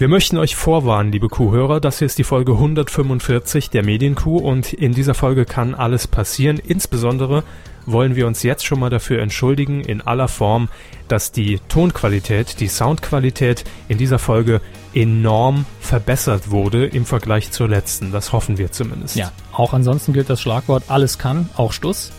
[0.00, 4.72] Wir möchten euch vorwarnen, liebe Kuhhörer, das hier ist die Folge 145 der Medienkuh und
[4.72, 6.56] in dieser Folge kann alles passieren.
[6.56, 7.44] Insbesondere
[7.84, 10.70] wollen wir uns jetzt schon mal dafür entschuldigen in aller Form,
[11.08, 14.62] dass die Tonqualität, die Soundqualität in dieser Folge
[14.94, 18.10] enorm verbessert wurde im Vergleich zur letzten.
[18.10, 19.16] Das hoffen wir zumindest.
[19.16, 22.10] Ja, auch ansonsten gilt das Schlagwort alles kann, auch Stuss.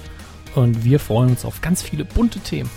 [0.53, 2.69] Und wir freuen uns auf ganz viele bunte Themen.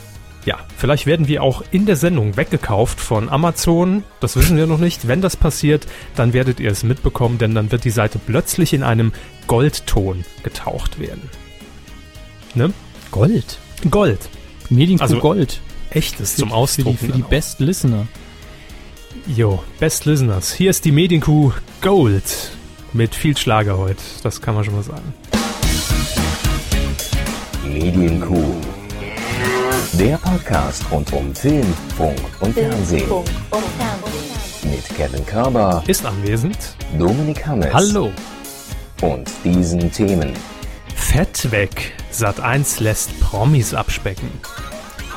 [0.44, 4.04] Ja, vielleicht werden wir auch in der Sendung weggekauft von Amazon.
[4.20, 5.08] Das wissen wir noch nicht.
[5.08, 5.86] Wenn das passiert,
[6.16, 9.12] dann werdet ihr es mitbekommen, denn dann wird die Seite plötzlich in einem
[9.46, 11.30] Goldton getaucht werden.
[12.54, 12.72] Ne?
[13.10, 13.58] Gold?
[13.90, 14.28] Gold.
[14.68, 15.60] Medienkuh also Gold.
[15.90, 16.98] Echtes zum Ausdrucken.
[16.98, 18.06] Für die, für die Best Listener.
[19.26, 20.52] Jo, Best Listeners.
[20.52, 22.50] Hier ist die Medienkuh Gold.
[22.92, 24.02] Mit viel Schlager heute.
[24.22, 25.14] Das kann man schon mal sagen.
[27.66, 28.73] Medienkuh
[29.98, 33.08] der Podcast rund um Film, Funk und Fernsehen.
[34.64, 35.84] Mit Kevin Körber.
[35.86, 36.76] Ist anwesend.
[36.98, 37.72] Dominik Hammes.
[37.72, 38.10] Hallo.
[39.02, 40.32] Und diesen Themen.
[40.94, 41.92] Fett weg.
[42.10, 44.30] Sat 1 lässt Promis abspecken.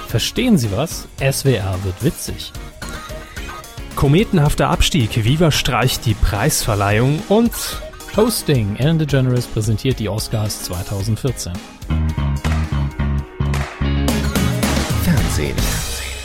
[0.07, 1.07] Verstehen Sie was?
[1.19, 2.51] SWR wird witzig.
[3.95, 5.23] Kometenhafter Abstieg.
[5.23, 7.51] Viva streicht die Preisverleihung und
[8.15, 8.75] Hosting.
[8.75, 11.53] Ellen DeGeneres präsentiert die Oscars 2014.
[15.37, 15.55] Fernsehen.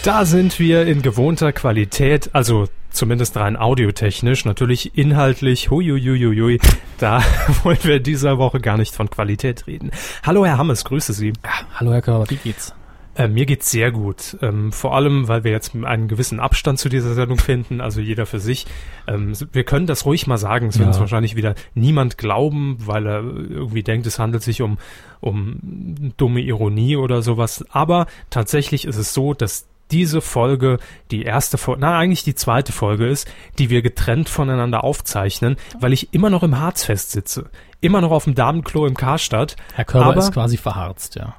[0.05, 6.58] Da sind wir in gewohnter Qualität, also zumindest rein audiotechnisch, natürlich inhaltlich, huiuiuiui,
[6.98, 7.22] da
[7.62, 9.90] wollen wir dieser Woche gar nicht von Qualität reden.
[10.22, 11.34] Hallo Herr Hammes, grüße Sie.
[11.44, 12.74] Ja, hallo Herr Körber, wie geht's?
[13.14, 14.38] Äh, mir geht's sehr gut.
[14.41, 18.24] Ähm, vor allem, weil wir jetzt einen gewissen Abstand zu dieser Sendung finden, also jeder
[18.24, 18.66] für sich.
[19.06, 20.68] Ähm, wir können das ruhig mal sagen.
[20.68, 20.80] Es ja.
[20.80, 24.78] wird uns wahrscheinlich wieder niemand glauben, weil er irgendwie denkt, es handelt sich um,
[25.20, 27.64] um dumme Ironie oder sowas.
[27.70, 30.78] Aber tatsächlich ist es so, dass diese Folge
[31.10, 35.92] die erste Folge, na eigentlich die zweite Folge ist, die wir getrennt voneinander aufzeichnen, weil
[35.92, 37.50] ich immer noch im Harzfest sitze.
[37.83, 39.56] Immer noch auf dem Damenklo im Karstadt.
[39.74, 41.34] Herr Körber ist quasi verharzt, ja.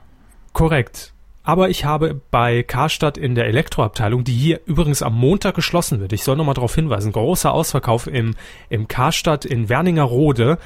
[0.51, 1.12] Korrekt.
[1.43, 6.13] Aber ich habe bei Karstadt in der Elektroabteilung, die hier übrigens am Montag geschlossen wird,
[6.13, 8.35] ich soll nochmal darauf hinweisen, großer Ausverkauf im,
[8.69, 10.57] im Karstadt in Werningerode.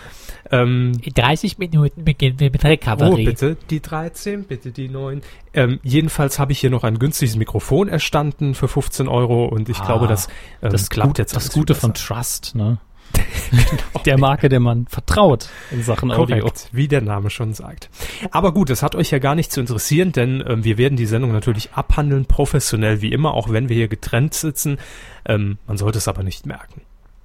[0.51, 3.23] Ähm, in 30 Minuten beginnen wir mit Recovery.
[3.23, 5.21] Oh, bitte die 13, bitte die 9.
[5.55, 9.79] Ähm, jedenfalls habe ich hier noch ein günstiges Mikrofon erstanden für 15 Euro und ich
[9.79, 10.27] ah, glaube, das,
[10.61, 11.35] ähm, das klappt gut, jetzt.
[11.35, 12.77] Das Gute von Trust, ne?
[14.05, 16.39] der Marke, der man vertraut in Sachen Audio.
[16.39, 17.89] Korrekt, wie der Name schon sagt.
[18.31, 21.05] Aber gut, das hat euch ja gar nicht zu interessieren, denn äh, wir werden die
[21.05, 24.77] Sendung natürlich abhandeln, professionell wie immer, auch wenn wir hier getrennt sitzen.
[25.25, 26.81] Ähm, man sollte es aber nicht merken.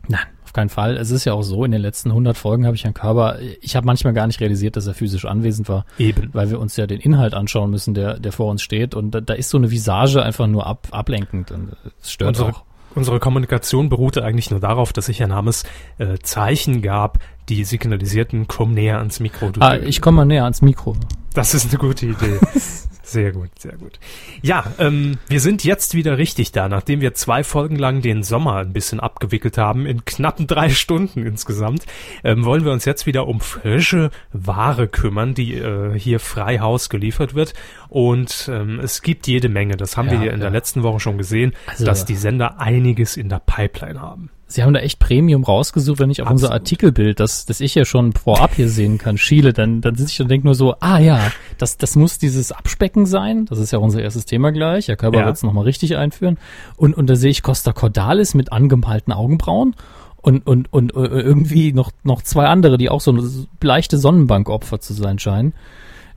[0.09, 0.97] Nein, auf keinen Fall.
[0.97, 3.77] Es ist ja auch so, in den letzten 100 Folgen habe ich Herrn Körber, ich
[3.77, 5.87] habe manchmal gar nicht realisiert, dass er physisch anwesend war.
[5.99, 6.31] Eben.
[6.33, 8.95] Weil wir uns ja den Inhalt anschauen müssen, der, der vor uns steht.
[8.95, 12.51] Und da, da ist so eine Visage einfach nur ab, ablenkend und es stört Unsere
[12.51, 12.65] auch.
[12.95, 15.65] Unsere Kommunikation beruhte eigentlich nur darauf, dass ich Herrn Hammes
[15.99, 19.51] äh, Zeichen gab, die signalisierten, komm näher ans Mikro.
[19.61, 20.97] ah, ich komme mal näher ans Mikro.
[21.35, 22.39] Das ist eine gute Idee.
[23.13, 24.01] Sehr gut, sehr gut.
[24.41, 28.57] Ja, ähm, wir sind jetzt wieder richtig da, nachdem wir zwei Folgen lang den Sommer
[28.57, 31.85] ein bisschen abgewickelt haben, in knappen drei Stunden insgesamt,
[32.25, 36.89] ähm, wollen wir uns jetzt wieder um frische Ware kümmern, die äh, hier frei Haus
[36.89, 37.53] geliefert wird.
[37.91, 40.45] Und ähm, es gibt jede Menge, das haben ja, wir in ja.
[40.45, 44.31] der letzten Woche schon gesehen, also, dass die Sender einiges in der Pipeline haben.
[44.55, 46.43] Sie haben da echt Premium rausgesucht, wenn ich auf Absolut.
[46.43, 50.13] unser Artikelbild, das, das ich ja schon vorab hier sehen kann, schiele, dann, dann sitze
[50.13, 53.47] ich und denke nur so, ah ja, das, das muss dieses Abspecken sein.
[53.47, 54.89] Das ist ja unser erstes Thema gleich.
[54.89, 55.27] Herr Körper ja.
[55.27, 56.39] wird es nochmal richtig einführen.
[56.77, 59.75] Und, und da sehe ich Costa Cordalis mit angemalten Augenbrauen
[60.23, 63.17] und, und, und äh, irgendwie noch, noch zwei andere, die auch so
[63.63, 65.55] leichte Sonnenbankopfer zu sein scheinen.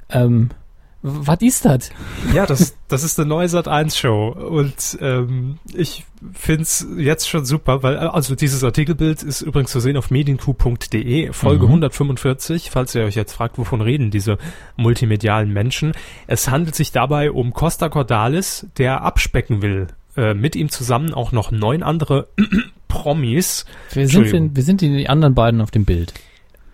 [0.10, 0.50] Ähm,
[1.08, 1.92] was ist das?
[2.34, 7.46] Ja, das, das ist eine neue Sat 1 Show und ähm, ich find's jetzt schon
[7.46, 11.70] super, weil also dieses Artikelbild ist übrigens zu sehen auf medienq.de, Folge mhm.
[11.70, 14.40] 145, falls ihr euch jetzt fragt, wovon reden diese
[14.78, 15.92] multimedialen Menschen.
[16.26, 19.88] Es handelt sich dabei um Costa Cordalis, der abspecken will.
[20.18, 22.30] Äh, mit ihm zusammen auch noch neun andere
[22.88, 23.66] Promis.
[23.94, 26.14] Wir sind, wir sind die anderen beiden auf dem Bild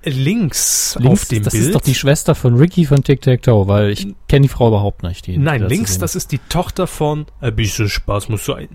[0.04, 1.64] links, links auf dem das Bild.
[1.64, 4.48] Das ist doch die Schwester von Ricky von Tic Tac Toe, weil ich kenne die
[4.48, 5.28] Frau überhaupt nicht.
[5.28, 8.70] Die, Nein, die links, das ist die Tochter von Ein bisschen Spaß muss sein.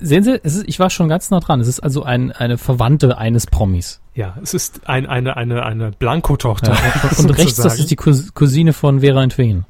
[0.00, 1.60] Sehen Sie, ist, ich war schon ganz nah dran.
[1.60, 4.00] Es ist also ein, eine Verwandte eines Promis.
[4.14, 6.74] Ja, es ist ein, eine, eine, eine Blanko-Tochter.
[6.74, 9.64] Ja, und rechts, das ist die Cousine von Vera Entwehen.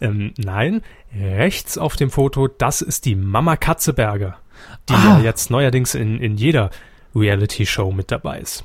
[0.00, 0.82] Ähm, nein,
[1.14, 4.36] rechts auf dem Foto, das ist die Mama Katzeberger,
[4.88, 5.18] die ah.
[5.18, 6.70] ja jetzt neuerdings in, in jeder
[7.14, 8.64] Reality-Show mit dabei ist.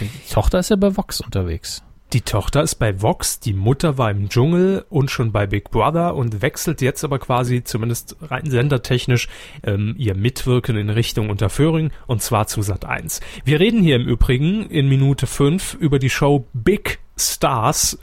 [0.00, 1.82] Die Tochter ist ja bei Vox unterwegs.
[2.12, 6.14] Die Tochter ist bei Vox, die Mutter war im Dschungel und schon bei Big Brother
[6.14, 9.28] und wechselt jetzt aber quasi, zumindest rein sendertechnisch,
[9.64, 13.20] ähm, ihr Mitwirken in Richtung Unterföhring und zwar zu Sat 1.
[13.44, 17.98] Wir reden hier im Übrigen in Minute 5 über die Show Big Stars.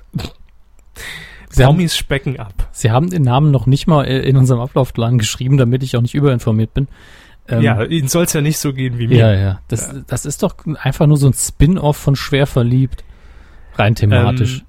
[1.49, 2.67] Sie haben, Promis specken ab.
[2.73, 6.01] Sie haben den Namen noch nicht mal äh, in unserem Ablaufplan geschrieben, damit ich auch
[6.01, 6.87] nicht überinformiert bin.
[7.47, 9.17] Ähm, ja, Ihnen soll es ja nicht so gehen wie mir.
[9.17, 9.59] Ja, ja.
[9.67, 10.01] Das, ja.
[10.07, 13.03] das ist doch einfach nur so ein Spin-off von Schwer verliebt.
[13.75, 14.59] Rein thematisch.
[14.59, 14.65] Ähm,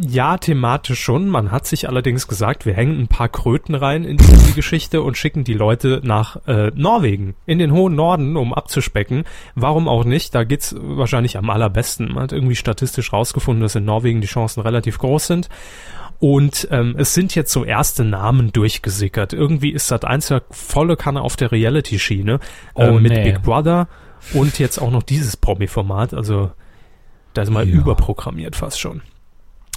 [0.00, 1.28] ja, thematisch schon.
[1.28, 5.18] Man hat sich allerdings gesagt, wir hängen ein paar Kröten rein in die, Geschichte und
[5.18, 9.24] schicken die Leute nach äh, Norwegen, in den hohen Norden, um abzuspecken.
[9.56, 10.34] Warum auch nicht?
[10.34, 12.12] Da geht's wahrscheinlich am allerbesten.
[12.12, 15.48] Man hat irgendwie statistisch rausgefunden, dass in Norwegen die Chancen relativ groß sind.
[16.24, 19.34] Und ähm, es sind jetzt so erste Namen durchgesickert.
[19.34, 22.40] Irgendwie ist Sat 1 ja volle Kanne auf der Reality-Schiene
[22.76, 23.24] äh, oh, mit nee.
[23.24, 23.88] Big Brother
[24.32, 26.14] und jetzt auch noch dieses Promi-Format.
[26.14, 26.50] Also
[27.34, 27.74] da ist mal ja.
[27.74, 29.02] überprogrammiert fast schon.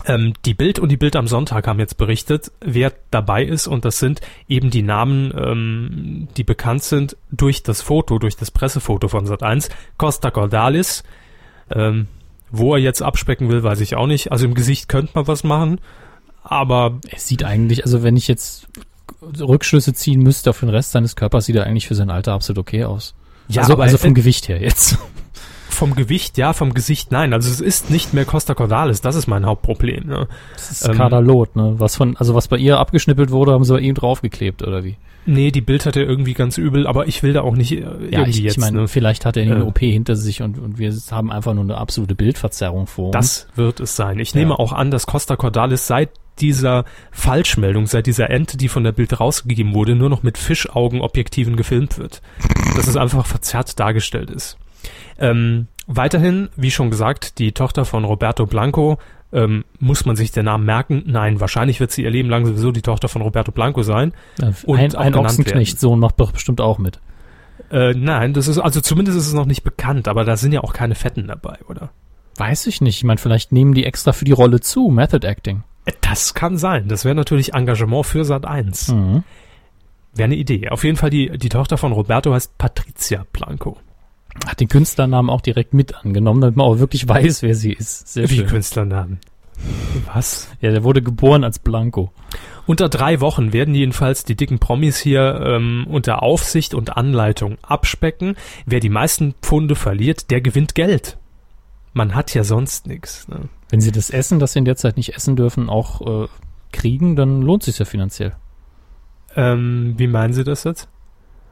[0.06, 3.84] Ähm, die Bild und die Bild am Sonntag haben jetzt berichtet, wer dabei ist und
[3.84, 9.10] das sind eben die Namen, ähm, die bekannt sind durch das Foto, durch das Pressefoto
[9.10, 9.70] von Sat1.
[9.98, 11.04] Costa Cordalis,
[11.70, 12.08] ähm,
[12.52, 14.32] wo er jetzt abspecken will, weiß ich auch nicht.
[14.32, 15.82] Also im Gesicht könnte man was machen.
[16.50, 18.68] Aber es sieht eigentlich, also wenn ich jetzt
[19.22, 22.60] Rückschlüsse ziehen müsste auf den Rest seines Körpers, sieht er eigentlich für sein Alter absolut
[22.60, 23.16] okay aus.
[23.50, 24.98] Ja, also, also vom Gewicht her jetzt.
[25.70, 27.34] Vom Gewicht, ja, vom Gesicht, nein.
[27.34, 30.08] Also es ist nicht mehr Costa Cordalis, das ist mein Hauptproblem.
[30.08, 30.28] Ne?
[30.54, 31.76] Das ist ähm, Kadalot, ne?
[31.78, 34.96] Was von, also was bei ihr abgeschnippelt wurde, haben sie bei ihm draufgeklebt, oder wie?
[35.28, 38.26] Nee, die Bild hatte irgendwie ganz übel, aber ich will da auch nicht äh, ja,
[38.26, 38.54] ich, jetzt.
[38.54, 38.88] Ich meine, ne?
[38.88, 41.78] vielleicht hat er eine äh, OP hinter sich und, und wir haben einfach nur eine
[41.78, 43.12] absolute Bildverzerrung vor.
[43.12, 44.20] Das wird es sein.
[44.20, 44.40] Ich ja.
[44.40, 46.10] nehme auch an, dass Costa Cordalis seit
[46.42, 51.56] dieser Falschmeldung, seit dieser Ente, die von der Bild rausgegeben wurde, nur noch mit Fischaugenobjektiven
[51.56, 52.22] gefilmt wird.
[52.76, 54.58] Dass es einfach verzerrt dargestellt ist.
[55.20, 58.98] Ähm, weiterhin, wie schon gesagt, die Tochter von Roberto Blanco,
[59.34, 61.04] ähm, muss man sich den Namen merken?
[61.06, 64.14] Nein, wahrscheinlich wird sie ihr Leben lang sowieso die Tochter von Roberto Blanco sein.
[64.40, 67.00] Ja, und ein ein Ochsenknecht-Sohn macht doch bestimmt auch mit.
[67.72, 70.62] Äh, nein, das ist, also zumindest ist es noch nicht bekannt, aber da sind ja
[70.62, 71.90] auch keine Fetten dabei, oder?
[72.38, 72.98] Weiß ich nicht.
[72.98, 75.64] Ich meine, vielleicht nehmen die extra für die Rolle zu, Method Acting.
[76.02, 76.88] Das kann sein.
[76.88, 78.90] Das wäre natürlich Engagement für Sat 1.
[78.90, 79.24] Mhm.
[80.14, 80.70] Wäre eine Idee.
[80.70, 83.78] Auf jeden Fall die, die Tochter von Roberto heißt Patricia Blanco.
[84.46, 88.08] Hat den Künstlernamen auch direkt mit angenommen, damit man auch wirklich weiß, wer sie ist.
[88.08, 88.48] Sehr Wie schön.
[88.48, 89.20] Künstlernamen?
[90.14, 90.50] Was?
[90.62, 92.12] Ja, der wurde geboren als Blanco.
[92.68, 98.36] Unter drei Wochen werden jedenfalls die dicken Promis hier ähm, unter Aufsicht und Anleitung abspecken.
[98.66, 101.18] Wer die meisten Pfunde verliert, der gewinnt Geld.
[101.94, 103.28] Man hat ja sonst nichts.
[103.28, 103.50] Ne?
[103.70, 106.28] Wenn sie das Essen, das sie in der Zeit nicht essen dürfen, auch äh,
[106.72, 108.34] kriegen, dann lohnt sich ja finanziell.
[109.36, 110.88] Ähm, wie meinen Sie das jetzt?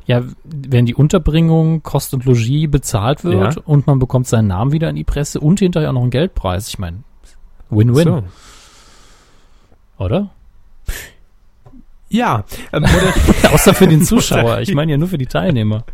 [0.08, 3.62] Ja, wenn die Unterbringung, Kost und Logis bezahlt wird ja.
[3.66, 6.68] und man bekommt seinen Namen wieder in die Presse und hinterher auch noch einen Geldpreis.
[6.68, 7.04] Ich meine,
[7.70, 8.04] Win-Win.
[8.04, 8.24] So.
[9.98, 10.30] Oder?
[12.10, 12.46] Ja.
[12.72, 12.86] Ähm,
[13.52, 14.60] Außer für den Zuschauer.
[14.62, 15.86] Ich meine ja nur für die Teilnehmer.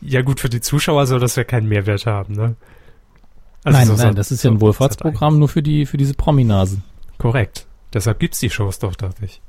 [0.00, 2.56] Ja gut, für die Zuschauer soll das ja keinen Mehrwert haben, ne?
[3.66, 6.84] Also nein, so nein, das ist ja ein Wohlfahrtsprogramm nur für die, für diese Prominasen.
[7.18, 7.66] Korrekt.
[7.92, 9.40] Deshalb gibt's die Shows doch, dachte ich.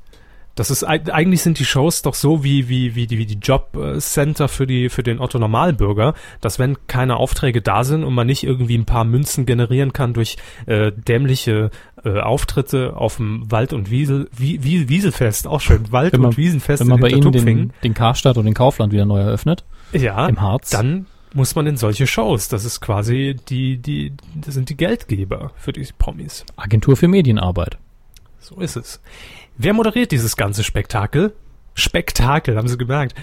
[0.56, 4.48] Das ist eigentlich sind die Shows doch so wie wie wie die wie die Jobcenter
[4.48, 8.42] für die für den Otto Normalbürger, dass wenn keine Aufträge da sind und man nicht
[8.42, 10.36] irgendwie ein paar Münzen generieren kann durch
[10.66, 11.70] äh, dämliche
[12.04, 16.36] äh, Auftritte auf dem Wald und Wiesel wie, wie Wieselfest auch schön Wald man, und
[16.36, 20.26] Wiesenfest wenn man bei Ihnen den, den Karstadt und den Kaufland wieder neu eröffnet ja
[20.26, 22.48] im Harz dann muss man in solche Shows.
[22.48, 26.44] Das ist quasi die, die, das sind die Geldgeber für die Promis.
[26.56, 27.78] Agentur für Medienarbeit.
[28.40, 29.00] So ist es.
[29.56, 31.34] Wer moderiert dieses ganze Spektakel?
[31.74, 33.14] Spektakel, haben Sie gemerkt.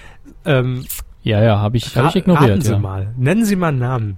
[0.46, 0.86] Ähm,
[1.24, 2.52] ja, ja, habe ich, hab ich ignoriert.
[2.52, 2.80] Raten Sie ja.
[2.80, 3.14] mal.
[3.18, 4.18] Nennen Sie mal einen Namen.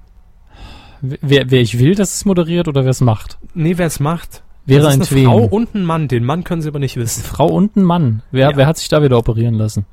[1.01, 3.37] Wer, wer ich will, dass es moderiert oder wer es macht?
[3.53, 4.43] Nee, wer es macht.
[4.65, 6.07] Wäre das ist eine Frau und ein Mann.
[6.07, 7.23] Den Mann können Sie aber nicht wissen.
[7.23, 8.21] Frau und ein Mann.
[8.31, 8.57] Wer, ja.
[8.57, 9.85] wer hat sich da wieder operieren lassen?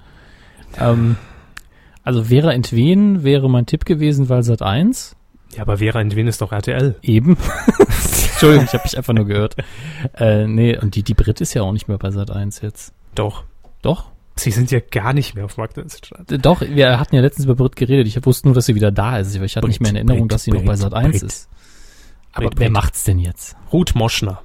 [0.80, 1.16] Ähm,
[2.04, 5.16] also Vera Entwen wäre mein Tipp gewesen, weil Sat 1.
[5.56, 6.96] Ja, aber Vera Entwen ist doch RTL.
[7.02, 7.36] Eben.
[8.32, 9.56] Entschuldigung, ich habe mich einfach nur gehört.
[10.14, 12.92] Äh, nee, und die, die Brit ist ja auch nicht mehr bei Sat 1 jetzt.
[13.14, 13.44] Doch.
[13.80, 14.10] Doch?
[14.36, 15.56] Sie sind ja gar nicht mehr auf.
[15.56, 18.06] Äh, doch, wir hatten ja letztens über Brit geredet.
[18.06, 19.34] Ich wusste nur, dass sie wieder da ist.
[19.34, 21.48] Ich hatte nicht mehr in Erinnerung, Brit, dass sie Brit, noch bei Sat 1 ist.
[22.32, 23.56] Aber Brit, wer macht's denn jetzt?
[23.72, 24.42] Ruth Moschner.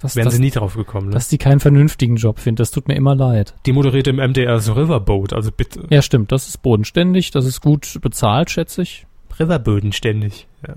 [0.00, 1.14] Das, Wären das, sie nie drauf gekommen, ne?
[1.14, 3.54] Dass die keinen vernünftigen Job findet, das tut mir immer leid.
[3.66, 5.86] Die moderiert im MDR so Riverboat, also bitte.
[5.90, 9.06] Ja, stimmt, das ist bodenständig, das ist gut bezahlt, schätze ich.
[9.38, 10.46] Riverböden ständig.
[10.66, 10.74] Ja.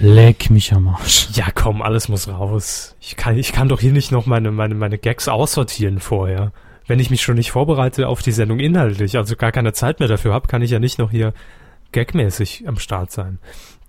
[0.00, 1.28] Leck mich am Arsch.
[1.34, 2.96] Ja, komm, alles muss raus.
[3.00, 6.52] Ich kann, ich kann doch hier nicht noch meine, meine, meine Gags aussortieren vorher.
[6.86, 10.08] Wenn ich mich schon nicht vorbereite auf die Sendung inhaltlich, also gar keine Zeit mehr
[10.08, 11.34] dafür habe, kann ich ja nicht noch hier
[11.92, 13.38] gagmäßig am Start sein.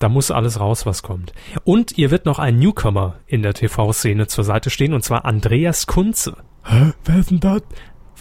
[0.01, 1.31] Da muss alles raus, was kommt.
[1.63, 5.85] Und ihr wird noch ein Newcomer in der TV-Szene zur Seite stehen, und zwar Andreas
[5.85, 6.37] Kunze.
[6.63, 6.93] Hä?
[7.05, 7.61] Wer ist denn das?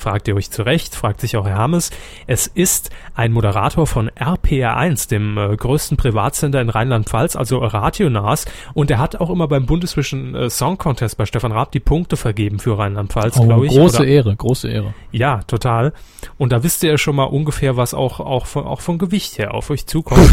[0.00, 1.90] Fragt ihr euch zurecht, fragt sich auch Herr Hammes.
[2.26, 8.46] Es ist ein Moderator von RPR1, dem äh, größten Privatsender in Rheinland-Pfalz, also Radionas.
[8.74, 12.16] Und er hat auch immer beim Bundeswischen äh, Song Contest bei Stefan Raab die Punkte
[12.16, 13.72] vergeben für Rheinland-Pfalz, Oh, glaube ich.
[13.72, 14.94] große Oder- Ehre, große Ehre.
[15.12, 15.92] ja, total.
[16.38, 19.38] Und da wisst ihr ja schon mal ungefähr, was auch, auch, von, auch vom Gewicht
[19.38, 20.30] her auf euch zukommt.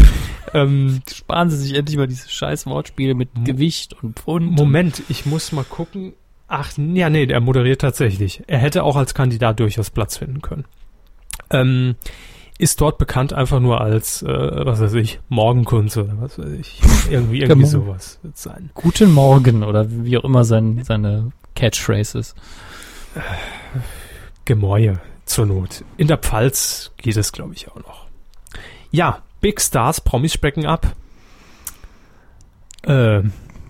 [0.54, 4.52] ähm, Sparen Sie sich endlich mal diese scheiß Wortspiele mit Gewicht und Pfund.
[4.52, 6.14] Moment, ich muss mal gucken.
[6.48, 8.42] Ach, ja, nee, er moderiert tatsächlich.
[8.46, 10.64] Er hätte auch als Kandidat durchaus Platz finden können.
[11.50, 11.94] Ähm,
[12.58, 14.26] ist dort bekannt einfach nur als, äh,
[14.66, 16.80] was weiß ich, Morgenkunze oder was weiß ich.
[17.10, 17.84] Irgendwie, irgendwie Genau.
[17.84, 18.70] sowas wird sein.
[18.74, 22.34] Guten Morgen oder wie auch immer sein, seine Catchphrase ist.
[24.44, 25.84] Gemäue zur Not.
[25.98, 28.06] In der Pfalz geht es, glaube ich, auch noch.
[28.90, 30.94] Ja, Big Stars, Promis specken ab.
[32.82, 33.22] Äh,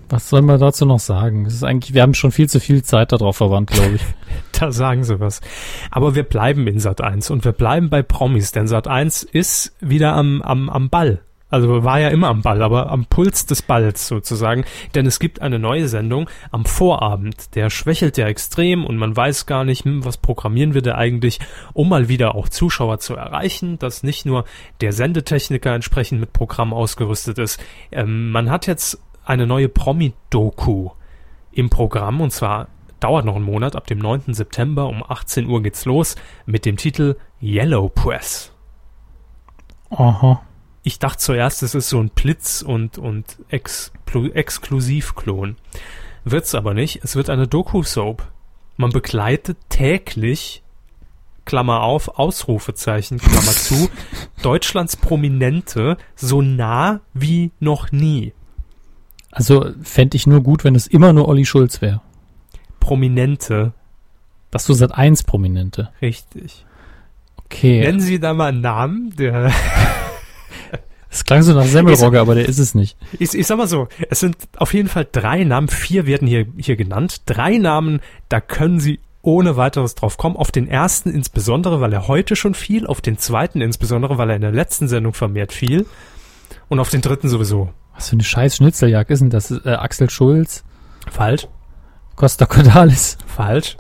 [0.08, 1.44] Was soll man dazu noch sagen?
[1.46, 4.02] Es ist eigentlich, wir haben schon viel zu viel Zeit darauf verwandt, glaube ich.
[4.58, 5.40] Da sagen sie was.
[5.88, 9.76] Aber wir bleiben in Sat 1 und wir bleiben bei Promis, denn Sat 1 ist
[9.80, 11.20] wieder am, am, am Ball.
[11.50, 14.64] Also war ja immer am Ball, aber am Puls des Balls sozusagen.
[14.94, 17.54] Denn es gibt eine neue Sendung am Vorabend.
[17.54, 21.38] Der schwächelt ja extrem und man weiß gar nicht, hm, was programmieren wir da eigentlich,
[21.72, 24.44] um mal wieder auch Zuschauer zu erreichen, dass nicht nur
[24.80, 27.60] der Sendetechniker entsprechend mit Programm ausgerüstet ist.
[27.92, 30.90] Ähm, man hat jetzt eine neue Promi-Doku
[31.52, 32.68] im Programm und zwar
[32.98, 34.34] dauert noch einen Monat, ab dem 9.
[34.34, 36.16] September um 18 Uhr geht's los
[36.46, 38.52] mit dem Titel Yellow Press.
[39.90, 40.42] Aha.
[40.82, 45.56] Ich dachte zuerst, es ist so ein Blitz und, und Explo Exklusivklon.
[46.24, 47.04] Wird's aber nicht.
[47.04, 48.26] Es wird eine Doku-Soap.
[48.76, 50.62] Man begleitet täglich,
[51.44, 53.90] Klammer auf, Ausrufezeichen, Klammer zu,
[54.42, 58.32] Deutschlands Prominente so nah wie noch nie.
[59.30, 62.00] Also fände ich nur gut, wenn es immer nur Olli Schulz wäre.
[62.80, 63.72] Prominente,
[64.50, 65.90] Dass du seit eins Prominente.
[66.00, 66.64] richtig.
[67.44, 67.80] Okay.
[67.80, 69.52] Nennen Sie da mal einen Namen, der
[71.10, 72.96] Es klang so nach Semmelrogge, aber der ist es nicht.
[73.18, 76.46] Ich, ich sag mal so, es sind auf jeden Fall drei Namen, vier werden hier,
[76.58, 77.22] hier genannt.
[77.26, 80.36] Drei Namen, da können Sie ohne weiteres drauf kommen.
[80.36, 82.86] Auf den ersten insbesondere, weil er heute schon fiel.
[82.86, 85.86] Auf den zweiten insbesondere, weil er in der letzten Sendung vermehrt fiel.
[86.68, 87.70] Und auf den dritten sowieso.
[87.98, 89.50] Was für eine scheiß Schnitzeljagd ist denn das?
[89.50, 90.62] Äh, Axel Schulz,
[91.10, 91.48] Falsch,
[92.16, 93.18] Costa Cordalis.
[93.26, 93.76] falsch.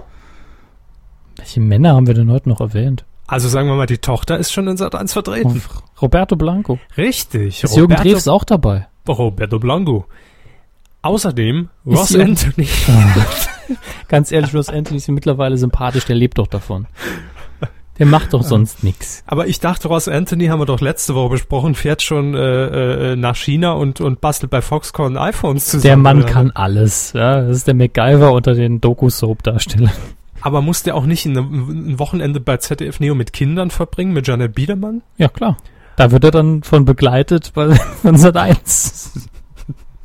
[1.36, 3.04] Welche Männer haben wir denn heute noch erwähnt?
[3.28, 5.62] Also sagen wir mal, die Tochter ist schon in Sat 1 vertreten.
[5.64, 6.78] Oh, Roberto Blanco.
[6.96, 7.62] Richtig.
[7.62, 8.88] Ist Jürgen Drews auch dabei?
[9.06, 10.06] Roberto Blanco.
[11.02, 12.68] Außerdem Ross Jürgen- Anthony.
[14.08, 16.86] Ganz ehrlich, Ross Anthony ist mir mittlerweile sympathisch, der lebt doch davon.
[17.98, 19.24] Der macht doch sonst nix.
[19.26, 23.16] Aber ich dachte, Ross Anthony haben wir doch letzte Woche besprochen, fährt schon äh, äh,
[23.16, 25.82] nach China und, und bastelt bei Foxconn iPhones zusammen.
[25.82, 26.28] Der Mann oder?
[26.28, 27.12] kann alles.
[27.12, 29.92] Ja, das ist der MacGyver unter den Doku-Soap-Darstellern.
[30.40, 34.54] Aber muss der auch nicht ein, Wochenende bei ZDF Neo mit Kindern verbringen, mit Janet
[34.54, 35.02] Biedermann?
[35.16, 35.56] Ja, klar.
[35.96, 39.28] Da wird er dann von begleitet bei, von Sat 1.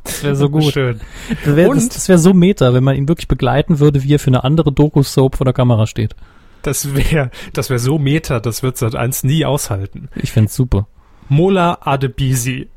[0.02, 0.64] Das wäre so gut.
[0.64, 1.00] Schön.
[1.44, 4.42] Das wäre wär so meta, wenn man ihn wirklich begleiten würde, wie er für eine
[4.42, 6.16] andere Doku-Soap vor der Kamera steht.
[6.64, 10.08] Das wäre das wär so meta, das wird Sat 1 nie aushalten.
[10.16, 10.86] Ich find's super.
[11.28, 12.68] Mola Adebisi,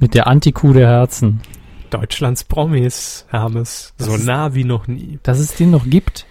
[0.00, 1.40] Mit der Anti-Kuh der Herzen.
[1.90, 5.18] Deutschlands Promis, Hermes, Das so ist- nah wie noch nie.
[5.22, 6.26] Dass es den noch gibt.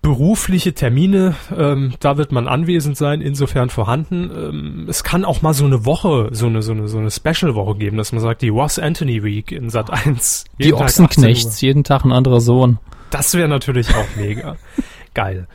[0.00, 4.30] Berufliche Termine, ähm, da wird man anwesend sein, insofern vorhanden.
[4.34, 7.76] Ähm, es kann auch mal so eine Woche, so eine, so eine, so eine Special-Woche
[7.76, 10.44] geben, dass man sagt, die Ross Anthony Week in Sat 1.
[10.58, 11.08] Die Jeden Tag 18 Uhr.
[11.08, 12.78] Ochsenknechts, jeden Tag ein anderer Sohn.
[13.12, 14.56] Das wäre natürlich auch mega.
[15.14, 15.46] Geil.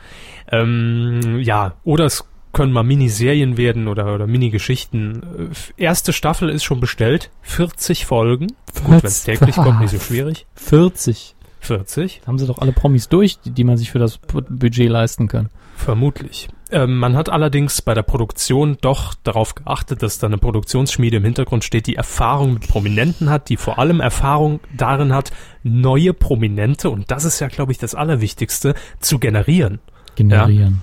[0.52, 2.24] Ähm, ja, oder es
[2.54, 5.52] können mal Miniserien werden oder, oder Minigeschichten.
[5.78, 7.30] Äh, Erste Staffel ist schon bestellt.
[7.42, 8.48] 40 Folgen.
[8.84, 10.46] Gut, wenn es täglich kommt, nicht so schwierig.
[10.56, 11.36] 40.
[11.60, 14.42] 40, Da haben sie doch alle Promis durch, die, die man sich für das Bu-
[14.48, 15.50] Budget leisten kann.
[15.78, 16.48] Vermutlich.
[16.70, 21.24] Ähm, man hat allerdings bei der Produktion doch darauf geachtet, dass da eine Produktionsschmiede im
[21.24, 25.32] Hintergrund steht, die Erfahrung mit Prominenten hat, die vor allem Erfahrung darin hat,
[25.64, 29.80] neue Prominente, und das ist ja, glaube ich, das Allerwichtigste, zu generieren.
[30.16, 30.82] Generieren.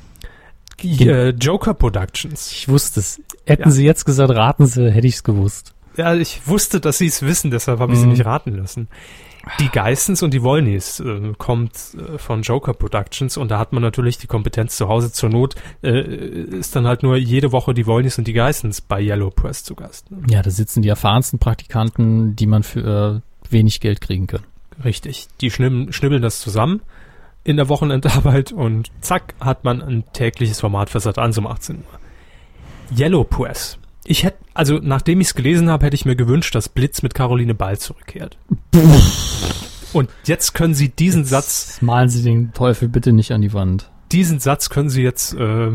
[0.78, 2.50] Gen- Äh, Joker Productions.
[2.50, 3.20] Ich wusste es.
[3.46, 3.70] Hätten Ja.
[3.70, 5.74] sie jetzt gesagt, raten sie, hätte ich es gewusst.
[5.96, 8.12] Ja, ich wusste, dass sie es wissen, deshalb habe ich sie Mhm.
[8.12, 8.88] nicht raten lassen.
[9.60, 13.82] Die Geissens und die Wollnys äh, kommt äh, von Joker Productions und da hat man
[13.82, 17.86] natürlich die Kompetenz zu Hause zur Not, äh, ist dann halt nur jede Woche die
[17.86, 20.10] Wollnys und die Geissens bei Yellow Press zu Gast.
[20.10, 20.22] Ne?
[20.28, 24.42] Ja, da sitzen die erfahrensten Praktikanten, die man für äh, wenig Geld kriegen kann.
[24.82, 25.28] Richtig.
[25.40, 26.80] Die schnibbeln, schnibbeln das zusammen
[27.44, 31.76] in der Wochenendarbeit und zack, hat man ein tägliches Format für Sat 1 um 18
[31.76, 32.98] Uhr.
[32.98, 33.78] Yellow Press.
[34.06, 37.14] Ich hätte, also nachdem ich es gelesen habe, hätte ich mir gewünscht, dass Blitz mit
[37.14, 38.36] Caroline Ball zurückkehrt.
[39.92, 43.52] Und jetzt können Sie diesen Jetzt Satz, Malen Sie den Teufel bitte nicht an die
[43.52, 43.90] Wand.
[44.12, 45.70] diesen Satz können Sie jetzt äh,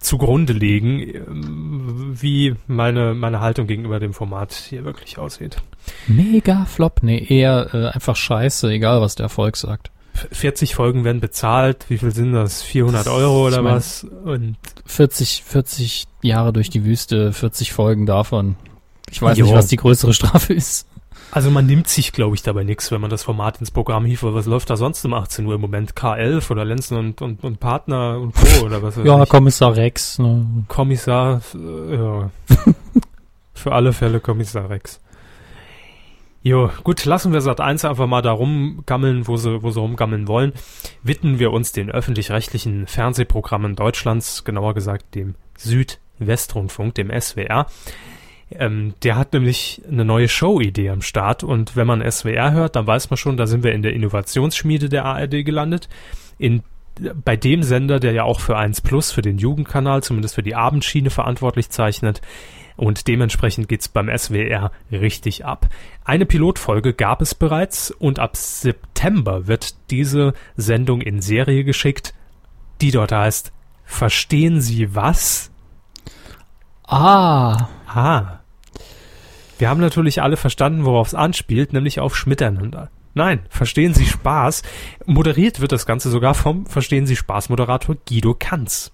[0.00, 5.58] zugrunde legen, ähm, wie meine meine Haltung gegenüber dem Format hier wirklich aussieht.
[6.06, 7.02] Mega Flop.
[7.02, 9.90] Nee, eher äh, einfach scheiße, egal was der Erfolg sagt.
[10.32, 11.86] 40 Folgen werden bezahlt.
[11.88, 12.62] Wie viel sind das?
[12.62, 14.04] 400 Euro oder was?
[14.24, 14.56] Und
[14.86, 18.56] 40, 40 Jahre durch die Wüste, 40 Folgen davon.
[19.10, 19.46] Ich weiß Jo.
[19.46, 20.86] nicht, was die größere Strafe ist.
[21.30, 24.22] also man nimmt sich, glaube ich, dabei nichts, wenn man das Format ins Programm hieft.
[24.22, 25.94] weil Was läuft da sonst um 18 Uhr im Moment?
[25.94, 28.66] K11 oder Lenzen und, und, und Partner und Co.
[28.66, 29.28] oder was Ja, ich.
[29.28, 30.18] Kommissar Rex.
[30.18, 30.44] Ne?
[30.68, 32.30] Kommissar, äh, ja.
[33.54, 35.00] Für alle Fälle Kommissar Rex.
[36.42, 40.28] Jo, gut, lassen wir Sat 1 einfach mal da rumgammeln, wo sie, wo sie rumgammeln
[40.28, 40.52] wollen.
[41.02, 47.66] Widmen wir uns den öffentlich-rechtlichen Fernsehprogrammen Deutschlands, genauer gesagt dem Südwestrundfunk, dem SWR.
[48.50, 52.86] Ähm, der hat nämlich eine neue Show-Idee am Start und wenn man SWR hört, dann
[52.86, 55.88] weiß man schon, da sind wir in der Innovationsschmiede der ARD gelandet.
[56.38, 56.62] In,
[57.24, 60.54] bei dem Sender, der ja auch für 1 Plus, für den Jugendkanal, zumindest für die
[60.54, 62.22] Abendschiene verantwortlich zeichnet.
[62.78, 65.68] Und dementsprechend geht's beim SWR richtig ab.
[66.04, 72.14] Eine Pilotfolge gab es bereits und ab September wird diese Sendung in Serie geschickt,
[72.80, 73.52] die dort heißt
[73.84, 75.50] Verstehen Sie was?
[76.86, 78.40] Ah, Ah.
[79.58, 82.90] Wir haben natürlich alle verstanden, worauf es anspielt, nämlich auf Schmiteinander.
[83.14, 84.62] Nein, verstehen Sie Spaß.
[85.04, 88.92] Moderiert wird das Ganze sogar vom Verstehen Sie Spaß Moderator Guido Kanz.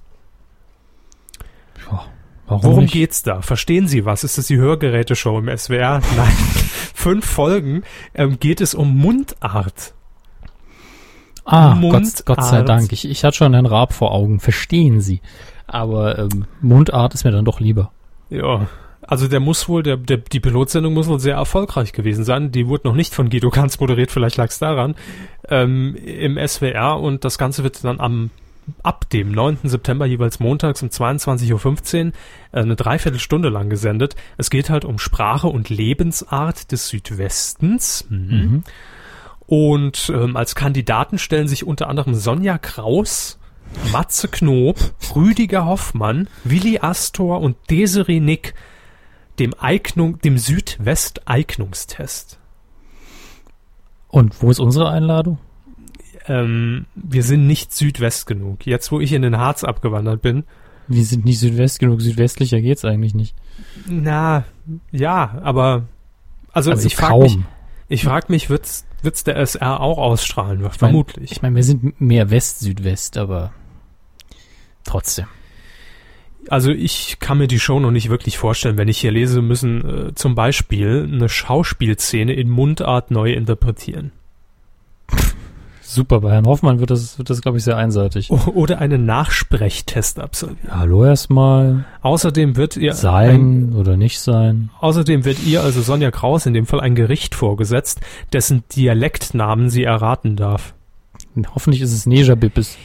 [2.46, 2.92] Warum, Worum nicht?
[2.92, 3.42] geht's da?
[3.42, 4.24] Verstehen Sie was?
[4.24, 6.00] Ist das die Hörgeräteshow im SWR?
[6.16, 6.32] Nein.
[6.94, 7.82] Fünf Folgen
[8.14, 9.94] ähm, geht es um Mundart.
[11.44, 12.24] Ah, Mundart.
[12.24, 12.92] Gott, Gott sei Dank.
[12.92, 14.40] Ich, ich hatte schon Herrn Raab vor Augen.
[14.40, 15.20] Verstehen Sie.
[15.66, 17.90] Aber ähm, Mundart ist mir dann doch lieber.
[18.30, 18.66] Ja.
[19.06, 22.52] Also der muss wohl, der, der, die Pilotsendung muss wohl sehr erfolgreich gewesen sein.
[22.52, 24.94] Die wurde noch nicht von Guido Kanz moderiert, vielleicht lag es daran,
[25.48, 28.30] ähm, im SWR und das Ganze wird dann am
[28.82, 29.58] ab dem 9.
[29.64, 32.12] September jeweils montags um 22.15 Uhr
[32.52, 34.16] äh, eine Dreiviertelstunde lang gesendet.
[34.36, 38.06] Es geht halt um Sprache und Lebensart des Südwestens.
[38.08, 38.64] Mhm.
[39.46, 43.38] Und ähm, als Kandidaten stellen sich unter anderem Sonja Kraus,
[43.92, 44.78] Matze Knob,
[45.14, 48.54] Rüdiger Hoffmann, Willi Astor und Desiree Nick
[49.38, 52.38] dem Eignung, dem Südwest-Eignungstest.
[54.08, 55.38] Und wo ist unsere Einladung?
[56.26, 58.66] Ähm, wir sind nicht Südwest genug.
[58.66, 60.44] Jetzt, wo ich in den Harz abgewandert bin,
[60.86, 62.00] Wir sind nicht Südwest genug.
[62.00, 63.34] Südwestlicher geht's eigentlich nicht.
[63.86, 64.44] na,
[64.92, 65.86] ja, aber
[66.52, 67.38] also, Also ich frage mich,
[67.88, 70.68] ich frag mich, wird's, wird's der SR auch ausstrahlen?
[70.70, 71.32] Vermutlich.
[71.32, 73.52] Ich meine, wir sind mehr West-Südwest, aber
[74.84, 75.26] trotzdem.
[76.48, 80.08] Also ich kann mir die Show noch nicht wirklich vorstellen, wenn ich hier lese, müssen
[80.08, 84.12] äh, zum Beispiel eine Schauspielszene in Mundart neu interpretieren.
[85.86, 88.30] Super, bei Herrn Hoffmann wird das, wird das glaube ich, sehr einseitig.
[88.30, 90.70] Oder einen Nachsprechtest absolvieren.
[90.70, 91.84] Hallo erstmal.
[92.00, 94.70] Außerdem wird ihr ein, Sein oder nicht sein.
[94.80, 98.00] außerdem wird ihr, also Sonja Kraus, in dem Fall ein Gericht vorgesetzt,
[98.32, 100.74] dessen Dialektnamen sie erraten darf.
[101.54, 102.76] Hoffentlich ist es Neja-Bippes.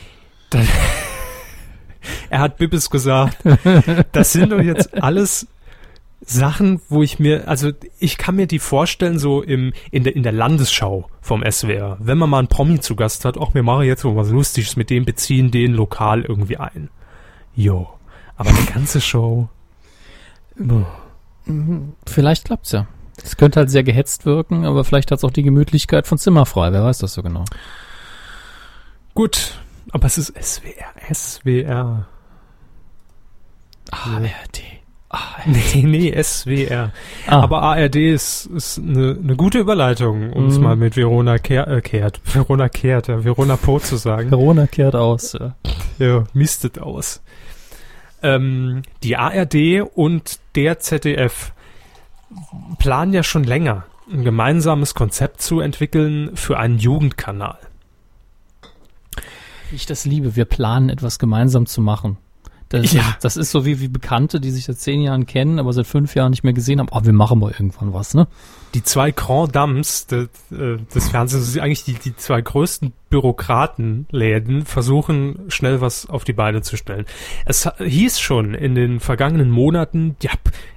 [2.30, 3.38] Er hat Bibbes gesagt,
[4.14, 5.48] das sind doch jetzt alles
[6.22, 10.24] Sachen, wo ich mir, also ich kann mir die vorstellen, so im, in der, in
[10.24, 13.84] der Landesschau vom SWR, wenn man mal einen Promi zu Gast hat, auch wir machen
[13.84, 16.90] jetzt mal was Lustiges mit dem, beziehen den lokal irgendwie ein.
[17.56, 17.90] Jo.
[18.36, 19.50] Aber eine ganze Show.
[22.06, 22.88] Vielleicht klappt's ja.
[23.24, 26.72] Es könnte halt sehr gehetzt wirken, aber vielleicht hat's auch die Gemütlichkeit von Zimmer frei.
[26.72, 27.46] Wer weiß das so genau.
[29.14, 29.60] Gut.
[29.92, 32.08] Aber es ist SWR, SWR.
[33.92, 34.79] ARD.
[35.46, 36.92] Nee, nee, SWR.
[37.28, 40.64] Ah, Aber ARD ist, ist eine, eine gute Überleitung, um es Mhm.
[40.64, 44.30] mal mit Verona Kehr, äh, Kehrt, Verona Kehrt, ja, Verona Po zu sagen.
[44.30, 45.34] Corona kehrt aus.
[45.34, 45.56] Ja.
[45.98, 47.22] Ja, mistet aus.
[48.22, 51.54] Ähm, die ARD und der ZDF
[52.78, 57.58] planen ja schon länger, ein gemeinsames Konzept zu entwickeln für einen Jugendkanal.
[59.72, 62.18] Ich das liebe, wir planen etwas gemeinsam zu machen.
[62.70, 63.16] Das, Ja.
[63.22, 66.14] das ist so wie, wie Bekannte, die sich seit zehn Jahren kennen, aber seit fünf
[66.16, 66.90] Jahren nicht mehr gesehen haben.
[66.92, 68.28] Oh, wir machen mal irgendwann was, ne?
[68.76, 72.94] Die zwei Grand Dames des, äh, des Fernsehens, das sind eigentlich die, die zwei größten
[73.10, 77.06] Bürokratenläden, versuchen schnell was auf die Beine zu stellen.
[77.46, 80.32] Es hieß schon in den vergangenen Monaten, ja,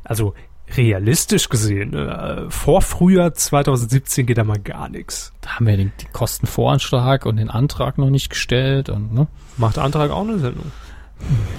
[0.04, 0.34] also
[0.74, 5.34] realistisch gesehen, äh, vor Frühjahr 2017 geht da mal gar nichts.
[5.42, 9.26] Da haben wir den, den Kostenvoranschlag und den Antrag noch nicht gestellt und, ne?
[9.58, 10.72] Macht Antrag auch eine Sendung.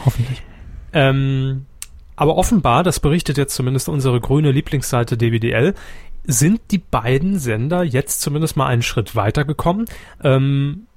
[0.05, 0.41] Hoffentlich.
[0.93, 1.65] Ähm,
[2.15, 5.73] aber offenbar, das berichtet jetzt zumindest unsere grüne Lieblingsseite DWDL,
[6.25, 9.85] sind die beiden Sender jetzt zumindest mal einen Schritt weitergekommen.
[10.23, 10.87] Ähm,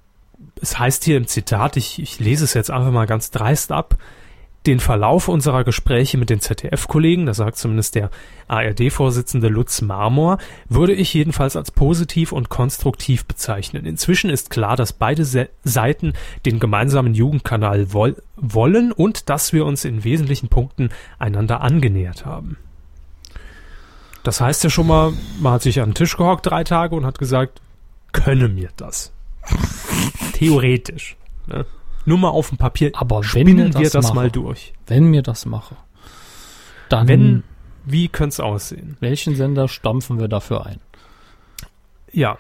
[0.60, 3.96] es heißt hier im Zitat, ich, ich lese es jetzt einfach mal ganz dreist ab,
[4.66, 8.10] den Verlauf unserer Gespräche mit den ZDF-Kollegen, das sagt zumindest der
[8.48, 13.86] ARD-Vorsitzende Lutz Marmor, würde ich jedenfalls als positiv und konstruktiv bezeichnen.
[13.86, 19.64] Inzwischen ist klar, dass beide Se Seiten den gemeinsamen Jugendkanal woll wollen und dass wir
[19.64, 22.58] uns in wesentlichen Punkten einander angenähert haben.
[24.22, 27.06] Das heißt ja schon mal, man hat sich an den Tisch gehockt drei Tage und
[27.06, 27.62] hat gesagt,
[28.12, 29.12] könne mir das.
[30.32, 31.16] Theoretisch.
[31.46, 31.64] Ne?
[32.06, 32.92] Nur mal auf dem Papier.
[32.94, 34.72] Aber wenn spinnen das wir das mache, mal durch.
[34.86, 35.76] Wenn mir das mache,
[36.88, 37.42] dann Wenn,
[37.84, 38.96] wie könnte es aussehen?
[39.00, 40.80] welchen Sender stampfen wir dafür ein?
[42.12, 42.38] Ja.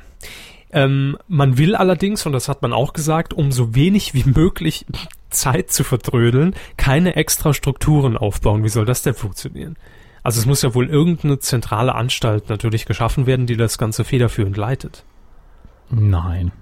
[0.70, 4.86] Ähm, man will allerdings, und das hat man auch gesagt, um so wenig wie möglich
[5.30, 8.64] Zeit zu vertrödeln, keine extra Strukturen aufbauen.
[8.64, 9.76] Wie soll das denn funktionieren?
[10.22, 14.56] Also es muss ja wohl irgendeine zentrale Anstalt natürlich geschaffen werden, die das Ganze federführend
[14.56, 15.04] leitet.
[15.90, 16.52] Nein,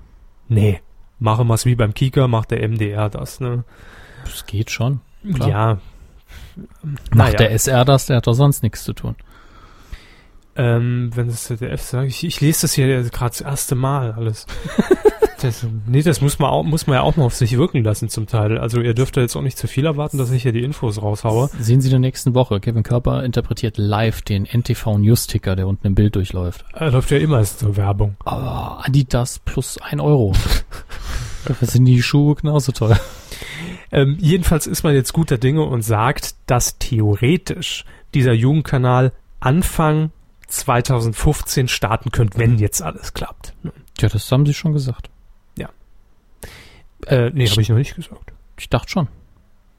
[0.49, 0.81] Nee.
[1.19, 3.65] Machen wir es wie beim Kika, macht der MDR das, ne?
[4.25, 5.01] das geht schon.
[5.35, 5.49] Klar.
[5.49, 5.79] Ja.
[6.85, 7.37] Macht Naja.
[7.37, 9.15] der SR das, der hat doch sonst nichts zu tun.
[10.57, 14.47] Ähm, wenn das ZDF sagt, ich, ich lese das hier gerade das erste Mal alles.
[15.43, 18.09] das, nee, das muss man, auch, muss man ja auch mal auf sich wirken lassen
[18.09, 18.59] zum Teil.
[18.59, 21.03] Also ihr dürft da jetzt auch nicht zu viel erwarten, dass ich hier die Infos
[21.03, 21.51] raushaue.
[21.59, 22.61] Sehen Sie in der nächsten Woche.
[22.61, 26.65] Kevin Körper interpretiert live den NTV News-Ticker, der unten im Bild durchläuft.
[26.73, 28.17] Er läuft ja immer zur Werbung.
[28.25, 30.35] Aber Adidas plus ein Euro.
[31.47, 32.99] Dafür sind die Schuhe genauso teuer.
[33.93, 40.11] Ähm, jedenfalls ist man jetzt guter Dinge und sagt, dass theoretisch dieser Jugendkanal Anfang
[40.47, 43.55] 2015 starten könnte, wenn jetzt alles klappt.
[43.97, 45.11] Tja, das haben Sie schon gesagt.
[47.07, 48.33] Äh, nee, habe ich noch nicht gesagt.
[48.59, 49.09] Ich dachte schon.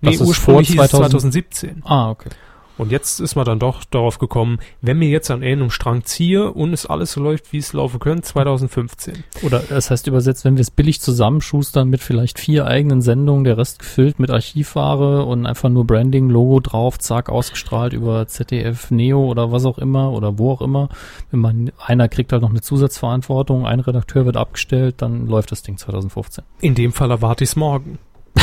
[0.02, 1.84] Nee, Das ist ursprünglich vor hieß es 2000 2017.
[1.86, 2.30] Ah, okay.
[2.78, 6.52] Und jetzt ist man dann doch darauf gekommen, wenn mir jetzt an einem Strang ziehe
[6.52, 9.24] und es alles so läuft, wie es laufen könnte, 2015.
[9.44, 13.58] Oder das heißt übersetzt, wenn wir es billig zusammenschustern mit vielleicht vier eigenen Sendungen, der
[13.58, 19.26] Rest gefüllt mit Archivware und einfach nur Branding, Logo drauf, zack, ausgestrahlt über ZDF, Neo
[19.26, 20.90] oder was auch immer oder wo auch immer.
[21.32, 25.64] Wenn man, einer kriegt halt noch eine Zusatzverantwortung, ein Redakteur wird abgestellt, dann läuft das
[25.64, 26.44] Ding 2015.
[26.60, 28.00] In dem Fall erwarte ich es morgen.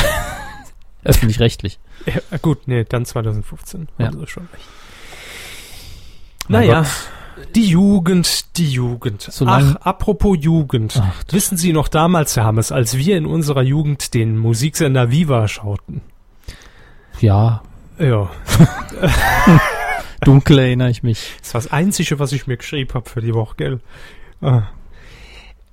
[1.05, 1.79] Öffentlich-rechtlich.
[2.07, 3.89] Ja, gut, nee, dann 2015.
[3.99, 4.07] Ja.
[4.07, 4.65] Haben Sie schon recht.
[6.49, 7.55] Mein Naja, Gott.
[7.55, 9.23] die Jugend, die Jugend.
[9.23, 11.01] Solange- Ach, apropos Jugend.
[11.03, 15.47] Ach, Wissen Sie noch damals, Herr Hammes, als wir in unserer Jugend den Musiksender Viva
[15.49, 16.01] schauten?
[17.21, 17.63] Ja,
[17.99, 18.31] Ja,
[20.23, 21.33] dunkel erinnere ich mich.
[21.41, 23.81] das war das Einzige, was ich mir geschrieben habe für die Woche, gell?
[24.41, 24.63] Ah.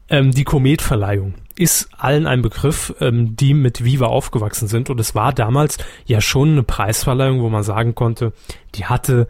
[0.09, 4.89] Ähm, die Kometverleihung ist allen ein Begriff, ähm, die mit Viva aufgewachsen sind.
[4.89, 8.31] Und es war damals ja schon eine Preisverleihung, wo man sagen konnte,
[8.75, 9.27] die hatte,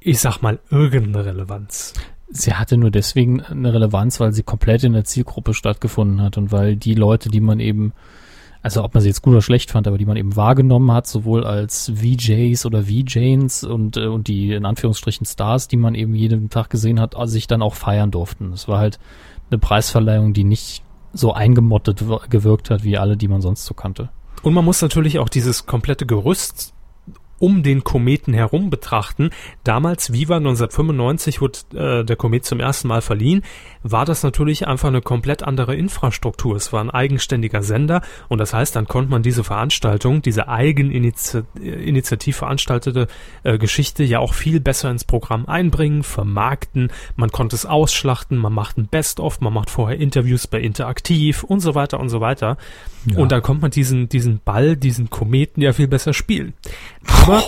[0.00, 1.94] ich sag mal, irgendeine Relevanz.
[2.28, 6.50] Sie hatte nur deswegen eine Relevanz, weil sie komplett in der Zielgruppe stattgefunden hat und
[6.50, 7.92] weil die Leute, die man eben,
[8.62, 11.06] also ob man sie jetzt gut oder schlecht fand, aber die man eben wahrgenommen hat,
[11.06, 16.16] sowohl als VJs oder VJs und, äh, und die in Anführungsstrichen Stars, die man eben
[16.16, 18.52] jeden Tag gesehen hat, sich dann auch feiern durften.
[18.52, 18.98] Es war halt
[19.50, 20.83] eine Preisverleihung, die nicht
[21.14, 24.10] so eingemottet wir- gewirkt hat, wie alle, die man sonst so kannte.
[24.42, 26.73] Und man muss natürlich auch dieses komplette Gerüst
[27.38, 29.30] um den Kometen herum betrachten.
[29.64, 33.42] Damals, Viva 1995, wurde äh, der Komet zum ersten Mal verliehen,
[33.82, 36.56] war das natürlich einfach eine komplett andere Infrastruktur.
[36.56, 42.36] Es war ein eigenständiger Sender und das heißt, dann konnte man diese Veranstaltung, diese eigeninitiativ
[42.36, 43.08] veranstaltete
[43.42, 48.52] äh, Geschichte ja auch viel besser ins Programm einbringen, vermarkten, man konnte es ausschlachten, man
[48.52, 52.56] macht ein Best-of, man macht vorher Interviews bei Interaktiv und so weiter und so weiter.
[53.06, 53.18] Ja.
[53.18, 56.54] Und dann kommt man diesen, diesen Ball, diesen Kometen ja viel besser spielen.
[57.24, 57.42] Aber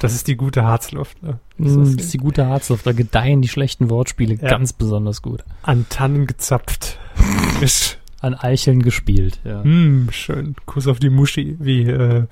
[0.00, 1.22] das ist die gute Harzluft.
[1.22, 1.38] Ne?
[1.58, 4.48] Das Mm, ist Das ist die gute Harzluft, da gedeihen die schlechten Wortspiele Ja.
[4.48, 5.44] ganz besonders gut.
[5.62, 6.98] an Tannen gezapft.
[8.22, 9.62] An Eicheln gespielt, ja.
[9.62, 10.56] hm, schön.
[10.64, 12.24] Kuss auf die Muschi, wie, äh,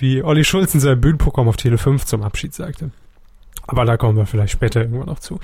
[0.00, 2.90] wie Olli Schulz in seinem Bühnenprogramm auf Tele 5 zum Abschied sagte.
[3.72, 5.40] Aber da kommen wir vielleicht später irgendwann noch zu.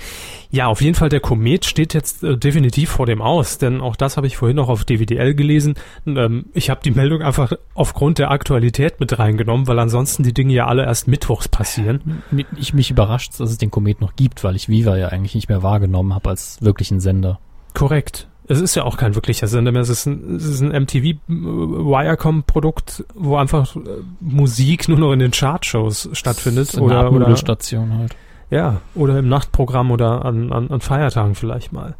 [0.50, 3.96] Ja, auf jeden Fall, der Komet steht jetzt äh, definitiv vor dem aus, denn auch
[3.96, 5.76] das habe ich vorhin noch auf DWDL gelesen.
[6.06, 10.52] Ähm, ich habe die Meldung einfach aufgrund der Aktualität mit reingenommen, weil ansonsten die Dinge
[10.52, 12.22] ja alle erst mittwochs passieren.
[12.58, 15.48] Ich mich überrascht, dass es den Komet noch gibt, weil ich Viva ja eigentlich nicht
[15.48, 17.38] mehr wahrgenommen habe als wirklichen Sender.
[17.72, 18.28] Korrekt.
[18.48, 19.82] Es ist ja auch kein wirklicher Sender mehr.
[19.82, 23.80] Es ist ein, es ist ein MTV-Wirecom-Produkt, wo einfach äh,
[24.20, 26.74] Musik nur noch in den Chartshows stattfindet.
[26.74, 28.16] Eine oder, Art oder Nudelstation halt.
[28.50, 31.96] Ja, oder im Nachtprogramm oder an, an, an Feiertagen vielleicht mal.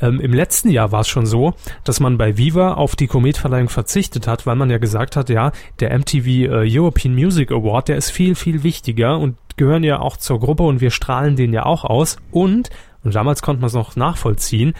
[0.00, 1.52] Ähm, Im letzten Jahr war es schon so,
[1.84, 5.52] dass man bei Viva auf die Kometverleihung verzichtet hat, weil man ja gesagt hat, ja,
[5.80, 10.16] der MTV äh, European Music Award, der ist viel, viel wichtiger und gehören ja auch
[10.16, 12.16] zur Gruppe und wir strahlen den ja auch aus.
[12.30, 12.70] Und,
[13.04, 14.72] und damals konnte man es noch nachvollziehen,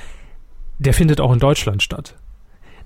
[0.78, 2.14] der findet auch in Deutschland statt.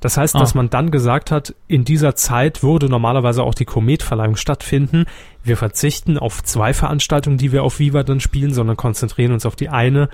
[0.00, 0.38] Das heißt, ah.
[0.38, 5.06] dass man dann gesagt hat, in dieser Zeit würde normalerweise auch die Kometverleihung stattfinden.
[5.42, 9.56] Wir verzichten auf zwei Veranstaltungen, die wir auf Viva dann spielen, sondern konzentrieren uns auf
[9.56, 10.08] die eine.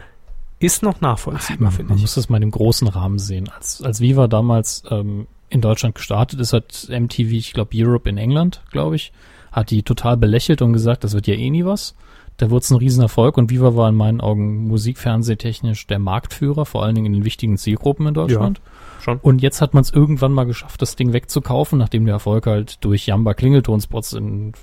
[0.58, 1.96] Ist noch nachvollziehbar, finde ich.
[1.96, 3.50] Man muss das mal in dem großen Rahmen sehen.
[3.50, 8.16] Als, als Viva damals ähm, in Deutschland gestartet ist, hat MTV, ich glaube Europe in
[8.16, 9.12] England, glaube ich,
[9.52, 11.94] hat die total belächelt und gesagt, das wird ja eh nie was.
[12.36, 16.82] Da wurde es ein Riesenerfolg und Viva war in meinen Augen musikfernsehtechnisch der Marktführer, vor
[16.82, 18.58] allen Dingen in den wichtigen Zielgruppen in Deutschland.
[18.58, 18.64] Ja.
[19.00, 19.18] Schon.
[19.18, 22.82] Und jetzt hat man es irgendwann mal geschafft, das Ding wegzukaufen, nachdem der Erfolg halt
[22.84, 24.16] durch Jamba Klingeltonspots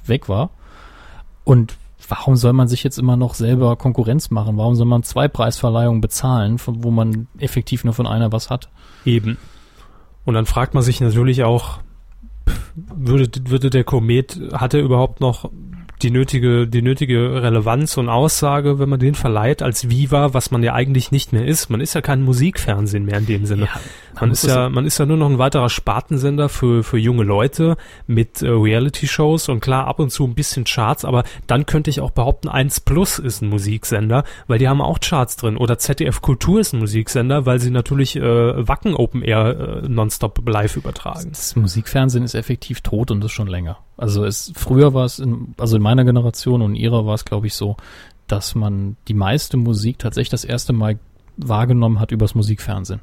[0.06, 0.50] weg war.
[1.44, 1.78] Und
[2.10, 4.58] warum soll man sich jetzt immer noch selber Konkurrenz machen?
[4.58, 8.70] Warum soll man zwei Preisverleihungen bezahlen, von, wo man effektiv nur von einer was hat?
[9.06, 9.38] Eben.
[10.26, 11.80] Und dann fragt man sich natürlich auch,
[12.76, 15.50] würde, würde der Komet, hat er überhaupt noch
[16.02, 20.64] die nötige, die nötige Relevanz und Aussage, wenn man den verleiht als Viva, was man
[20.64, 21.70] ja eigentlich nicht mehr ist.
[21.70, 23.66] Man ist ja kein Musikfernsehen mehr in dem Sinne.
[23.66, 23.80] Ja,
[24.14, 27.24] man, man ist ja, man ist ja nur noch ein weiterer Spartensender für, für junge
[27.24, 31.90] Leute mit äh, Reality-Shows und klar ab und zu ein bisschen Charts, aber dann könnte
[31.90, 35.58] ich auch behaupten, 1 Plus ist ein Musiksender, weil die haben auch Charts drin.
[35.58, 38.22] Oder ZDF Kultur ist ein Musiksender, weil sie natürlich äh,
[38.68, 41.30] Wacken Open Air äh, nonstop live übertragen.
[41.30, 43.78] Das Musikfernsehen ist effektiv tot und das schon länger.
[43.98, 47.48] Also es früher war es in, also in meiner Generation und ihrer war es, glaube
[47.48, 47.78] ich, so,
[48.28, 51.00] dass man die meiste Musik tatsächlich das erste Mal
[51.38, 53.02] wahrgenommen hat übers Musikfernsehen.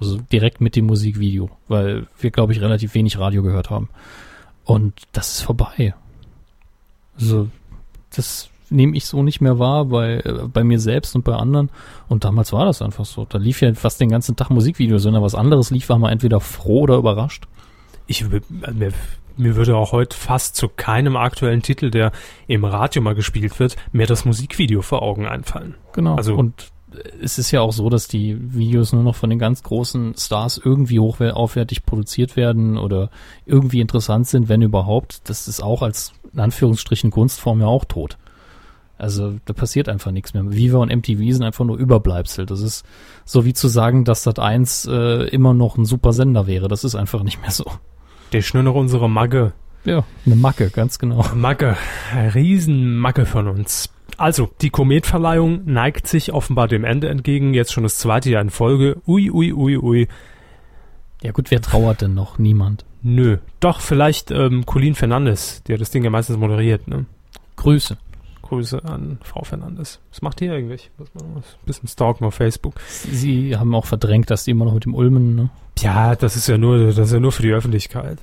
[0.00, 3.88] Also direkt mit dem Musikvideo, weil wir, glaube ich, relativ wenig Radio gehört haben.
[4.64, 5.94] Und das ist vorbei.
[7.18, 7.48] Also,
[8.14, 11.70] das nehme ich so nicht mehr wahr bei, bei mir selbst und bei anderen.
[12.08, 13.26] Und damals war das einfach so.
[13.26, 16.12] Da lief ja fast den ganzen Tag Musikvideos, wenn da was anderes lief, war man
[16.12, 17.46] entweder froh oder überrascht.
[18.06, 18.92] Ich, mir,
[19.36, 22.12] mir würde auch heute fast zu keinem aktuellen Titel, der
[22.46, 25.74] im Radio mal gespielt wird, mehr das Musikvideo vor Augen einfallen.
[25.92, 26.16] Genau.
[26.16, 26.72] Also, und
[27.20, 30.60] es ist ja auch so, dass die Videos nur noch von den ganz großen Stars
[30.62, 33.10] irgendwie hochaufwertig produziert werden oder
[33.46, 35.28] irgendwie interessant sind, wenn überhaupt.
[35.28, 38.18] Das ist auch als in Anführungsstrichen Kunstform ja auch tot.
[38.98, 40.44] Also da passiert einfach nichts mehr.
[40.52, 42.46] Viva und MTV sind einfach nur Überbleibsel.
[42.46, 42.84] Das ist
[43.24, 46.68] so wie zu sagen, dass Sat 1 äh, immer noch ein super Sender wäre.
[46.68, 47.64] Das ist einfach nicht mehr so.
[48.32, 49.52] Der ist nur noch unsere Magge.
[49.84, 51.24] Ja, eine Macke, ganz genau.
[51.34, 51.76] Macke,
[52.34, 53.92] Riesenmacke von uns.
[54.16, 58.50] Also, die Kometverleihung neigt sich offenbar dem Ende entgegen, jetzt schon das zweite Jahr in
[58.50, 59.00] Folge.
[59.06, 60.08] Ui, ui, ui, ui.
[61.22, 62.38] Ja gut, wer trauert denn noch?
[62.38, 62.84] Niemand.
[63.02, 63.38] Nö.
[63.60, 67.06] Doch, vielleicht ähm, Colin Fernandes, der das Ding ja meistens moderiert, ne?
[67.56, 67.96] Grüße.
[68.52, 69.98] Grüße an Frau Fernandes.
[70.10, 70.90] Was macht die eigentlich?
[70.98, 72.74] Muss man ein bisschen stalken auf Facebook.
[72.86, 75.48] Sie haben auch verdrängt, dass die immer noch mit dem Ulmen, ne?
[75.78, 78.18] Ja, das ist ja nur, das ist ja nur für die Öffentlichkeit.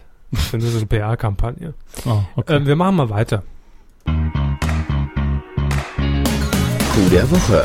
[0.51, 1.73] Das ist eine PR-Kampagne.
[2.05, 2.57] Oh, okay.
[2.57, 3.41] ähm, wir machen mal weiter.
[6.99, 7.63] Coup der Woche.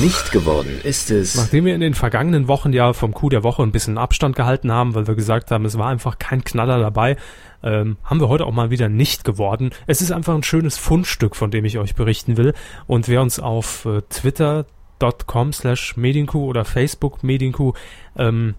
[0.00, 1.36] Nicht geworden ist es.
[1.36, 4.72] Nachdem wir in den vergangenen Wochen ja vom Coup der Woche ein bisschen Abstand gehalten
[4.72, 7.16] haben, weil wir gesagt haben, es war einfach kein Knaller dabei,
[7.62, 9.70] ähm, haben wir heute auch mal wieder nicht geworden.
[9.86, 12.54] Es ist einfach ein schönes Fundstück, von dem ich euch berichten will.
[12.88, 17.74] Und wer uns auf äh, twitter.com slash Medienkuh oder Facebook Medienkuh
[18.16, 18.56] ähm,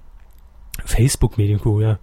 [0.86, 2.00] Facebook Medienkuh, ja.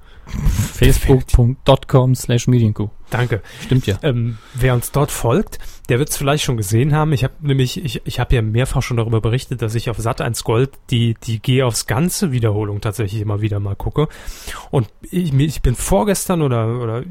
[0.74, 2.88] Facebook.com slash Medienkuh.
[3.10, 3.42] Danke.
[3.60, 3.98] Stimmt ja.
[4.02, 7.12] Ähm, wer uns dort folgt, der wird es vielleicht schon gesehen haben.
[7.12, 10.44] Ich habe nämlich, ich, ich habe ja mehrfach schon darüber berichtet, dass ich auf Sat1
[10.44, 14.08] Gold die, die Geh aufs Ganze Wiederholung tatsächlich immer wieder mal gucke.
[14.70, 17.02] Und ich, ich bin vorgestern oder, oder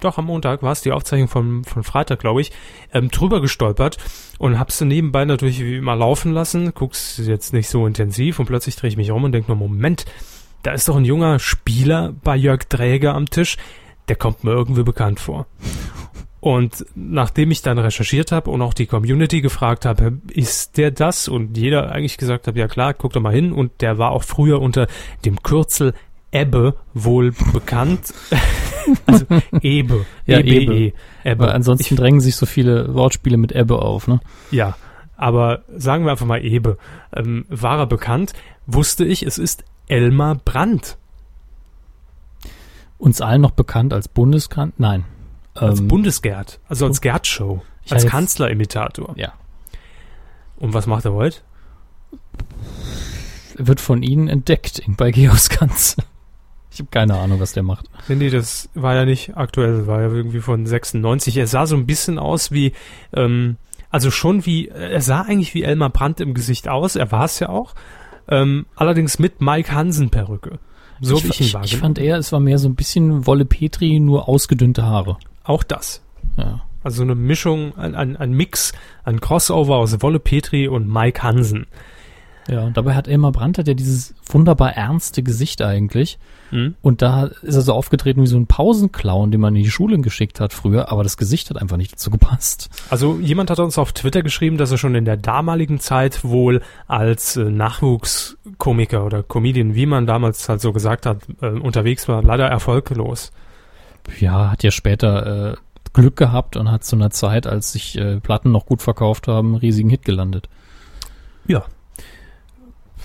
[0.00, 2.52] doch am Montag war es die Aufzeichnung von, von Freitag, glaube ich,
[2.92, 3.98] ähm, drüber gestolpert
[4.38, 8.76] und hab's nebenbei natürlich wie immer laufen lassen, guck's jetzt nicht so intensiv und plötzlich
[8.76, 10.04] drehe ich mich um und denke nur, Moment,
[10.66, 13.56] da ist doch ein junger Spieler bei Jörg Dräger am Tisch,
[14.08, 15.46] der kommt mir irgendwie bekannt vor.
[16.40, 21.28] Und nachdem ich dann recherchiert habe und auch die Community gefragt habe, ist der das?
[21.28, 23.52] Und jeder eigentlich gesagt hat, ja klar, guck doch mal hin.
[23.52, 24.88] Und der war auch früher unter
[25.24, 25.94] dem Kürzel
[26.32, 28.12] Ebbe wohl bekannt.
[29.06, 29.24] also
[29.60, 30.04] Ebe.
[30.26, 30.50] Ja, Ebe.
[30.50, 30.74] Ebbe.
[30.74, 30.92] E.
[31.22, 31.44] Ebbe.
[31.44, 34.20] Weil ansonsten ich, drängen sich so viele Wortspiele mit Ebbe auf, ne?
[34.50, 34.76] Ja.
[35.16, 36.76] Aber sagen wir einfach mal Ebe.
[37.14, 38.32] Ähm, war er bekannt?
[38.66, 40.98] Wusste ich, es ist Elmar Brandt.
[42.98, 44.74] Uns allen noch bekannt als Bundeskanzler?
[44.78, 45.04] Nein.
[45.54, 49.14] Als ähm, Bundesgerd, also als Gerd-Show, als Kanzlerimitator.
[49.16, 49.32] Ja.
[50.56, 51.38] Und was macht er heute?
[53.56, 55.96] Wird von Ihnen entdeckt bei Georgs Kanz.
[56.70, 57.88] Ich habe keine Ahnung, was der macht.
[58.08, 61.36] Nee, nee, das war ja nicht aktuell, war ja irgendwie von 96.
[61.38, 62.72] Er sah so ein bisschen aus wie,
[63.14, 63.56] ähm,
[63.88, 67.38] Also schon wie, er sah eigentlich wie Elmar Brandt im Gesicht aus, er war es
[67.38, 67.74] ja auch.
[68.28, 70.58] Ähm, allerdings mit Mike Hansen Perücke.
[71.00, 71.64] So ich, wie ich ihn wahrgenommen.
[71.64, 75.18] Ich fand eher, es war mehr so ein bisschen Wolle Petri, nur ausgedünnte Haare.
[75.44, 76.02] Auch das.
[76.36, 76.62] Ja.
[76.82, 78.72] Also eine Mischung, ein, ein, ein Mix,
[79.04, 81.66] ein Crossover aus Wolle Petri und Mike Hansen.
[82.48, 86.18] Ja, und dabei hat Elmar Brandt hat ja dieses wunderbar ernste Gesicht eigentlich.
[86.52, 86.76] Mhm.
[86.80, 89.98] Und da ist er so aufgetreten wie so ein Pausenclown, den man in die Schule
[89.98, 92.68] geschickt hat früher, aber das Gesicht hat einfach nicht dazu gepasst.
[92.88, 96.62] Also jemand hat uns auf Twitter geschrieben, dass er schon in der damaligen Zeit wohl
[96.86, 102.22] als äh, Nachwuchskomiker oder Comedian, wie man damals halt so gesagt hat, äh, unterwegs war,
[102.22, 103.32] leider erfolglos.
[104.20, 105.56] Ja, hat ja später äh,
[105.92, 109.48] Glück gehabt und hat zu einer Zeit, als sich äh, Platten noch gut verkauft haben,
[109.48, 110.48] einen riesigen Hit gelandet.
[111.48, 111.64] Ja,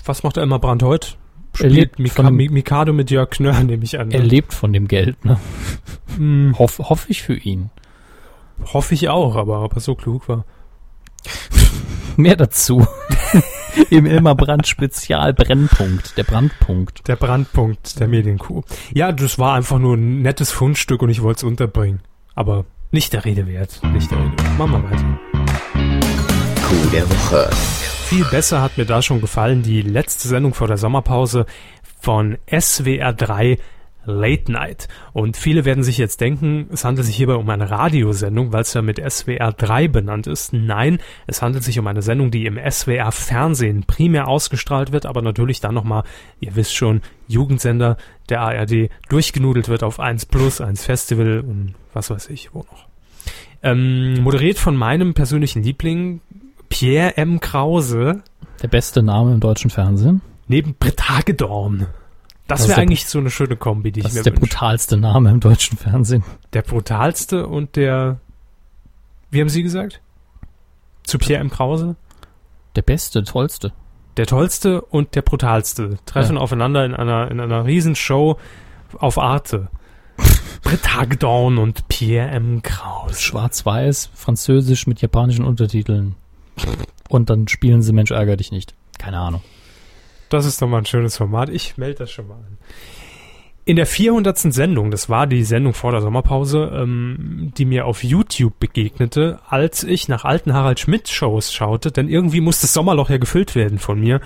[0.04, 1.08] was macht er immer Brand heute?
[1.54, 4.08] Spielt er lebt Mika von, Mikado mit Jörg Knörr, nehme ich an.
[4.08, 4.14] Ne?
[4.14, 5.38] Er lebt von dem Geld, ne?
[6.18, 6.58] Mm.
[6.58, 7.70] Hoff, hoffe ich für ihn.
[8.72, 10.44] Hoffe ich auch, aber ob er so klug war.
[12.16, 12.86] Mehr dazu.
[13.90, 17.06] Im Ilmar Brand Spezial Brennpunkt, der Brandpunkt.
[17.08, 18.62] Der Brandpunkt der Medienkuh.
[18.92, 22.00] Ja, das war einfach nur ein nettes Fundstück und ich wollte es unterbringen.
[22.34, 23.80] Aber nicht der Rede wert.
[23.92, 24.58] Nicht der Rede wert.
[24.58, 25.18] Machen wir weiter.
[26.68, 27.50] Kuh der Woche
[28.12, 31.46] viel besser hat mir da schon gefallen die letzte Sendung vor der Sommerpause
[31.98, 33.56] von SWR 3
[34.04, 34.88] Late Night.
[35.14, 38.74] Und viele werden sich jetzt denken, es handelt sich hierbei um eine Radiosendung, weil es
[38.74, 40.52] ja mit SWR 3 benannt ist.
[40.52, 45.22] Nein, es handelt sich um eine Sendung, die im SWR Fernsehen primär ausgestrahlt wird, aber
[45.22, 46.02] natürlich dann nochmal,
[46.38, 47.96] ihr wisst schon, Jugendsender
[48.28, 52.88] der ARD durchgenudelt wird auf 1 Plus, 1 Festival und was weiß ich, wo noch.
[53.62, 56.20] Ähm, moderiert von meinem persönlichen Liebling,
[56.72, 57.38] Pierre M.
[57.38, 58.22] Krause.
[58.62, 60.22] Der beste Name im deutschen Fernsehen.
[60.48, 61.86] Neben Britt Hagedorn.
[62.48, 64.48] Das, das wäre eigentlich so eine schöne Kombi, die ich mir Das ist der wünsche.
[64.48, 66.24] brutalste Name im deutschen Fernsehen.
[66.54, 68.20] Der brutalste und der,
[69.30, 70.00] wie haben Sie gesagt?
[71.02, 71.50] Zu Pierre M.
[71.50, 71.96] Krause?
[72.74, 73.74] Der beste, tollste.
[74.16, 76.42] Der tollste und der brutalste treffen ja.
[76.42, 78.38] aufeinander in einer, in einer Riesenshow
[78.96, 79.68] auf Arte.
[80.62, 82.62] Britt Hagedorn und Pierre M.
[82.62, 83.20] Krause.
[83.20, 86.16] Schwarz-Weiß, französisch mit japanischen Untertiteln.
[87.08, 88.74] Und dann spielen sie Mensch ärger dich nicht.
[88.98, 89.42] Keine Ahnung.
[90.28, 91.50] Das ist doch mal ein schönes Format.
[91.50, 92.58] Ich melde das schon mal an.
[93.64, 94.38] In der 400.
[94.38, 99.84] Sendung, das war die Sendung vor der Sommerpause, ähm, die mir auf YouTube begegnete, als
[99.84, 103.78] ich nach alten Harald Schmidt Shows schaute, denn irgendwie muss das Sommerloch ja gefüllt werden
[103.78, 104.20] von mir.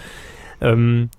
[0.63, 1.11] Ähm,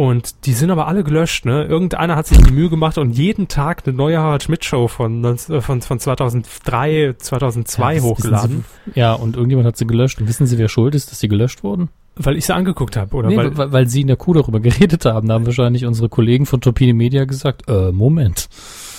[0.00, 1.64] und die sind aber alle gelöscht, ne?
[1.64, 5.22] Irgendeiner hat sich die Mühe gemacht und jeden Tag eine neue Harald Schmidt Show von,
[5.22, 8.64] äh, von, von 2003, 2002 ja, hochgeladen.
[8.86, 10.18] Sie, ja, und irgendjemand hat sie gelöscht.
[10.18, 11.90] Und wissen Sie, wer schuld ist, dass sie gelöscht wurden?
[12.16, 13.28] Weil ich sie angeguckt habe, oder?
[13.28, 15.28] Nee, weil, weil, weil sie in der Kuh darüber geredet haben.
[15.28, 18.48] Da haben wahrscheinlich unsere Kollegen von Turbine Media gesagt, äh, Moment.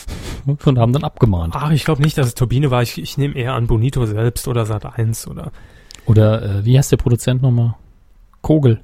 [0.45, 1.55] Und haben dann abgemahnt.
[1.57, 2.83] Ach, ich glaube nicht, dass es Turbine war.
[2.83, 5.51] Ich, ich nehme eher an Bonito selbst oder Sat 1 oder.
[6.05, 7.73] Oder äh, wie heißt der Produzent nochmal?
[8.41, 8.81] Kogel.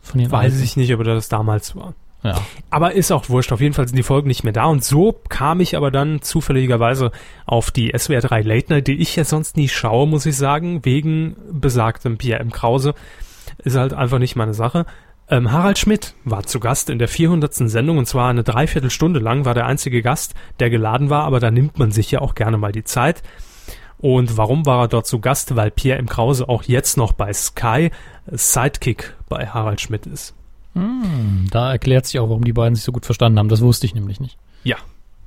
[0.00, 0.64] Von den Weiß alten.
[0.64, 1.94] ich nicht, ob das damals war.
[2.22, 2.38] Ja.
[2.68, 3.52] Aber ist auch wurscht.
[3.52, 4.66] Auf jeden Fall sind die Folgen nicht mehr da.
[4.66, 7.12] Und so kam ich aber dann zufälligerweise
[7.46, 10.84] auf die SWR 3 Late Night, die ich ja sonst nie schaue, muss ich sagen,
[10.84, 12.50] wegen besagtem Pierre M.
[12.50, 12.94] Krause.
[13.58, 14.86] Ist halt einfach nicht meine Sache.
[15.28, 17.54] Ähm, Harald Schmidt war zu Gast in der 400.
[17.54, 21.50] Sendung und zwar eine Dreiviertelstunde lang war der einzige Gast, der geladen war, aber da
[21.50, 23.22] nimmt man sich ja auch gerne mal die Zeit.
[24.00, 25.56] Und warum war er dort zu Gast?
[25.56, 26.06] Weil Pierre M.
[26.06, 27.90] Krause auch jetzt noch bei Sky
[28.26, 30.34] Sidekick bei Harald Schmidt ist.
[30.74, 33.48] Hm, da erklärt sich auch, warum die beiden sich so gut verstanden haben.
[33.48, 34.38] Das wusste ich nämlich nicht.
[34.64, 34.76] Ja.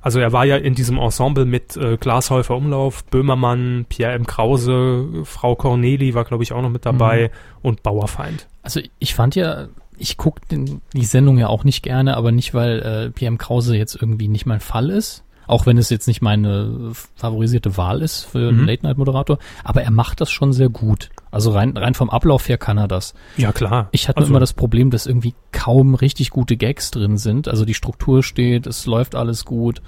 [0.00, 4.26] Also er war ja in diesem Ensemble mit äh, Glashäufer Umlauf, Böhmermann, Pierre M.
[4.26, 7.58] Krause, Frau Corneli war, glaube ich, auch noch mit dabei mhm.
[7.62, 8.46] und Bauerfeind.
[8.62, 12.80] Also ich fand ja, ich gucke die Sendung ja auch nicht gerne, aber nicht, weil
[12.80, 13.38] äh, Pierre M.
[13.38, 18.02] Krause jetzt irgendwie nicht mein Fall ist, auch wenn es jetzt nicht meine favorisierte Wahl
[18.02, 18.66] ist für einen mhm.
[18.66, 21.10] Late-Night-Moderator, aber er macht das schon sehr gut.
[21.30, 23.14] Also rein, rein vom Ablauf her kann er das.
[23.36, 23.88] Ja, klar.
[23.92, 27.48] Ich hatte also, immer das Problem, dass irgendwie kaum richtig gute Gags drin sind.
[27.48, 29.82] Also die Struktur steht, es läuft alles gut,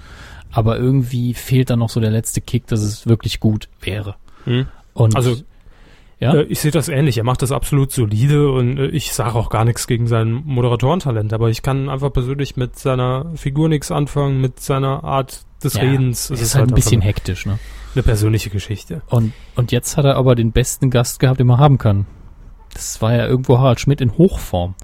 [0.51, 4.15] aber irgendwie fehlt dann noch so der letzte Kick, dass es wirklich gut wäre.
[4.45, 4.67] Mhm.
[4.93, 5.37] Und also
[6.19, 6.33] ja?
[6.33, 7.17] Äh, ich sehe das ähnlich.
[7.17, 11.33] Er macht das absolut solide und äh, ich sage auch gar nichts gegen sein Moderatorentalent,
[11.33, 15.81] aber ich kann einfach persönlich mit seiner Figur nichts anfangen, mit seiner Art des ja,
[15.81, 16.29] Redens.
[16.29, 17.59] Es ist, ist halt ein bisschen hektisch, ne?
[17.95, 19.01] Eine persönliche Geschichte.
[19.07, 22.05] Und, und jetzt hat er aber den besten Gast gehabt, den man haben kann.
[22.73, 24.75] Das war ja irgendwo Harald Schmidt in Hochform.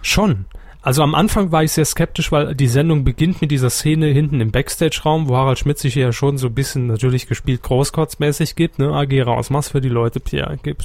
[0.00, 0.46] Schon.
[0.86, 4.40] Also am Anfang war ich sehr skeptisch, weil die Sendung beginnt mit dieser Szene hinten
[4.40, 8.78] im Backstage-Raum, wo Harald Schmidt sich ja schon so ein bisschen natürlich gespielt großkotzmäßig gibt,
[8.78, 10.84] ne, agiere aus Maß für die Leute, Pierre, gib,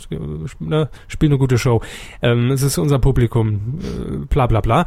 [0.59, 1.83] ne, spiel eine gute Show.
[2.23, 4.85] Ähm, es ist unser Publikum, äh, bla bla bla.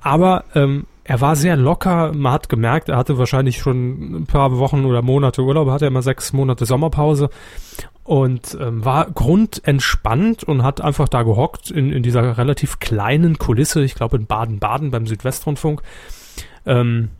[0.00, 2.12] Aber ähm, er war sehr locker.
[2.14, 6.02] Man hat gemerkt, er hatte wahrscheinlich schon ein paar Wochen oder Monate Urlaub, hatte immer
[6.02, 7.28] sechs Monate Sommerpause
[8.04, 13.82] und ähm, war grundentspannt und hat einfach da gehockt in, in dieser relativ kleinen Kulisse,
[13.82, 15.82] ich glaube in Baden-Baden beim Südwestrundfunk,
[16.66, 17.10] ähm,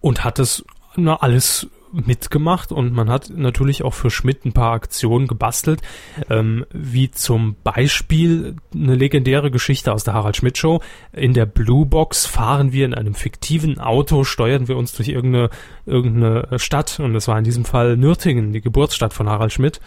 [0.00, 0.64] und hat es
[0.96, 1.68] na, alles
[2.04, 5.82] mitgemacht und man hat natürlich auch für Schmidt ein paar Aktionen gebastelt,
[6.28, 10.80] ähm, wie zum Beispiel eine legendäre Geschichte aus der Harald Schmidt Show.
[11.12, 15.50] In der Blue Box fahren wir in einem fiktiven Auto, steuern wir uns durch irgendeine,
[15.86, 19.80] irgendeine Stadt und das war in diesem Fall Nürtingen, die Geburtsstadt von Harald Schmidt.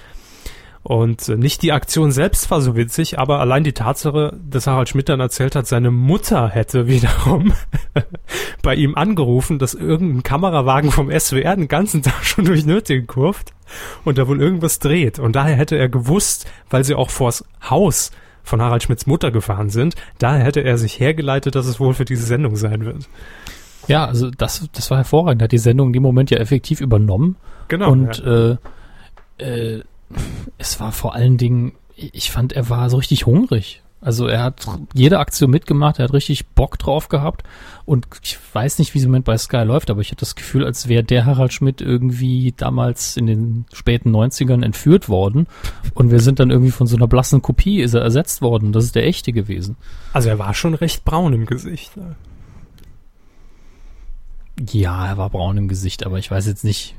[0.82, 5.10] Und nicht die Aktion selbst war so witzig, aber allein die Tatsache, dass Harald Schmidt
[5.10, 7.54] dann erzählt hat, seine Mutter hätte wiederum
[8.62, 13.54] bei ihm angerufen, dass irgendein Kamerawagen vom SWR den ganzen Tag schon durch Nürtingen kurft
[14.06, 15.20] und da wohl irgendwas dreht.
[15.20, 18.12] Und daher hätte er gewusst, weil sie auch vors Haus
[18.44, 22.06] von Harald Schmidts Mutter gefahren sind, daher hätte er sich hergeleitet, dass es wohl für
[22.06, 23.08] diese Sendung sein wird.
[23.88, 25.42] Ja, also das, das war hervorragend.
[25.42, 27.36] Hat die Sendung in dem Moment ja effektiv übernommen.
[27.68, 27.92] Genau.
[27.92, 28.52] Und ja.
[28.52, 28.58] äh,
[29.38, 29.84] äh,
[30.58, 33.82] es war vor allen Dingen, ich fand, er war so richtig hungrig.
[34.02, 37.44] Also er hat jede Aktion mitgemacht, er hat richtig Bock drauf gehabt
[37.84, 40.36] und ich weiß nicht, wie es im Moment bei Sky läuft, aber ich hatte das
[40.36, 45.48] Gefühl, als wäre der Harald Schmidt irgendwie damals in den späten 90ern entführt worden
[45.96, 48.72] und wir sind dann irgendwie von so einer blassen Kopie ist er ersetzt worden.
[48.72, 49.76] Das ist der echte gewesen.
[50.14, 51.98] Also er war schon recht braun im Gesicht.
[51.98, 52.16] Ne?
[54.72, 56.96] Ja, er war braun im Gesicht, aber ich weiß jetzt nicht,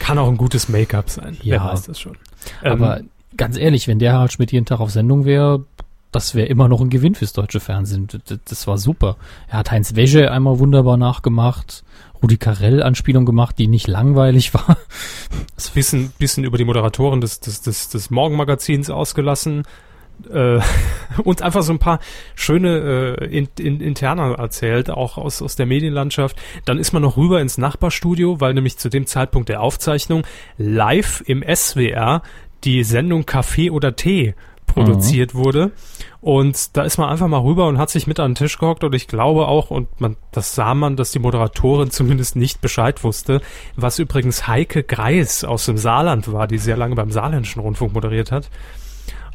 [0.00, 1.36] kann auch ein gutes Make-up sein.
[1.42, 1.54] Ja.
[1.54, 2.16] Wer weiß das schon.
[2.64, 5.64] Aber ähm, ganz ehrlich, wenn der Harald Schmidt jeden Tag auf Sendung wäre,
[6.10, 8.08] das wäre immer noch ein Gewinn fürs deutsche Fernsehen.
[8.26, 9.16] Das, das war super.
[9.46, 11.84] Er hat Heinz Wäsche einmal wunderbar nachgemacht.
[12.20, 14.76] Rudi Carell Anspielung gemacht, die nicht langweilig war.
[15.54, 19.62] Das bisschen, bisschen über die Moderatoren des, des, des, des Morgenmagazins ausgelassen
[20.28, 20.60] äh,
[21.24, 22.00] und einfach so ein paar
[22.34, 26.36] schöne äh, in, in, Interna erzählt, auch aus, aus der Medienlandschaft.
[26.64, 30.24] Dann ist man noch rüber ins Nachbarstudio, weil nämlich zu dem Zeitpunkt der Aufzeichnung
[30.58, 32.22] live im SWR
[32.64, 34.34] die Sendung Kaffee oder Tee
[34.66, 35.38] produziert mhm.
[35.38, 35.70] wurde.
[36.20, 38.84] Und da ist man einfach mal rüber und hat sich mit an den Tisch gehockt
[38.84, 43.02] und ich glaube auch, und man, das sah man, dass die Moderatorin zumindest nicht Bescheid
[43.02, 43.40] wusste,
[43.76, 48.32] was übrigens Heike Greis aus dem Saarland war, die sehr lange beim Saarländischen Rundfunk moderiert
[48.32, 48.50] hat.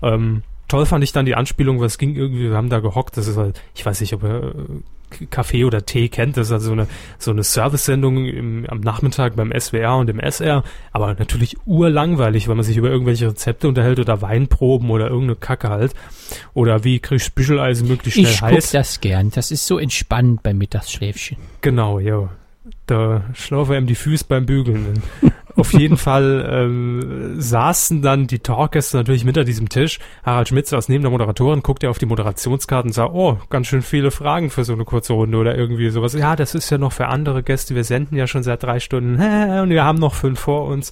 [0.03, 3.27] Ähm, toll fand ich dann die Anspielung, was ging irgendwie, wir haben da gehockt, das
[3.27, 6.67] ist halt, ich weiß nicht, ob er äh, Kaffee oder Tee kennt, das ist also
[6.67, 6.87] so eine,
[7.19, 12.65] so eine Service-Sendung am Nachmittag beim SWR und im SR, aber natürlich urlangweilig, weil man
[12.65, 15.93] sich über irgendwelche Rezepte unterhält oder Weinproben oder irgendeine Kacke halt.
[16.53, 18.65] Oder wie kriegst du Büscheleisen möglichst schnell ich heiß.
[18.65, 21.37] Ich das gern, das ist so entspannt beim Mittagsschläfchen.
[21.61, 22.29] Genau, ja.
[22.87, 25.01] Da schlafen ihm die Füße beim Bügeln.
[25.57, 29.99] Auf jeden Fall ähm, saßen dann die Talkgäste natürlich mit an diesem Tisch.
[30.23, 33.81] Harald Schmitz aus neben der Moderatorin guckte auf die Moderationskarten und sah, oh, ganz schön
[33.81, 36.13] viele Fragen für so eine kurze Runde oder irgendwie sowas.
[36.13, 37.73] Ja, das ist ja noch für andere Gäste.
[37.73, 39.15] Wir senden ja schon seit drei Stunden
[39.61, 40.91] und wir haben noch fünf vor uns.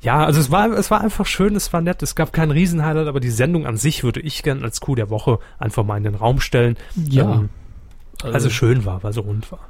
[0.00, 3.08] Ja, also es war, es war einfach schön, es war nett, es gab keinen Riesenhighlight,
[3.08, 6.04] aber die Sendung an sich würde ich gern als Coup der Woche einfach mal in
[6.04, 6.76] den Raum stellen.
[6.94, 7.34] Ja.
[7.34, 7.50] Ähm,
[8.22, 9.60] also, also schön war, weil so rund war.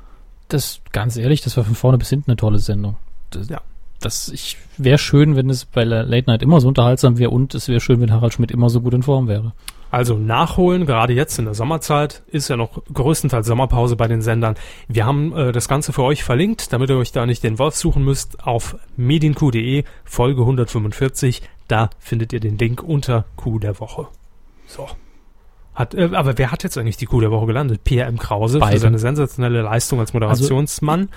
[0.49, 2.97] Das, ganz ehrlich, das war von vorne bis hinten eine tolle Sendung
[3.31, 3.61] das, ja.
[4.01, 7.69] das ich wäre schön, wenn es bei Late Night immer so unterhaltsam wäre und es
[7.69, 9.53] wäre schön, wenn Harald Schmidt immer so gut in Form wäre.
[9.91, 14.57] Also nachholen, gerade jetzt in der Sommerzeit, ist ja noch größtenteils Sommerpause bei den Sendern.
[14.87, 17.75] Wir haben äh, das Ganze für euch verlinkt, damit ihr euch da nicht den Wolf
[17.75, 21.43] suchen müsst, auf medienq.de, Folge 145.
[21.69, 24.09] Da findet ihr den Link unter Q der Woche.
[24.67, 24.89] So.
[25.75, 27.83] Hat, äh, aber wer hat jetzt eigentlich die Q der Woche gelandet?
[27.85, 28.19] Pierre M.
[28.19, 28.75] Krause Beide.
[28.75, 31.09] für seine sensationelle Leistung als Moderationsmann.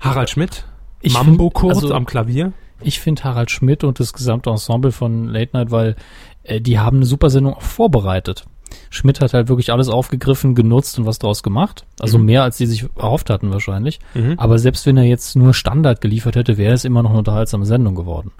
[0.00, 0.66] Also, Harald Schmidt
[1.00, 2.52] ich Mambo Kurt also, am Klavier?
[2.82, 5.96] Ich finde Harald Schmidt und das gesamte Ensemble von Late Night, weil
[6.42, 8.44] äh, die haben eine super Sendung auch vorbereitet.
[8.88, 11.84] Schmidt hat halt wirklich alles aufgegriffen, genutzt und was draus gemacht.
[11.98, 12.26] Also mhm.
[12.26, 13.98] mehr, als die sich erhofft hatten wahrscheinlich.
[14.14, 14.34] Mhm.
[14.38, 17.66] Aber selbst wenn er jetzt nur Standard geliefert hätte, wäre es immer noch eine unterhaltsame
[17.66, 18.32] Sendung geworden.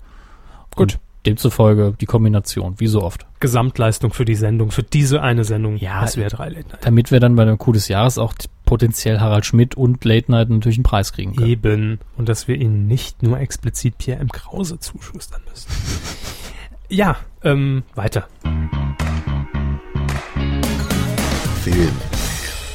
[0.75, 0.95] Gut.
[0.95, 3.27] Und demzufolge die Kombination, wie so oft.
[3.41, 5.77] Gesamtleistung für die Sendung, für diese eine Sendung.
[5.77, 6.79] Ja, es wäre drei Late Night.
[6.83, 8.33] Damit wir dann bei dem Coup des Jahres auch
[8.71, 11.51] potenziell Harald Schmidt und Late Night natürlich einen Preis kriegen können.
[11.51, 11.99] Eben.
[12.16, 14.29] Und dass wir ihnen nicht nur explizit Pierre M.
[14.29, 15.66] Krause zuschustern müssen.
[16.89, 18.29] ja, ähm, weiter.
[21.64, 21.97] Film.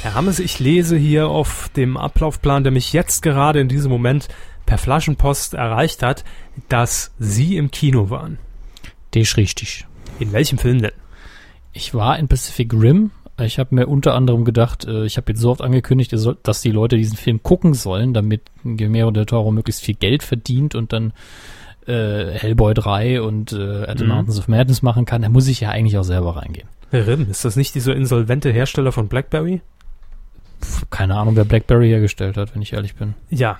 [0.01, 4.27] Herr Hammes, ich lese hier auf dem Ablaufplan, der mich jetzt gerade in diesem Moment
[4.65, 6.25] per Flaschenpost erreicht hat,
[6.67, 8.37] dass Sie im Kino waren.
[9.11, 9.85] Das ist richtig.
[10.19, 10.91] In welchem Film denn?
[11.71, 15.41] Ich war in Pacific Rim ich habe mir unter anderem gedacht, äh, ich habe jetzt
[15.41, 16.13] so oft angekündigt,
[16.43, 20.75] dass die Leute diesen Film gucken sollen, damit Guillermo del Toro möglichst viel Geld verdient
[20.75, 21.13] und dann
[21.85, 24.11] äh, Hellboy 3 und äh, At the mhm.
[24.11, 25.21] Mountains of Madness machen kann.
[25.21, 26.67] Da muss ich ja eigentlich auch selber reingehen.
[26.93, 29.61] RIM, ist das nicht dieser insolvente Hersteller von BlackBerry?
[30.89, 33.13] keine Ahnung, wer BlackBerry hergestellt hat, wenn ich ehrlich bin.
[33.29, 33.59] Ja.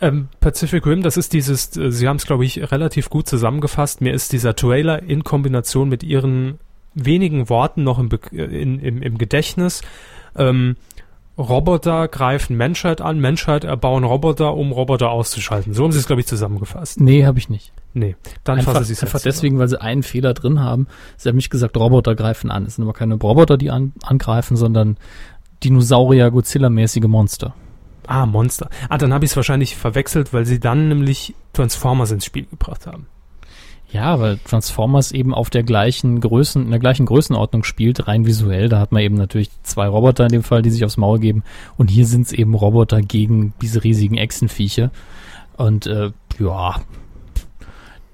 [0.00, 4.00] Ähm, Pacific Rim, das ist dieses, äh, Sie haben es, glaube ich, relativ gut zusammengefasst.
[4.00, 6.58] Mir ist dieser Trailer in Kombination mit Ihren
[6.94, 9.82] wenigen Worten noch im, Be in, im, im Gedächtnis.
[10.36, 10.76] Ähm,
[11.36, 15.74] Roboter greifen Menschheit an, Menschheit erbauen Roboter, um Roboter auszuschalten.
[15.74, 17.00] So haben sie es, glaube ich, zusammengefasst.
[17.00, 17.72] Nee, habe ich nicht.
[17.92, 18.14] Nee,
[18.44, 20.86] dann einfach, fassen sie es Einfach deswegen, weil sie einen Fehler drin haben.
[21.16, 22.64] Sie haben nicht gesagt, Roboter greifen an.
[22.66, 24.96] Es sind aber keine Roboter, die an, angreifen, sondern
[25.64, 27.54] Dinosaurier, Godzilla-mäßige Monster.
[28.06, 28.68] Ah, Monster.
[28.88, 32.86] Ah, dann habe ich es wahrscheinlich verwechselt, weil sie dann nämlich Transformers ins Spiel gebracht
[32.86, 33.06] haben.
[33.94, 38.68] Ja, weil Transformers eben auf der gleichen Größen, in der gleichen Größenordnung spielt, rein visuell.
[38.68, 41.44] Da hat man eben natürlich zwei Roboter in dem Fall, die sich aufs Maul geben.
[41.76, 44.90] Und hier sind es eben Roboter gegen diese riesigen Echsenviecher.
[45.56, 46.80] Und äh, ja,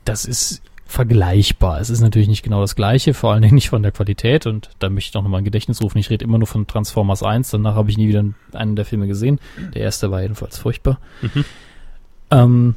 [0.04, 1.80] das ist vergleichbar.
[1.80, 4.44] Es ist natürlich nicht genau das gleiche, vor allen Dingen nicht von der Qualität.
[4.44, 5.96] Und da möchte ich noch mal ein Gedächtnis rufen.
[5.96, 7.52] Ich rede immer nur von Transformers 1.
[7.52, 8.22] Danach habe ich nie wieder
[8.52, 9.40] einen der Filme gesehen.
[9.72, 10.98] Der erste war jedenfalls furchtbar.
[11.22, 11.44] Mhm.
[12.32, 12.74] Ähm,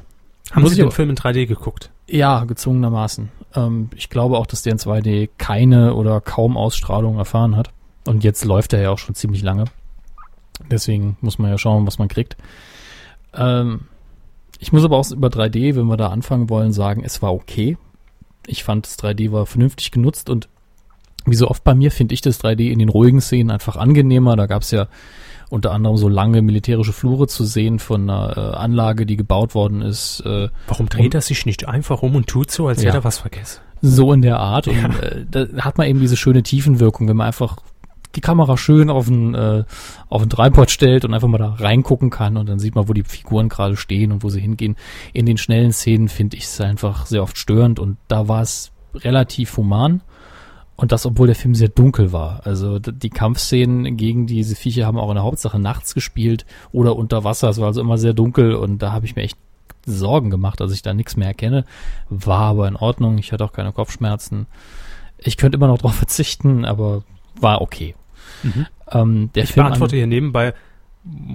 [0.54, 1.92] Haben Sie den Film in 3D geguckt?
[2.08, 3.30] Ja, gezwungenermaßen.
[3.56, 7.72] Ähm, ich glaube auch, dass der in 2D keine oder kaum Ausstrahlung erfahren hat.
[8.06, 9.66] Und jetzt läuft er ja auch schon ziemlich lange.
[10.70, 12.38] Deswegen muss man ja schauen, was man kriegt.
[13.34, 13.82] Ähm,
[14.60, 17.78] ich muss aber auch über 3D, wenn wir da anfangen wollen, sagen, es war okay.
[18.46, 20.50] Ich fand, das 3D war vernünftig genutzt und
[21.26, 24.36] wie so oft bei mir finde ich das 3D in den ruhigen Szenen einfach angenehmer.
[24.36, 24.88] Da gab es ja
[25.54, 29.84] unter anderem so lange militärische Flure zu sehen von einer äh, Anlage, die gebaut worden
[29.84, 30.22] ist.
[30.26, 33.04] Äh, Warum dreht er sich nicht einfach um und tut so, als ja, hätte er
[33.04, 33.62] was vergessen?
[33.80, 34.66] So in der Art.
[34.66, 34.86] Ja.
[34.86, 37.58] Und äh, da hat man eben diese schöne Tiefenwirkung, wenn man einfach
[38.16, 39.64] die Kamera schön auf ein, äh,
[40.10, 42.94] auf ein Tripod stellt und einfach mal da reingucken kann und dann sieht man, wo
[42.94, 44.76] die Figuren gerade stehen und wo sie hingehen.
[45.14, 48.72] In den schnellen Szenen finde ich es einfach sehr oft störend und da war es
[48.96, 50.02] relativ human.
[50.76, 52.42] Und das, obwohl der Film sehr dunkel war.
[52.46, 57.24] Also die Kampfszenen gegen diese Viecher haben auch in der Hauptsache nachts gespielt oder unter
[57.24, 57.50] Wasser.
[57.50, 59.38] Es war also immer sehr dunkel und da habe ich mir echt
[59.86, 61.66] Sorgen gemacht, dass ich da nichts mehr erkenne.
[62.10, 63.18] War aber in Ordnung.
[63.18, 64.48] Ich hatte auch keine Kopfschmerzen.
[65.18, 67.04] Ich könnte immer noch drauf verzichten, aber
[67.40, 67.96] war okay.
[68.42, 68.66] Mhm.
[68.92, 70.54] Ähm, der ich Film beantworte hier nebenbei,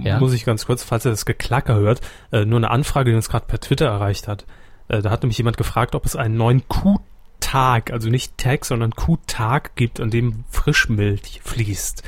[0.03, 0.19] ja?
[0.19, 3.29] muss ich ganz kurz, falls ihr das Geklacker hört, äh, nur eine Anfrage, die uns
[3.29, 4.45] gerade per Twitter erreicht hat.
[4.87, 6.99] Äh, da hat nämlich jemand gefragt, ob es einen neuen Q
[7.39, 12.03] Tag, also nicht Tag, sondern Q-Tag gibt, an dem Frischmilch fließt.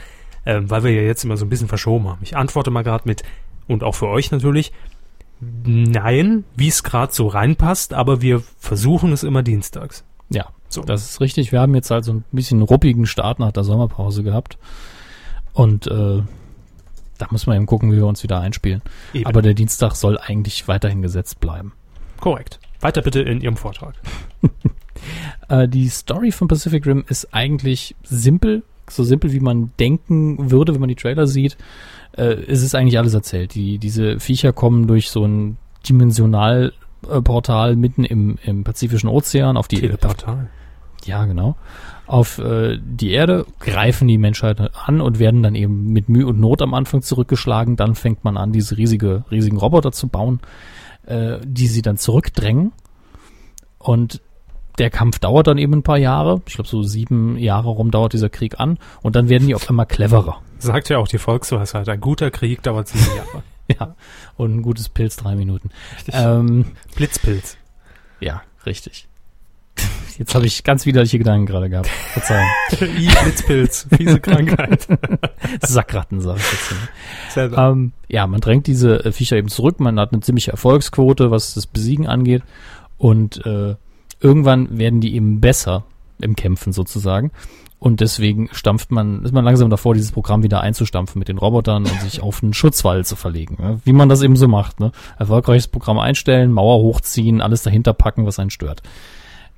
[0.46, 2.20] Ähm, weil wir ja jetzt immer so ein bisschen verschoben haben.
[2.24, 3.24] Ich antworte mal gerade mit,
[3.68, 4.72] und auch für euch natürlich,
[5.40, 10.04] nein, wie es gerade so reinpasst, aber wir versuchen es immer dienstags.
[10.30, 10.82] Ja, so.
[10.82, 11.52] das ist richtig.
[11.52, 14.58] Wir haben jetzt halt so ein bisschen ruppigen Start nach der Sommerpause gehabt.
[15.54, 16.22] Und äh,
[17.18, 18.82] da muss man eben gucken, wie wir uns wieder einspielen.
[19.14, 19.26] Eben.
[19.26, 21.74] Aber der Dienstag soll eigentlich weiterhin gesetzt bleiben.
[22.20, 22.60] Korrekt.
[22.80, 23.96] Weiter bitte in Ihrem Vortrag.
[25.50, 30.74] Äh, die Story von Pacific Rim ist eigentlich simpel, so simpel wie man denken würde,
[30.74, 31.58] wenn man die Trailer sieht.
[32.14, 33.56] Äh, es ist eigentlich alles erzählt.
[33.56, 39.80] Die, diese Viecher kommen durch so ein Dimensionalportal mitten im, im Pazifischen Ozean auf die
[39.80, 40.50] Teleportal.
[41.06, 41.56] ja, genau.
[42.06, 46.40] Auf äh, die Erde greifen die Menschheit an und werden dann eben mit Mühe und
[46.40, 47.78] Not am Anfang zurückgeschlagen.
[47.78, 50.42] Dann fängt man an, diese riesige, riesigen Roboter zu bauen,
[51.06, 52.74] äh, die sie dann zurückdrängen.
[53.80, 54.22] Und
[54.78, 56.42] der Kampf dauert dann eben ein paar Jahre.
[56.48, 58.78] Ich glaube, so sieben Jahre rum dauert dieser Krieg an.
[59.02, 60.42] Und dann werden die auf einmal cleverer.
[60.60, 61.90] Sagt ja auch die Volksweisheit.
[61.90, 63.44] Ein guter Krieg dauert sieben Jahre.
[63.68, 63.96] ja.
[64.38, 65.70] Und ein gutes Pilz drei Minuten.
[66.12, 66.66] Ähm,
[66.96, 67.58] Blitzpilz.
[68.20, 69.08] Ja, richtig.
[70.18, 71.88] Jetzt habe ich ganz widerliche Gedanken gerade gehabt.
[71.88, 72.48] Verzeihung.
[72.82, 74.88] I, Blitzpilz, fiese Krankheit.
[75.62, 77.58] Sackratten, sage ich jetzt.
[77.58, 79.80] Ähm, ja, man drängt diese Viecher eben zurück.
[79.80, 82.44] Man hat eine ziemliche Erfolgsquote, was das Besiegen angeht.
[82.98, 83.76] Und äh,
[84.22, 85.84] irgendwann werden die eben besser
[86.22, 87.32] im Kämpfen sozusagen.
[87.80, 91.84] Und deswegen stampft man, ist man langsam davor, dieses Programm wieder einzustampfen mit den Robotern
[91.86, 93.58] und sich auf einen Schutzwall zu verlegen.
[93.60, 93.82] Ne?
[93.84, 94.80] Wie man das eben so macht.
[94.80, 94.92] Ne?
[95.18, 98.84] Erfolgreiches Programm einstellen, Mauer hochziehen, alles dahinter packen, was einen stört.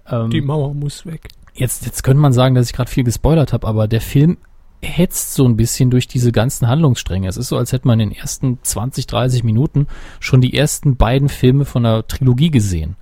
[0.09, 1.27] Ähm, Die Mauer muss weg.
[1.53, 4.37] Jetzt, jetzt könnte man sagen, dass ich gerade viel gespoilert habe, aber der Film
[4.81, 7.27] hetzt so ein bisschen durch diese ganzen Handlungsstränge.
[7.27, 9.87] Es ist so, als hätte man in den ersten 20, 30 Minuten
[10.21, 12.95] schon die ersten beiden Filme von der Trilogie gesehen.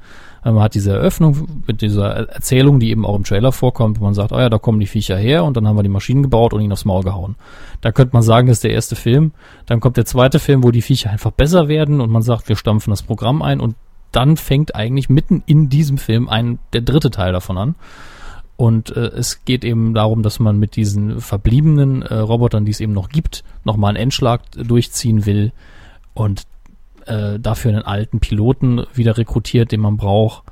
[0.43, 4.15] Man hat diese Eröffnung mit dieser Erzählung, die eben auch im Trailer vorkommt, wo man
[4.15, 6.53] sagt, oh ja, da kommen die Viecher her und dann haben wir die Maschinen gebaut
[6.53, 7.35] und ihn aufs Maul gehauen.
[7.81, 9.33] Da könnte man sagen, das ist der erste Film.
[9.67, 12.55] Dann kommt der zweite Film, wo die Viecher einfach besser werden und man sagt, wir
[12.55, 13.75] stampfen das Programm ein und
[14.11, 17.75] dann fängt eigentlich mitten in diesem Film ein, der dritte Teil davon an.
[18.57, 22.79] Und äh, es geht eben darum, dass man mit diesen verbliebenen äh, Robotern, die es
[22.79, 25.51] eben noch gibt, nochmal einen Endschlag durchziehen will.
[26.13, 26.43] Und
[27.05, 30.43] äh, dafür einen alten Piloten wieder rekrutiert, den man braucht.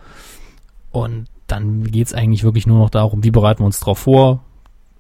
[0.92, 4.44] Und dann geht es eigentlich wirklich nur noch darum, wie bereiten wir uns darauf vor,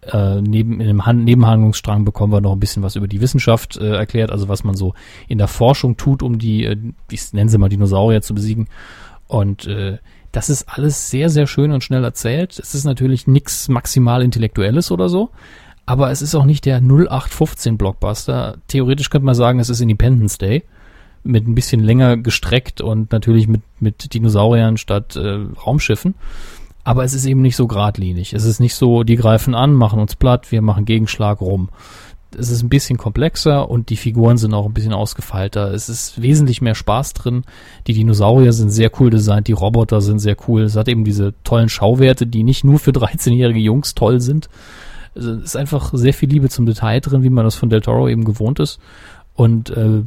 [0.02, 3.78] äh, neben in dem Han Nebenhandlungsstrang bekommen wir noch ein bisschen was über die Wissenschaft
[3.78, 4.94] äh, erklärt, also was man so
[5.28, 6.78] in der Forschung tut, um die, äh,
[7.12, 8.68] ich nenne sie mal Dinosaurier zu besiegen.
[9.28, 9.98] Und äh,
[10.32, 12.58] das ist alles sehr, sehr schön und schnell erzählt.
[12.60, 15.32] Es ist natürlich nichts maximal Intellektuelles oder so,
[15.86, 18.58] aber es ist auch nicht der 0815 Blockbuster.
[18.68, 20.64] Theoretisch könnte man sagen, es ist Independence Day
[21.24, 26.16] mit ein bisschen länger gestreckt und natürlich mit, mit Dinosauriern statt äh, Raumschiffen.
[26.84, 28.34] Aber es ist eben nicht so geradlinig.
[28.34, 31.70] Es ist nicht so, die greifen an, machen uns platt, wir machen Gegenschlag rum.
[32.38, 35.74] Es ist ein bisschen komplexer und die Figuren sind auch ein bisschen ausgefeilter.
[35.74, 37.44] Es ist wesentlich mehr Spaß drin.
[37.88, 40.64] Die Dinosaurier sind sehr cool designt, die Roboter sind sehr cool.
[40.64, 44.48] Es hat eben diese tollen Schauwerte, die nicht nur für 13-jährige Jungs toll sind.
[45.16, 48.08] Es ist einfach sehr viel Liebe zum Detail drin, wie man das von Del Toro
[48.08, 48.80] eben gewohnt ist.
[49.34, 50.04] Und äh,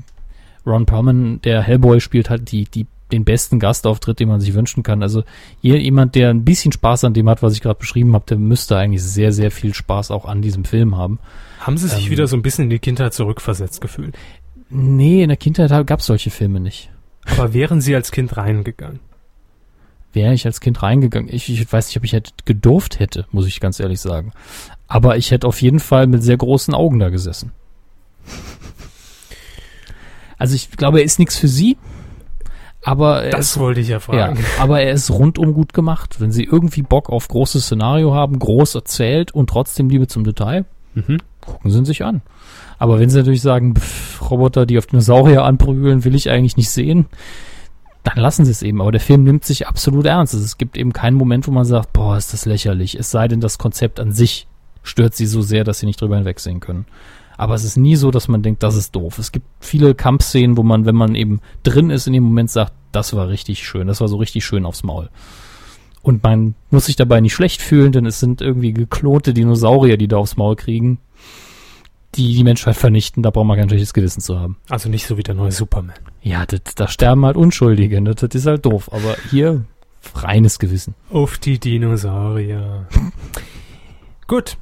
[0.66, 4.82] Ron Perlman, der Hellboy, spielt halt die, die den besten Gastauftritt, den man sich wünschen
[4.82, 5.02] kann.
[5.02, 5.22] Also
[5.60, 8.76] jemand, der ein bisschen Spaß an dem hat, was ich gerade beschrieben habe, der müsste
[8.76, 11.18] eigentlich sehr, sehr viel Spaß auch an diesem Film haben.
[11.60, 14.16] Haben Sie sich ähm, wieder so ein bisschen in die Kindheit zurückversetzt gefühlt?
[14.70, 16.90] Nee, in der Kindheit gab es solche Filme nicht.
[17.26, 19.00] Aber wären Sie als Kind reingegangen?
[20.12, 21.32] Wäre ich als Kind reingegangen?
[21.32, 24.32] Ich, ich weiß nicht, ob ich hätte gedurft hätte, muss ich ganz ehrlich sagen.
[24.88, 27.52] Aber ich hätte auf jeden Fall mit sehr großen Augen da gesessen.
[30.42, 31.78] Also ich glaube, er ist nichts für Sie.
[32.82, 34.40] Aber das ist, wollte ich ja fragen.
[34.40, 36.16] Ja, aber er ist rundum gut gemacht.
[36.20, 40.64] Wenn Sie irgendwie Bock auf großes Szenario haben, groß erzählt und trotzdem Liebe zum Detail,
[40.94, 41.18] mhm.
[41.40, 42.22] gucken Sie ihn sich an.
[42.80, 46.70] Aber wenn Sie natürlich sagen, pff, Roboter, die auf Dinosaurier anprügeln, will ich eigentlich nicht
[46.70, 47.06] sehen,
[48.02, 48.80] dann lassen Sie es eben.
[48.80, 50.34] Aber der Film nimmt sich absolut ernst.
[50.34, 52.98] Also es gibt eben keinen Moment, wo man sagt, boah, ist das lächerlich.
[52.98, 54.48] Es sei denn, das Konzept an sich
[54.82, 56.86] stört Sie so sehr, dass Sie nicht drüber hinwegsehen können.
[57.42, 59.18] Aber es ist nie so, dass man denkt, das ist doof.
[59.18, 62.72] Es gibt viele Kampfszenen, wo man, wenn man eben drin ist, in dem Moment sagt,
[62.92, 65.10] das war richtig schön, das war so richtig schön aufs Maul.
[66.02, 70.06] Und man muss sich dabei nicht schlecht fühlen, denn es sind irgendwie geklonte Dinosaurier, die
[70.06, 70.98] da aufs Maul kriegen,
[72.14, 73.24] die die Menschheit vernichten.
[73.24, 74.56] Da braucht man kein schlechtes Gewissen zu haben.
[74.68, 75.96] Also nicht so wie der neue Superman.
[76.22, 78.00] Ja, da sterben halt Unschuldige.
[78.02, 78.88] Das, das ist halt doof.
[78.92, 79.64] Aber hier
[80.14, 80.94] reines Gewissen.
[81.10, 82.86] Auf die Dinosaurier.
[84.28, 84.58] Gut,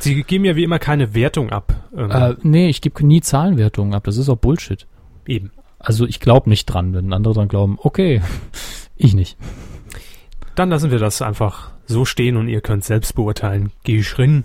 [0.00, 1.74] Sie geben ja wie immer keine Wertung ab.
[1.96, 2.10] Ähm.
[2.10, 4.04] Äh, nee, ich gebe nie Zahlenwertungen ab.
[4.04, 4.86] Das ist auch Bullshit.
[5.26, 5.50] Eben.
[5.78, 8.22] Also ich glaube nicht dran, wenn andere dann glauben, okay,
[8.96, 9.36] ich nicht.
[10.54, 14.44] Dann lassen wir das einfach so stehen und ihr könnt selbst beurteilen, gehe ich rein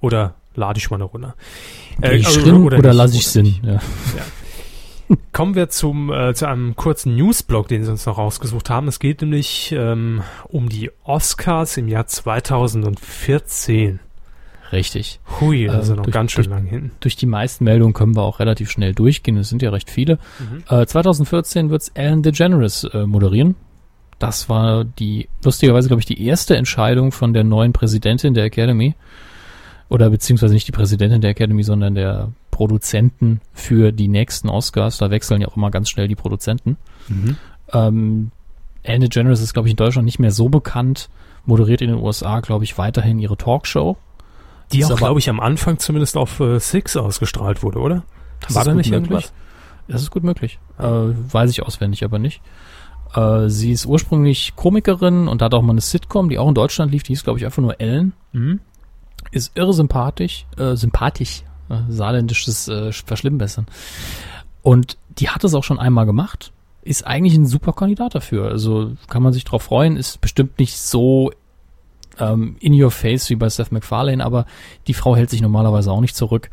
[0.00, 1.34] oder lade ich mal eine runter.
[2.00, 3.56] Äh, ich also, oder, oder lasse ich Sinn.
[3.62, 3.74] Ja.
[3.74, 3.80] ja.
[5.32, 8.88] Kommen wir zum, äh, zu einem kurzen Newsblog, den Sie uns noch rausgesucht haben.
[8.88, 14.00] Es geht nämlich ähm, um die Oscars im Jahr 2014.
[14.72, 15.20] Richtig.
[15.40, 16.90] Hui, das äh, ist noch durch, ganz schön durch, lang hin.
[17.00, 19.36] Durch die meisten Meldungen können wir auch relativ schnell durchgehen.
[19.36, 20.18] Es sind ja recht viele.
[20.38, 20.64] Mhm.
[20.68, 23.56] Äh, 2014 wird Ellen DeGeneres äh, moderieren.
[24.18, 28.94] Das war die, lustigerweise, glaube ich, die erste Entscheidung von der neuen Präsidentin der Academy.
[29.88, 34.98] Oder beziehungsweise nicht die Präsidentin der Academy, sondern der Produzenten für die nächsten Oscars.
[34.98, 36.76] Da wechseln ja auch immer ganz schnell die Produzenten.
[37.08, 37.36] Mhm.
[37.72, 38.30] Ähm,
[38.82, 41.08] Ellen DeGeneres ist, glaube ich, in Deutschland nicht mehr so bekannt.
[41.44, 43.96] Moderiert in den USA, glaube ich, weiterhin ihre Talkshow
[44.72, 48.04] die auch, glaube ich, am Anfang zumindest auf äh, Six ausgestrahlt wurde, oder?
[48.40, 49.10] Das War da nicht möglich?
[49.10, 49.32] irgendwas?
[49.88, 50.58] Das ist gut möglich.
[50.78, 52.40] Äh, weiß ich auswendig aber nicht.
[53.14, 56.92] Äh, sie ist ursprünglich Komikerin und hat auch mal eine Sitcom, die auch in Deutschland
[56.92, 58.12] lief, die hieß, glaube ich, einfach nur Ellen.
[58.32, 58.60] Mhm.
[59.32, 63.66] Ist irre sympathisch, äh, sympathisch, äh, saarländisches äh, Verschlimmbessern.
[64.62, 66.52] Und die hat es auch schon einmal gemacht.
[66.82, 68.48] Ist eigentlich ein super Kandidat dafür.
[68.48, 69.96] Also kann man sich drauf freuen.
[69.96, 71.30] Ist bestimmt nicht so
[72.18, 74.46] ähm, in your face wie bei Seth MacFarlane, aber
[74.86, 76.50] die Frau hält sich normalerweise auch nicht zurück.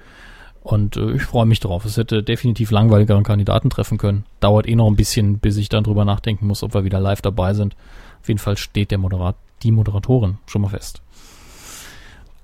[0.62, 1.86] Und äh, ich freue mich drauf.
[1.86, 4.26] Es hätte definitiv langweiligeren Kandidaten treffen können.
[4.42, 7.22] Dauert eh noch ein bisschen, bis ich dann drüber nachdenken muss, ob wir wieder live
[7.22, 7.76] dabei sind.
[8.22, 11.02] Auf jeden Fall steht der Moderat, die Moderatorin schon mal fest.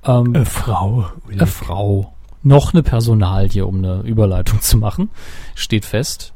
[0.06, 1.06] Ähm, äh, Frau.
[1.30, 2.14] Äh, Frau.
[2.44, 5.10] Noch eine Personalie, um eine Überleitung zu machen.
[5.56, 6.33] Steht fest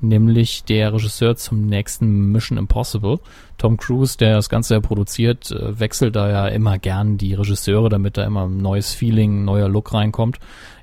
[0.00, 3.18] nämlich der Regisseur zum nächsten Mission Impossible.
[3.56, 7.88] Tom Cruise, der das Ganze ja produziert, äh, wechselt da ja immer gern die Regisseure,
[7.88, 10.38] damit da immer ein neues Feeling, ein neuer Look reinkommt.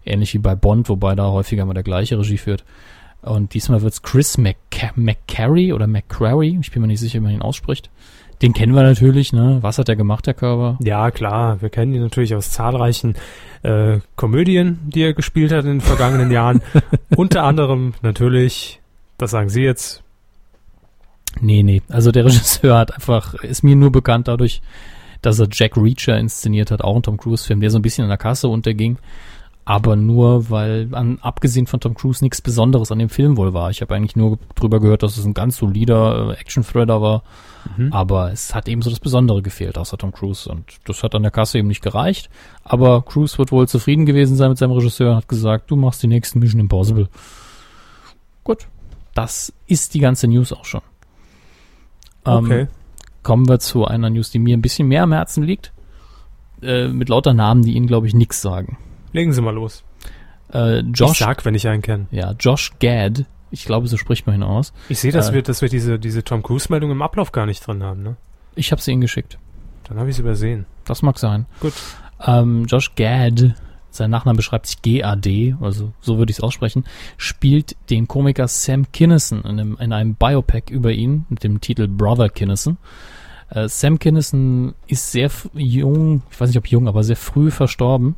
[0.05, 2.63] Ähnlich wie bei Bond, wobei da häufiger mal der gleiche Regie führt.
[3.21, 7.41] Und diesmal wird's Chris McCary oder McCrary, ich bin mir nicht sicher, wie man ihn
[7.41, 7.89] ausspricht.
[8.41, 9.59] Den kennen wir natürlich, ne?
[9.61, 10.77] Was hat er gemacht, der Körper?
[10.83, 11.61] Ja, klar.
[11.61, 13.15] Wir kennen ihn natürlich aus zahlreichen
[13.63, 16.61] äh, Komödien, die er gespielt hat in den vergangenen Jahren.
[17.15, 18.81] Unter anderem natürlich
[19.17, 20.03] das sagen Sie jetzt?
[21.41, 21.81] Nee, nee.
[21.89, 24.61] Also der Regisseur hat einfach, ist mir nur bekannt dadurch,
[25.21, 28.09] dass er Jack Reacher inszeniert hat, auch ein Tom Cruise-Film, der so ein bisschen in
[28.09, 28.97] der Kasse unterging.
[29.67, 33.71] aber nur, weil an, abgesehen von Tom Cruise nichts Besonderes an dem Film wohl war.
[33.71, 37.23] Ich habe eigentlich nur drüber gehört, dass es ein ganz solider äh, Action-Thriller war,
[37.75, 37.91] mhm.
[37.91, 41.23] aber es hat eben so das Besondere gefehlt, außer Tom Cruise und das hat an
[41.23, 42.29] der Kasse eben nicht gereicht.
[42.63, 46.03] Aber Cruise wird wohl zufrieden gewesen sein mit seinem Regisseur und hat gesagt, du machst
[46.03, 47.09] die nächsten Mission Impossible.
[48.43, 48.67] Gut,
[49.15, 50.81] das ist die ganze News auch schon.
[52.25, 52.67] Ähm, okay.
[53.23, 55.73] Kommen wir zu einer News, die mir ein bisschen mehr am Herzen liegt.
[56.61, 58.77] Äh, mit lauter Namen, die Ihnen, glaube ich, nichts sagen.
[59.13, 59.83] Legen Sie mal los.
[60.53, 62.07] Äh, Josh, ich sag, wenn ich einen kenne.
[62.11, 63.25] Ja, Josh Gad.
[63.51, 64.73] Ich glaube, so spricht man ihn aus.
[64.89, 67.65] Ich sehe, dass, äh, wir, dass wir diese, diese Tom Cruise-Meldung im Ablauf gar nicht
[67.65, 68.17] drin haben, ne?
[68.55, 69.37] Ich habe sie Ihnen geschickt.
[69.85, 70.65] Dann habe ich es übersehen.
[70.85, 71.45] Das mag sein.
[71.61, 71.73] Gut.
[72.25, 73.55] Ähm, Josh Gad,
[73.95, 76.85] sein Nachname beschreibt sich G-A-D, also so würde ich es aussprechen,
[77.17, 81.87] spielt den Komiker Sam Kinison in einem, in einem Biopack über ihn mit dem Titel
[81.87, 82.77] Brother Kinison.
[83.49, 88.15] Äh, Sam Kinison ist sehr jung, ich weiß nicht ob jung, aber sehr früh verstorben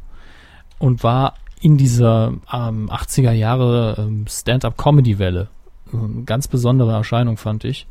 [0.79, 5.47] und war in dieser ähm, 80er Jahre ähm, Stand-up-Comedy-Welle.
[5.91, 7.87] Eine ganz besondere Erscheinung, fand ich.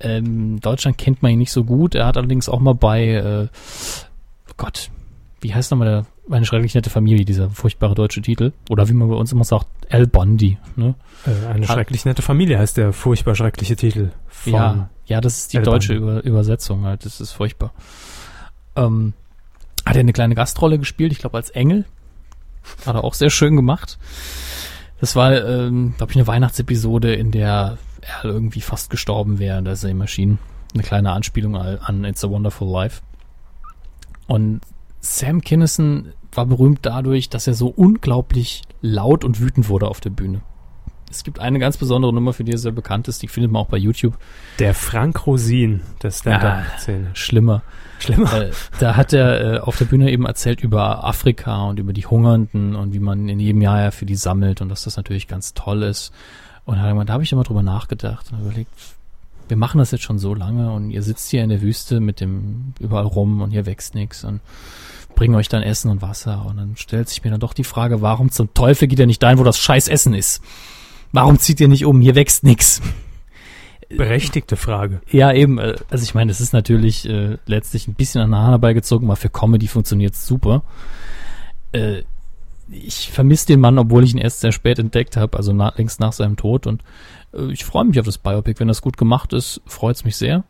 [0.00, 1.94] Ähm, Deutschland kennt man ihn nicht so gut.
[1.94, 3.48] Er hat allerdings auch mal bei, äh,
[4.56, 4.90] Gott,
[5.40, 8.52] wie heißt nochmal der, meine schrecklich nette Familie, dieser furchtbare deutsche Titel?
[8.70, 10.58] Oder wie man bei uns immer sagt, El Bondi.
[10.76, 10.94] Ne?
[11.26, 14.10] Äh, eine hat, schrecklich nette Familie heißt der furchtbar schreckliche Titel.
[14.44, 17.04] ja, ja, das ist die El deutsche Über Übersetzung halt.
[17.04, 17.72] Das ist furchtbar.
[18.76, 19.14] Ähm,
[19.86, 21.86] hat er eine kleine Gastrolle gespielt, ich glaube als Engel.
[22.84, 23.98] Hat er auch sehr schön gemacht.
[25.00, 29.76] Das war, ähm, glaube ich, eine Weihnachtsepisode, in der er irgendwie fast gestorben wäre, der
[29.76, 30.38] Same Machine.
[30.74, 33.00] Eine kleine Anspielung an It's a Wonderful Life.
[34.26, 34.60] Und
[35.00, 40.10] Sam Kinison war berühmt dadurch, dass er so unglaublich laut und wütend wurde auf der
[40.10, 40.40] Bühne.
[41.10, 43.62] Es gibt eine ganz besondere Nummer, für die er sehr bekannt ist, die findet man
[43.62, 44.18] auch bei YouTube.
[44.58, 47.06] Der Frank Rosin der Stand-Up-Szene.
[47.10, 47.62] Ah, schlimmer.
[47.98, 48.42] Schlimmer.
[48.42, 52.06] Äh, da hat er äh, auf der Bühne eben erzählt über Afrika und über die
[52.06, 55.28] Hungernden und wie man in jedem Jahr ja für die sammelt und dass das natürlich
[55.28, 56.12] ganz toll ist.
[56.66, 58.70] Und da habe ich immer drüber nachgedacht und überlegt,
[59.48, 62.20] wir machen das jetzt schon so lange und ihr sitzt hier in der Wüste mit
[62.20, 64.40] dem überall rum und hier wächst nichts und
[65.18, 68.02] bringen euch dann Essen und Wasser und dann stellt sich mir dann doch die Frage,
[68.02, 70.40] warum zum Teufel geht ihr nicht dahin, wo das scheiß Essen ist?
[71.10, 72.00] Warum zieht ihr nicht um?
[72.00, 72.80] Hier wächst nix.
[73.88, 75.00] Berechtigte Frage.
[75.10, 75.58] Ja, eben.
[75.58, 79.08] Äh, also ich meine, es ist natürlich äh, letztlich ein bisschen an der Hahn herbeigezogen,
[79.08, 80.62] aber für Comedy funktioniert es super.
[81.72, 82.02] Äh,
[82.70, 85.98] ich vermisse den Mann, obwohl ich ihn erst sehr spät entdeckt habe, also na, längst
[85.98, 86.68] nach seinem Tod.
[86.68, 86.84] Und
[87.34, 88.60] äh, ich freue mich auf das Biopic.
[88.60, 90.44] Wenn das gut gemacht ist, freut es mich sehr.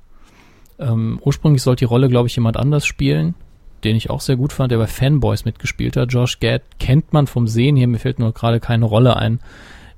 [0.78, 3.34] Ähm, ursprünglich sollte die Rolle, glaube ich, jemand anders spielen,
[3.84, 6.12] den ich auch sehr gut fand, der bei Fanboys mitgespielt hat.
[6.12, 9.40] Josh Gad kennt man vom Sehen hier, mir fällt nur gerade keine Rolle ein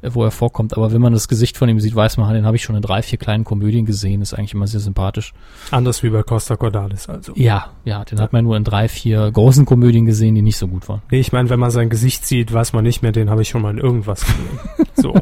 [0.03, 0.77] wo er vorkommt.
[0.77, 2.83] Aber wenn man das Gesicht von ihm sieht, weiß man, den habe ich schon in
[2.83, 4.23] drei, vier kleinen Komödien gesehen.
[4.23, 5.35] Ist eigentlich immer sehr sympathisch.
[5.71, 7.33] Anders wie bei Costa Cordalis also.
[7.37, 8.25] Ja, ja, den ja.
[8.25, 11.03] hat man nur in drei, vier großen Komödien gesehen, die nicht so gut waren.
[11.11, 13.49] Nee, ich meine, wenn man sein Gesicht sieht, weiß man nicht mehr, den habe ich
[13.49, 14.87] schon mal in irgendwas gesehen.
[14.95, 15.15] so.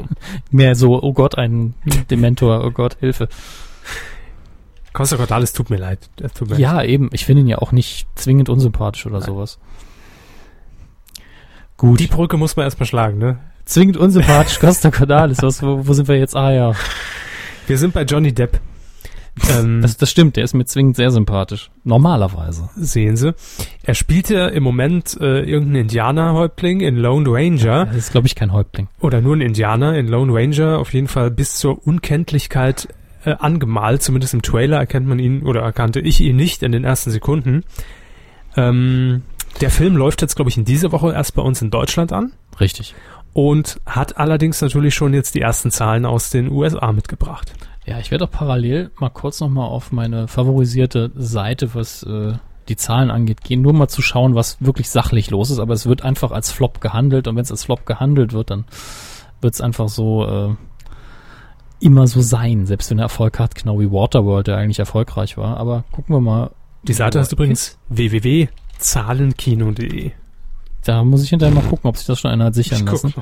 [0.51, 1.75] mehr so, oh Gott, ein
[2.11, 3.29] Dementor, oh Gott, Hilfe.
[4.99, 6.11] Costa Cordalis tut mir leid.
[6.35, 6.91] Tut mir ja, leid.
[6.91, 7.09] eben.
[7.13, 9.27] Ich finde ihn ja auch nicht zwingend unsympathisch oder Nein.
[9.27, 9.59] sowas.
[11.77, 12.01] Gut.
[12.01, 13.39] Die Brücke muss man erstmal schlagen, ne?
[13.65, 15.41] zwingend unsympathisch, Costa Cordalis.
[15.43, 16.35] Was, wo, wo sind wir jetzt?
[16.35, 16.73] Ah ja.
[17.69, 18.61] Wir sind bei Johnny Depp.
[19.51, 21.71] Ähm, das, das stimmt, der ist mir zwingend sehr sympathisch.
[21.85, 22.69] Normalerweise.
[22.75, 23.35] Sehen Sie.
[23.85, 27.87] Er spielte im Moment äh, irgendeinen Indianerhäuptling in Lone Ranger.
[27.87, 28.89] Das ist, glaube ich, kein Häuptling.
[29.01, 30.81] Oder nur ein Indianer in Lone Ranger.
[30.81, 32.89] Auf jeden Fall bis zur Unkenntlichkeit
[33.29, 34.03] äh, angemalt.
[34.03, 37.65] Zumindest im Trailer erkennt man ihn oder erkannte ich ihn nicht in den ersten Sekunden.
[38.57, 39.23] Ähm,
[39.61, 42.33] der Film läuft jetzt, glaube ich, in dieser Woche erst bei uns in Deutschland an.
[42.61, 42.95] Richtig
[43.39, 47.53] und hat allerdings natürlich schon jetzt die ersten Zahlen aus den USA mitgebracht.
[47.87, 52.33] Ja, ich werde auch parallel mal kurz nochmal auf meine favorisierte Seite, was äh,
[52.69, 55.59] die Zahlen angeht, gehen, nur mal zu schauen, was wirklich sachlich los ist.
[55.59, 58.65] Aber es wird einfach als Flop gehandelt und wenn es als Flop gehandelt wird, dann
[59.41, 60.57] wird es einfach so äh,
[61.81, 65.59] immer so sein, selbst wenn er Erfolg hat, genau wie Waterworld, der eigentlich erfolgreich war.
[65.59, 66.51] Aber gucken wir mal.
[66.83, 70.13] Die Seite heißt übrigens www.zahlenkino.de.
[70.85, 73.15] Da muss ich hinterher mal gucken, ob sich das schon einer hat sichern ich lassen.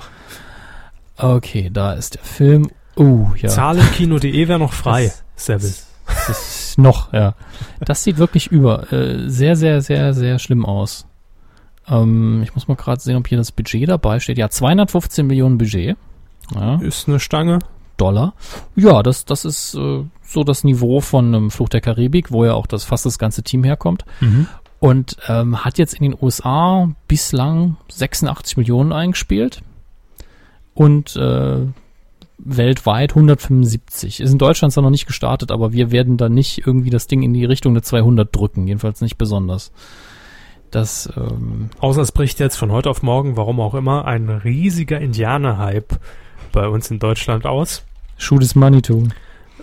[1.16, 2.70] Okay, da ist der Film.
[2.96, 3.48] Uh, ja.
[3.48, 5.74] Zahlenkino.de wäre noch frei, Seville.
[6.76, 7.34] Noch, ja.
[7.80, 8.92] Das sieht wirklich über.
[8.92, 11.06] Äh, sehr, sehr, sehr, sehr schlimm aus.
[11.88, 14.36] Ähm, ich muss mal gerade sehen, ob hier das Budget dabei steht.
[14.38, 15.96] Ja, 215 Millionen Budget.
[16.54, 16.76] Ja.
[16.76, 17.58] Ist eine Stange.
[17.96, 18.34] Dollar.
[18.74, 22.54] Ja, das, das ist äh, so das Niveau von einem Fluch der Karibik, wo ja
[22.54, 24.04] auch das fast das ganze Team herkommt.
[24.20, 24.46] Mhm
[24.78, 29.62] und ähm, hat jetzt in den USA bislang 86 Millionen eingespielt
[30.74, 31.66] und äh,
[32.38, 34.20] weltweit 175.
[34.20, 37.22] Ist in Deutschland zwar noch nicht gestartet, aber wir werden da nicht irgendwie das Ding
[37.22, 39.72] in die Richtung der 200 drücken, jedenfalls nicht besonders.
[40.70, 45.00] Das, ähm, Außer es bricht jetzt von heute auf morgen, warum auch immer, ein riesiger
[45.00, 45.98] Indianer-Hype
[46.56, 47.84] bei uns in Deutschland aus.
[48.18, 49.04] Is Money too.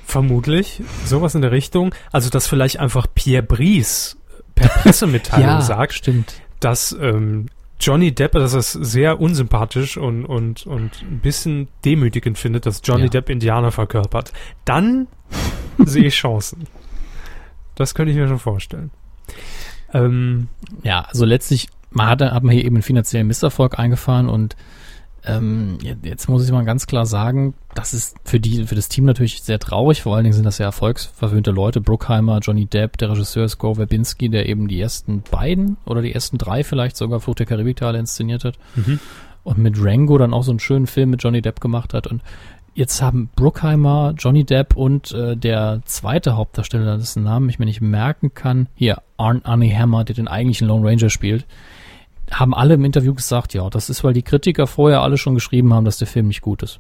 [0.06, 0.84] Vermutlich.
[1.06, 1.94] Sowas in der Richtung.
[2.12, 4.16] Also, dass vielleicht einfach Pierre Brice
[4.54, 6.36] per Pressemitteilung ja, sagt, stimmt.
[6.60, 7.48] dass ähm,
[7.80, 12.82] Johnny Depp, dass er es sehr unsympathisch und, und, und ein bisschen demütigend findet, dass
[12.84, 13.10] Johnny Ja.
[13.10, 14.32] Depp Indianer verkörpert.
[14.64, 15.08] Dann
[15.80, 16.68] sehe ich Chancen.
[17.74, 18.92] Das könnte ich mir schon vorstellen.
[19.96, 20.48] Ähm,
[20.84, 24.56] Ja, also letztlich man hat, hat man hier eben einen finanziellen Misserfolg eingefahren und
[25.26, 29.06] ähm, jetzt, muss ich mal ganz klar sagen, das ist für die für das Team
[29.06, 30.02] natürlich sehr traurig.
[30.02, 31.80] Vor allen Dingen sind das ja erfolgsverwöhnte Leute.
[31.80, 36.14] Bruckheimer, Johnny Depp, der Regisseur ist Gore Verbinski, der eben die ersten beiden oder die
[36.14, 39.00] ersten drei vielleicht sogar Flucht der Karibik-Teile inszeniert hat mhm.
[39.44, 42.22] und mit Rango dann auch so einen schönen Film mit Johnny Depp gemacht hat und
[42.76, 47.82] Jetzt haben Bruckheimer, Johnny Depp und äh, der zweite Hauptdarsteller, dessen Namen ich mir nicht
[47.82, 51.46] merken kann, hier Arn Arnie Hammer, der den eigentlichen Lone Ranger spielt,
[52.32, 55.74] haben alle im Interview gesagt, ja, das ist, weil die Kritiker vorher alle schon geschrieben
[55.74, 56.80] haben, dass der Film nicht gut ist.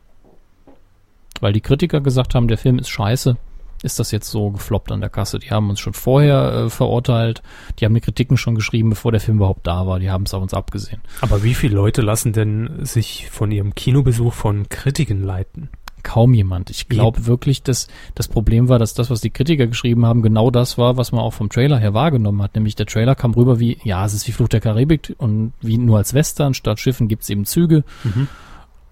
[1.41, 3.37] Weil die Kritiker gesagt haben, der Film ist scheiße,
[3.83, 5.39] ist das jetzt so gefloppt an der Kasse.
[5.39, 7.43] Die haben uns schon vorher äh, verurteilt,
[7.79, 10.33] die haben die Kritiken schon geschrieben, bevor der Film überhaupt da war, die haben es
[10.33, 11.01] auf uns abgesehen.
[11.21, 15.69] Aber wie viele Leute lassen denn sich von ihrem Kinobesuch von Kritiken leiten?
[16.03, 16.69] Kaum jemand.
[16.69, 20.51] Ich glaube wirklich, dass das Problem war, dass das, was die Kritiker geschrieben haben, genau
[20.51, 22.55] das war, was man auch vom Trailer her wahrgenommen hat.
[22.55, 25.77] Nämlich der Trailer kam rüber wie, ja, es ist wie Fluch der Karibik und wie
[25.77, 27.83] nur als Western, statt Schiffen gibt's eben Züge.
[28.03, 28.27] Mhm.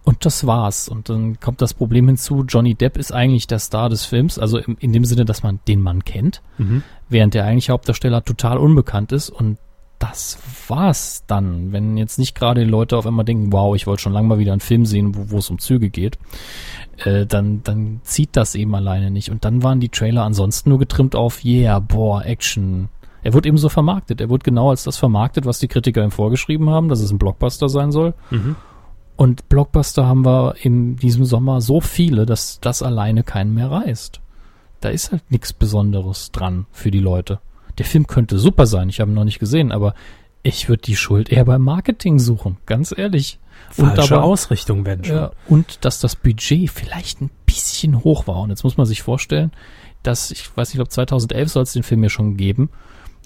[0.04, 0.90] Und das war's.
[0.90, 4.58] Und dann kommt das Problem hinzu, Johnny Depp ist eigentlich der Star des Films, also
[4.58, 6.82] im, in dem Sinne, dass man den Mann kennt, Mhm.
[7.08, 9.58] während der eigentliche Hauptdarsteller total unbekannt ist und
[10.02, 14.02] das war's dann, wenn jetzt nicht gerade die Leute auf einmal denken, wow, ich wollte
[14.02, 16.18] schon lange mal wieder einen Film sehen, wo, wo es um Züge geht,
[16.98, 19.30] äh, dann, dann zieht das eben alleine nicht.
[19.30, 22.90] Und dann waren die Trailer ansonsten nur getrimmt auf, yeah, boah, Action.
[23.22, 24.22] Er wird eben so vermarktet.
[24.22, 27.20] Er wird genau als das vermarktet, was die Kritiker ihm vorgeschrieben haben, dass es ein
[27.20, 28.16] Blockbuster sein soll.
[28.32, 28.56] Mhm.
[29.16, 34.20] Und Blockbuster haben wir in diesem Sommer so viele, dass das alleine keinen mehr reißt.
[34.80, 37.40] Da ist halt nichts Besonderes dran für die Leute.
[37.78, 39.94] Der Film könnte super sein, ich habe ihn noch nicht gesehen, aber
[40.44, 43.40] ich würde die Schuld eher beim Marketing suchen, ganz ehrlich.
[43.70, 45.16] Falsche aber- Ausrichtung, wenn schon.
[45.16, 48.38] ja, und dass das Budget vielleicht ein bisschen hoch war.
[48.42, 49.52] Und jetzt muss man sich vorstellen,
[50.04, 52.70] dass, ich weiß nicht, ich glaube 2011 soll es den Film ja schon geben.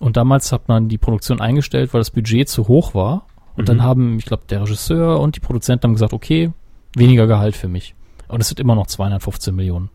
[0.02, 3.28] Und damals hat man die Produktion eingestellt, weil das Budget zu hoch war.
[3.56, 3.66] Und Mhm.
[3.68, 6.52] dann haben, ich glaube, der Regisseur und die Produzenten haben gesagt, okay,
[6.98, 7.96] weniger Gehalt für mich.
[8.28, 9.90] Und es sind immer noch 215 Millionen.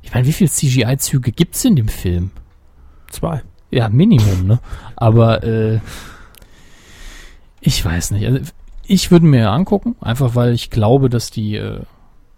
[0.00, 2.30] Ich meine, wie viel CGI-Züge gibt's in dem Film?
[3.12, 3.42] Zwei.
[3.70, 4.58] Ja, Minimum, ne?
[4.96, 5.80] Aber äh,
[7.60, 8.26] ich weiß nicht.
[8.26, 8.40] Also,
[8.84, 11.80] ich würde mir angucken, einfach weil ich glaube, dass die äh,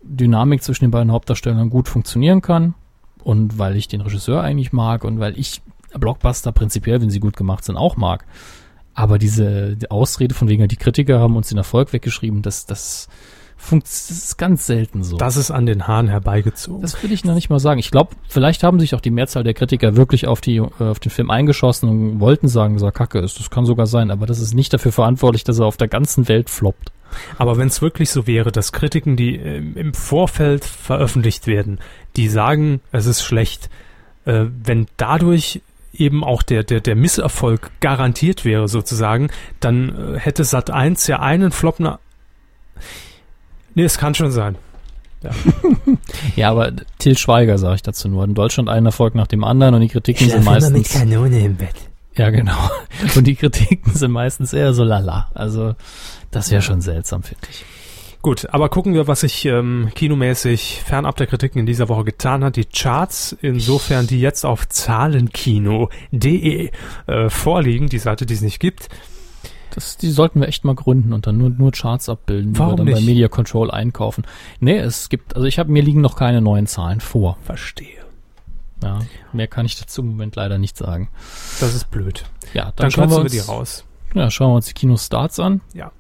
[0.03, 2.75] Dynamik zwischen den beiden Hauptdarstellern gut funktionieren kann
[3.23, 5.63] und weil ich den Regisseur eigentlich mag und weil ich
[5.99, 8.27] Blockbuster prinzipiell, wenn sie gut gemacht sind, auch mag.
[8.93, 13.09] Aber diese die Ausrede von wegen, die Kritiker haben uns den Erfolg weggeschrieben, das, das,
[13.71, 15.17] das ist ganz selten so.
[15.17, 16.83] Das ist an den Haaren herbeigezogen.
[16.83, 17.81] Das will ich noch nicht mal sagen.
[17.81, 20.99] Ich glaube, vielleicht haben sich auch die Mehrzahl der Kritiker wirklich auf, die, äh, auf
[20.99, 23.39] den Film eingeschossen und wollten sagen, dass er kacke ist.
[23.39, 26.29] Das kann sogar sein, aber das ist nicht dafür verantwortlich, dass er auf der ganzen
[26.29, 26.93] Welt floppt.
[27.39, 31.79] Aber wenn es wirklich so wäre, dass Kritiken, die ähm, im Vorfeld veröffentlicht werden,
[32.17, 33.71] die sagen, es ist schlecht,
[34.25, 35.61] äh, wenn dadurch
[35.93, 41.21] eben auch der, der, der Misserfolg garantiert wäre sozusagen, dann äh, hätte Sat 1 ja
[41.21, 41.81] einen Flop
[43.75, 44.57] Nee, es kann schon sein.
[46.37, 48.25] Ja, aber Till Schweiger sage ich dazu nur.
[48.25, 50.93] In Deutschland einen Erfolg nach dem anderen und die Kritiken sind meistens.
[50.93, 51.75] Kanone im Bett.
[52.17, 52.71] Ja, genau.
[53.17, 55.33] Und die Kritiken sind meistens eher so lala.
[55.35, 55.75] Also,
[56.31, 57.65] das wäre schon seltsam, finde ich.
[58.23, 62.43] Gut, aber gucken wir, was sich ähm, kinomäßig fernab der Kritiken in dieser Woche getan
[62.43, 62.57] hat.
[62.57, 66.71] Die Charts, insofern die jetzt auf zahlenkino.de
[67.07, 68.89] äh, vorliegen, die Seite, die es nicht gibt.
[69.75, 72.73] Das, die sollten wir echt mal gründen und dann nur, nur Charts abbilden, die Warum
[72.73, 73.07] wir dann bei nicht?
[73.07, 74.25] Media Control einkaufen.
[74.61, 77.39] Nee, es gibt, also ich habe, mir liegen noch keine neuen Zahlen vor.
[77.43, 78.05] Verstehe.
[78.83, 79.01] Ja,
[79.33, 81.09] mehr kann ich dazu im Moment leider nicht sagen.
[81.61, 82.25] Das ist blöd.
[82.53, 83.85] Ja, dann, Dann, schauen wir kürzen wir uns, die raus.
[84.15, 85.61] Ja, schauen wir uns die Kinostarts an.
[85.73, 85.91] Ja.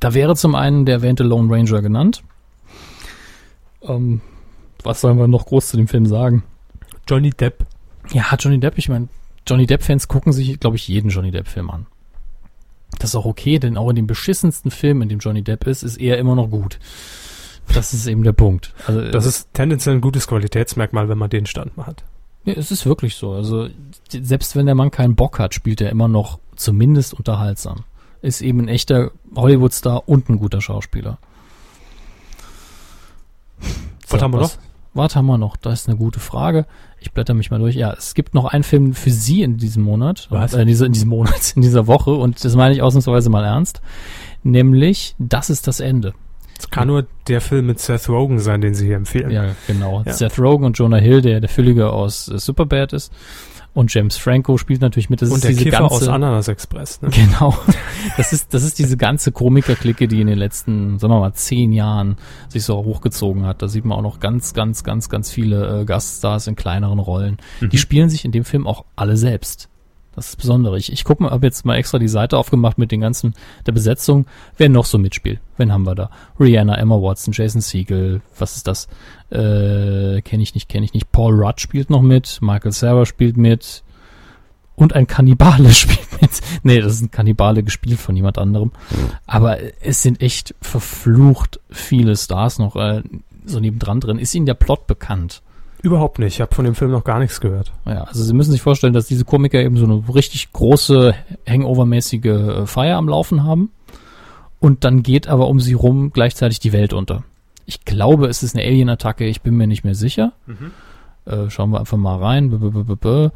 [0.00, 2.22] Da wäre zum einen der erwähnte Lone Ranger genannt.
[3.82, 4.20] Ähm,
[4.82, 6.44] was sollen wir noch groß zu dem Film sagen?
[7.06, 7.66] Johnny Depp.
[8.12, 9.08] Ja, Johnny Depp, ich meine,
[9.46, 11.86] Johnny Depp-Fans gucken sich, glaube ich, jeden Johnny Depp-Film an.
[13.02, 15.82] Das ist auch okay, denn auch in dem beschissensten Film, in dem Johnny Depp ist,
[15.82, 16.78] ist er immer noch gut.
[17.74, 18.72] Das ist eben der Punkt.
[18.86, 22.04] Also, Das ist tendenziell ein gutes Qualitätsmerkmal, wenn man den Stand mal hat.
[22.44, 23.32] Ja, es ist wirklich so.
[23.32, 23.68] Also
[24.08, 27.82] selbst wenn der Mann keinen Bock hat, spielt er immer noch zumindest unterhaltsam.
[28.20, 31.18] Ist eben ein echter Hollywood-Star und ein guter Schauspieler.
[34.10, 34.52] Was haben wir noch?
[34.94, 35.56] was haben wir noch?
[35.56, 36.66] Das ist eine gute Frage.
[37.02, 37.74] Ich blätter mich mal durch.
[37.74, 40.28] Ja, es gibt noch einen Film für Sie in diesem Monat.
[40.30, 40.54] Was?
[40.54, 42.12] Äh, in, dieser, in diesem Monat, in dieser Woche.
[42.12, 43.82] Und das meine ich ausnahmsweise mal ernst.
[44.42, 46.14] Nämlich, das ist das Ende.
[46.58, 49.30] Es kann nur der Film mit Seth Rogen sein, den Sie hier empfehlen.
[49.30, 50.02] Ja, genau.
[50.06, 50.12] Ja.
[50.12, 53.12] Seth Rogen und Jonah Hill, der der Füllige aus äh, Superbad ist.
[53.74, 55.22] Und James Franco spielt natürlich mit.
[55.22, 57.00] Das Und ist der diese Kiffer ganze, aus Ananas Express.
[57.00, 57.10] Ne?
[57.10, 57.56] Genau.
[58.16, 61.72] Das ist, das ist diese ganze Komikerklicke, die in den letzten, sagen wir mal, zehn
[61.72, 62.16] Jahren
[62.48, 63.62] sich so hochgezogen hat.
[63.62, 67.36] Da sieht man auch noch ganz, ganz, ganz, ganz viele äh, Gaststars in kleineren Rollen.
[67.60, 69.68] Die spielen sich in dem Film auch alle selbst.
[70.14, 70.76] Das ist das Besondere.
[70.76, 73.34] Ich, ich gucke mal, habe jetzt mal extra die Seite aufgemacht mit den ganzen,
[73.66, 74.26] der Besetzung,
[74.58, 75.40] wer noch so mitspielt.
[75.56, 76.10] Wen haben wir da?
[76.38, 78.88] Rihanna, Emma Watson, Jason Siegel, was ist das?
[79.30, 81.12] Äh, kenne ich nicht, kenne ich nicht.
[81.12, 83.82] Paul Rudd spielt noch mit, Michael Cera spielt mit
[84.74, 86.40] und ein Kannibale spielt mit.
[86.62, 88.72] Nee, das ist ein Kannibale gespielt von jemand anderem.
[89.26, 93.02] Aber es sind echt verflucht viele Stars noch äh,
[93.46, 94.18] so nebendran drin.
[94.18, 95.42] Ist Ihnen der Plot bekannt?
[95.82, 96.34] Überhaupt nicht.
[96.34, 97.72] Ich habe von dem Film noch gar nichts gehört.
[97.84, 101.12] Ja, also Sie müssen sich vorstellen, dass diese Komiker eben so eine richtig große,
[101.48, 103.72] hangover-mäßige äh, Feier am Laufen haben.
[104.60, 107.24] Und dann geht aber um sie rum gleichzeitig die Welt unter.
[107.66, 110.34] Ich glaube, es ist eine Alien-Attacke, ich bin mir nicht mehr sicher.
[111.24, 112.52] Äh, schauen wir einfach mal rein.
[112.52, 113.30] -b -b -b.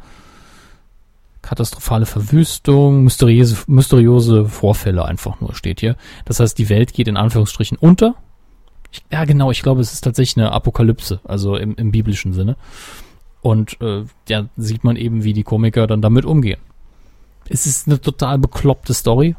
[1.41, 5.97] Katastrophale Verwüstung, mysteriöse, mysteriöse Vorfälle einfach nur steht hier.
[6.23, 8.15] Das heißt, die Welt geht in Anführungsstrichen unter.
[8.91, 12.55] Ich, ja, genau, ich glaube, es ist tatsächlich eine Apokalypse, also im, im biblischen Sinne.
[13.41, 16.59] Und äh, ja, sieht man eben, wie die Komiker dann damit umgehen.
[17.49, 19.35] Es ist eine total bekloppte Story,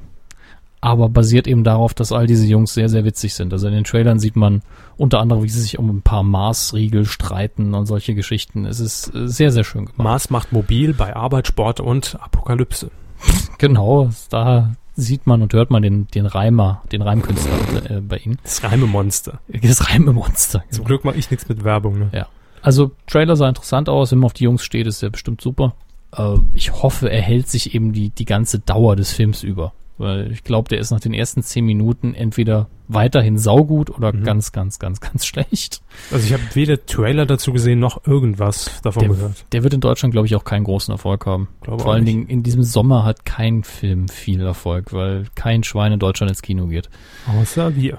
[0.81, 3.53] aber basiert eben darauf, dass all diese Jungs sehr, sehr witzig sind.
[3.53, 4.63] Also in den Trailern sieht man
[4.97, 8.65] unter anderem, wie sie sich um ein paar Maßriegel streiten und solche Geschichten.
[8.65, 9.99] Es ist äh, sehr, sehr schön gemacht.
[9.99, 12.91] Mars macht mobil bei Arbeit, Sport und Apokalypse.
[13.59, 18.39] Genau, da sieht man und hört man den, den Reimer, den Reimkünstler äh, bei ihnen.
[18.43, 19.41] Das Reimemonster.
[19.49, 20.65] Das Reimemonster.
[20.71, 21.99] Zum Glück mache ich nichts mit Werbung.
[21.99, 22.11] Ne?
[22.13, 22.27] Ja.
[22.63, 25.75] Also Trailer sah interessant aus, wenn man auf die Jungs steht, ist der bestimmt super.
[26.17, 29.73] Äh, ich hoffe, er hält sich eben die, die ganze Dauer des Films über.
[29.99, 34.23] Weil ich glaube, der ist nach den ersten zehn Minuten entweder weiterhin saugut oder Mhm.
[34.23, 35.83] ganz, ganz, ganz, ganz schlecht.
[36.13, 39.45] Also ich habe weder Trailer dazu gesehen noch irgendwas davon Der, gehört.
[39.53, 41.49] der wird in Deutschland, glaube ich, auch keinen großen Erfolg haben.
[41.63, 42.15] Glaube Vor allen nicht.
[42.15, 46.43] Dingen in diesem Sommer hat kein Film viel Erfolg, weil kein Schwein in Deutschland ins
[46.43, 46.89] Kino geht.
[47.41, 47.99] Außer wir.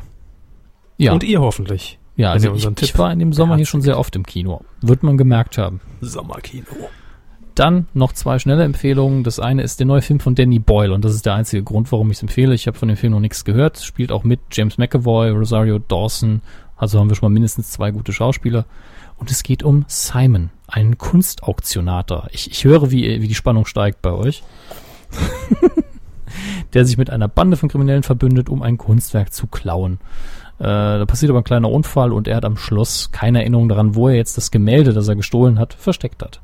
[0.98, 2.00] Ja, Und ihr hoffentlich.
[2.16, 4.64] ja also ich, ich war in dem Sommer hier schon sehr oft im Kino.
[4.82, 5.82] Wird man gemerkt haben.
[6.02, 6.66] Sommerkino.
[7.60, 9.26] Dann noch zwei schnelle Empfehlungen.
[9.26, 11.92] Das eine ist der neue Film von Danny Boyle und das ist der einzige Grund,
[11.92, 12.56] warum ich es empfehle.
[12.56, 13.80] Ich habe von dem Film noch nichts gehört.
[13.80, 16.42] Spielt auch mit James McAvoy, Rosario Dawson.
[16.78, 18.64] Also haben wir schon mal mindestens zwei gute Schauspieler.
[19.18, 22.30] Und es geht um Simon, einen Kunstauktionator.
[22.32, 24.42] Ich, ich höre, wie, wie die Spannung steigt bei euch.
[26.74, 30.00] der sich mit einer Bande von Kriminellen verbündet, um ein Kunstwerk zu klauen.
[30.60, 33.96] Äh, da passiert aber ein kleiner Unfall und er hat am Schluss keine Erinnerung daran,
[33.96, 36.40] wo er jetzt das Gemälde, das er gestohlen hat, versteckt hat.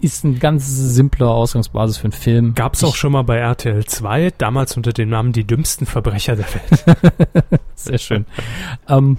[0.00, 2.54] Ist ein ganz simpler Ausgangsbasis für einen Film.
[2.54, 6.36] Gab's Ich- auch schon mal bei RTL 2, damals unter dem Namen Die dümmsten Verbrecher
[6.36, 7.60] der Welt.
[7.74, 8.26] Sehr schön.
[8.88, 9.18] ähm,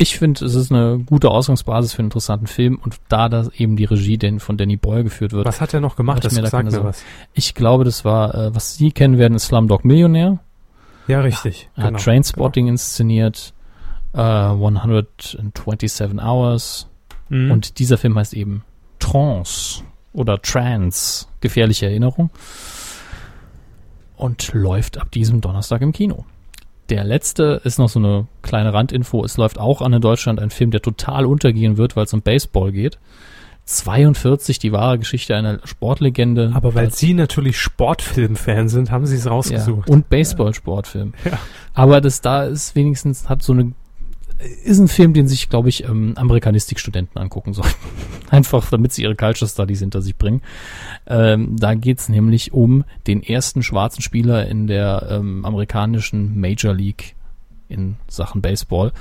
[0.00, 3.76] ich finde, es ist eine gute Ausgangsbasis für einen interessanten Film und da das eben
[3.76, 5.44] die Regie denn von Danny Boyle geführt wird.
[5.44, 6.24] Was hat er noch gemacht?
[6.24, 7.02] Das mir da sagt mir was.
[7.34, 10.38] Ich glaube, das war, äh, was Sie kennen werden, ist Slumdog Millionär.
[11.08, 11.68] Ja, richtig.
[11.74, 13.54] Er hat Trainspotting inszeniert,
[14.12, 16.88] äh, 127 Hours.
[17.28, 17.44] Genau.
[17.46, 17.50] Mhm.
[17.50, 18.62] Und dieser Film heißt eben
[19.10, 19.82] Trance
[20.12, 22.30] oder Trance, gefährliche Erinnerung.
[24.16, 26.24] Und läuft ab diesem Donnerstag im Kino.
[26.88, 29.24] Der letzte ist noch so eine kleine Randinfo.
[29.24, 32.22] Es läuft auch an in Deutschland ein Film, der total untergehen wird, weil es um
[32.22, 32.98] Baseball geht.
[33.66, 36.52] 42, die wahre Geschichte einer Sportlegende.
[36.54, 39.90] Aber weil Sie natürlich Sportfilm-Fan sind, haben Sie es ja, rausgesucht.
[39.90, 41.12] und Baseball-Sportfilm.
[41.26, 41.38] Ja.
[41.74, 43.72] Aber das da ist wenigstens, hat so eine,
[44.64, 47.74] ist ein Film, den sich, glaube ich, ähm, Amerikanistikstudenten angucken sollten.
[48.30, 50.42] Einfach, damit sie ihre Culture Studies hinter sich bringen.
[51.06, 57.16] Ähm, da geht's nämlich um den ersten schwarzen Spieler in der ähm, amerikanischen Major League
[57.68, 58.92] in Sachen Baseball.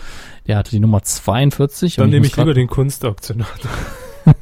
[0.48, 1.96] Der hatte die Nummer 42.
[1.96, 3.72] Dann und nehme ich lieber den Kunstauktionator.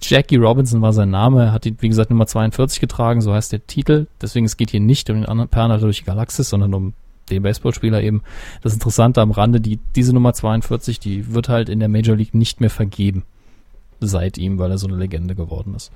[0.00, 3.52] Jackie Robinson war sein Name, er hat die, wie gesagt, Nummer 42 getragen, so heißt
[3.52, 4.06] der Titel.
[4.20, 6.94] Deswegen, es geht hier nicht um den anderen Perner durch die Galaxis, sondern um
[7.30, 8.22] den Baseballspieler eben.
[8.62, 12.34] Das Interessante am Rande, die, diese Nummer 42, die wird halt in der Major League
[12.34, 13.24] nicht mehr vergeben.
[14.00, 15.90] Seit ihm, weil er so eine Legende geworden ist.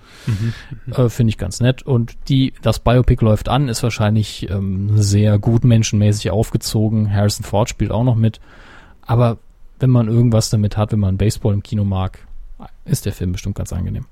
[0.94, 1.82] Äh, Finde ich ganz nett.
[1.82, 7.12] Und die, das Biopic läuft an, ist wahrscheinlich ähm, sehr gut menschenmäßig aufgezogen.
[7.12, 8.40] Harrison Ford spielt auch noch mit.
[9.02, 9.38] Aber
[9.78, 12.26] wenn man irgendwas damit hat, wenn man Baseball im Kino mag,
[12.84, 14.06] ist der Film bestimmt ganz angenehm.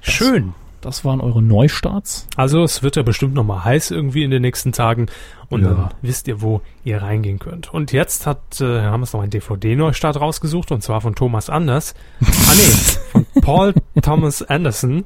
[0.00, 0.52] Schön.
[0.80, 2.26] Das waren eure Neustarts.
[2.36, 5.06] Also es wird ja bestimmt noch mal heiß irgendwie in den nächsten Tagen
[5.48, 5.68] und Ja.
[5.70, 7.72] dann wisst ihr, wo ihr reingehen könnt.
[7.74, 11.94] Und jetzt hat äh, haben wir noch einen DVD-Neustart rausgesucht und zwar von Thomas Anders.
[12.20, 12.24] ah
[12.54, 12.62] nee,
[13.12, 15.04] von Paul Thomas Anderson.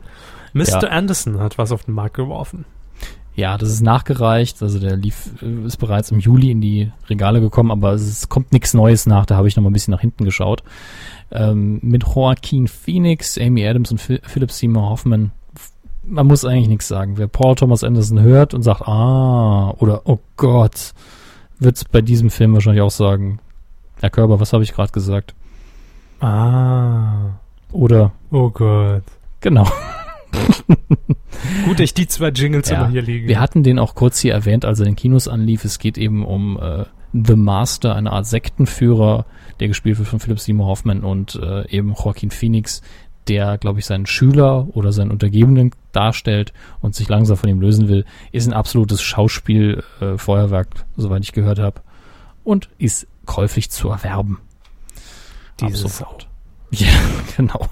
[0.53, 0.65] Mr.
[0.69, 0.79] Ja.
[0.91, 2.67] Anderson hat was auf den Markt geworfen.
[3.35, 4.63] Ja, das ist nachgereicht.
[4.63, 8.53] Also der lief, äh, ist bereits im Juli in die Regale gekommen, aber es kommt
[8.53, 9.25] nichts Neues nach.
[9.25, 10.63] Da habe ich noch mal ein bisschen nach hinten geschaut.
[11.31, 15.31] Ähm, mit Joaquin Phoenix, Amy Adams und Phil Philip Seymour Hoffman.
[16.05, 17.17] Man muss eigentlich nichts sagen.
[17.17, 20.93] Wer Paul Thomas Anderson hört und sagt, ah, oder oh Gott,
[21.59, 23.39] wird es bei diesem Film wahrscheinlich auch sagen,
[24.01, 25.35] Herr Körber, was habe ich gerade gesagt?
[26.21, 27.39] Ah.
[27.71, 29.03] Oder, Oh Gott.
[29.41, 29.67] genau.
[31.67, 33.29] Gut, dass ich die zwei Jingles Ja, immer hier liegen.
[33.29, 35.65] Wir hatten den auch kurz hier erwähnt, als er in den Kinos anlief.
[35.65, 39.27] Es geht eben um äh, The Master, eine Art Sektenführer,
[39.61, 42.83] der gespielt wird von Philip Seymour Hoffman und äh, eben Joaquin Phoenix,
[43.29, 47.89] der, glaube ich, seinen Schüler oder seinen Untergebenen darstellt und sich langsam von ihm lösen
[47.89, 48.05] will.
[48.33, 51.81] Ist ein absolutes Schauspiel-Feuerwerk, äh, soweit ich gehört habe.
[52.45, 54.39] Und ist käuflich zu erwerben.
[55.61, 56.29] Diese sofort.
[56.75, 56.89] Ja,
[57.37, 57.69] genau.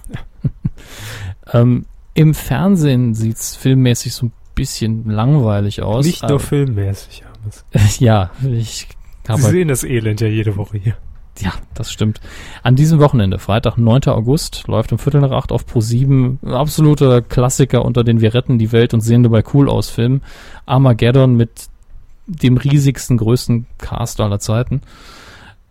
[1.54, 6.04] ähm, Im Fernsehen sieht's filmmäßig so ein bisschen langweilig aus.
[6.04, 7.24] Nicht nur aber- filmmäßig.
[7.98, 8.88] Ja, ich
[9.26, 10.96] Sie habe sehen das Elend ja jede Woche hier.
[11.38, 12.20] Ja, das stimmt.
[12.62, 14.04] An diesem Wochenende, Freitag, 9.
[14.08, 18.58] August, läuft um Viertel nach acht auf Pro7 ein absoluter Klassiker unter den Wir retten
[18.58, 20.20] die Welt und sehen dabei cool aus Film.
[20.66, 21.68] Armageddon mit
[22.26, 24.82] dem riesigsten, größten Cast aller Zeiten.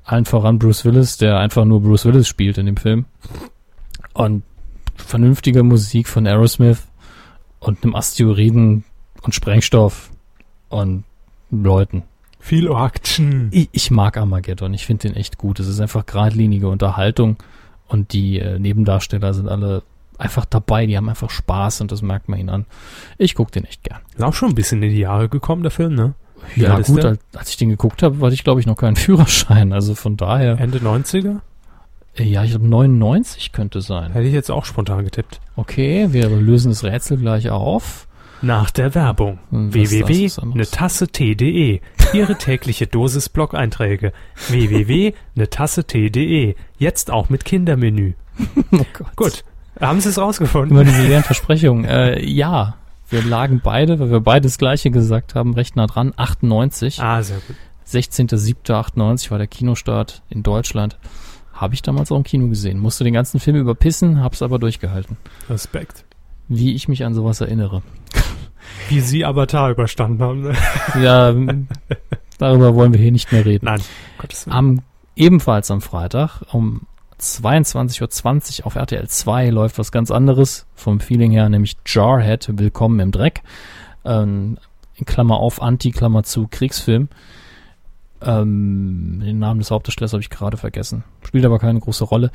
[0.03, 3.05] Allen voran Bruce Willis, der einfach nur Bruce Willis spielt in dem Film.
[4.14, 4.43] Und
[4.95, 6.88] vernünftige Musik von Aerosmith
[7.60, 8.84] und einem Asteroiden
[9.22, 10.10] und Sprengstoff
[10.70, 11.03] und
[11.51, 12.03] Leuten.
[12.40, 13.50] Viel Action.
[13.52, 15.60] Ich, ich mag Armageddon, ich finde den echt gut.
[15.60, 17.38] Es ist einfach geradlinige Unterhaltung
[17.88, 19.84] und die äh, Nebendarsteller sind alle
[20.18, 22.66] einfach dabei, die haben einfach Spaß und das merkt man ihnen an.
[23.18, 24.00] Ich gucke den echt gern.
[24.16, 26.14] Ist auch schon ein bisschen in die Jahre gekommen, der Film, ne?
[26.56, 28.96] Ja ist gut, als, als ich den geguckt habe, hatte ich glaube ich noch keinen
[28.98, 31.40] Führerschein, also von daher, Ende 90er?
[32.18, 34.12] äh, ja, ich glaube 99 könnte sein.
[34.12, 35.40] Hätte ich jetzt auch spontan getippt.
[35.56, 38.08] Okay, wir lösen das Rätsel gleich auf.
[38.42, 39.40] Nach der Werbung.
[39.50, 41.82] Hm, www.netasse.de
[42.14, 44.14] Ihre tägliche Dosis Blog-Einträge.
[44.48, 48.14] www.netasse.de Jetzt auch mit Kindermenü.
[48.72, 49.16] Oh Gott.
[49.16, 49.44] Gut.
[49.80, 50.72] Haben Sie es rausgefunden?
[50.72, 51.86] Immer diese leeren Versprechungen.
[51.86, 52.76] Äh, ja,
[53.10, 56.14] wir lagen beide, weil wir beide das gleiche gesagt haben, recht nah dran.
[56.16, 57.02] 98.
[57.02, 57.56] Ah, sehr gut.
[57.88, 60.98] 16.07.98 war der Kinostart in Deutschland.
[61.54, 62.80] Habe ich damals auch im Kino gesehen.
[62.80, 65.18] Musste den ganzen Film überpissen, hab's aber durchgehalten.
[65.50, 66.06] Respekt.
[66.50, 67.84] Wie ich mich an sowas erinnere.
[68.89, 70.58] Wie Sie Avatar überstanden haben.
[71.02, 71.34] Ja,
[72.39, 73.66] darüber wollen wir hier nicht mehr reden.
[73.66, 73.82] Nein.
[74.18, 74.56] Gottes Willen.
[74.56, 74.82] Am,
[75.16, 76.82] ebenfalls am Freitag um
[77.20, 83.00] 22.20 Uhr auf RTL 2 läuft was ganz anderes vom Feeling her, nämlich Jarhead, Willkommen
[83.00, 83.43] im Dreck.
[84.06, 84.58] Ähm,
[84.95, 87.10] in Klammer auf, Anti, Klammer zu, Kriegsfilm.
[88.22, 91.04] Ähm, den Namen des Hauptdarstellers habe ich gerade vergessen.
[91.24, 92.32] Spielt aber keine große Rolle.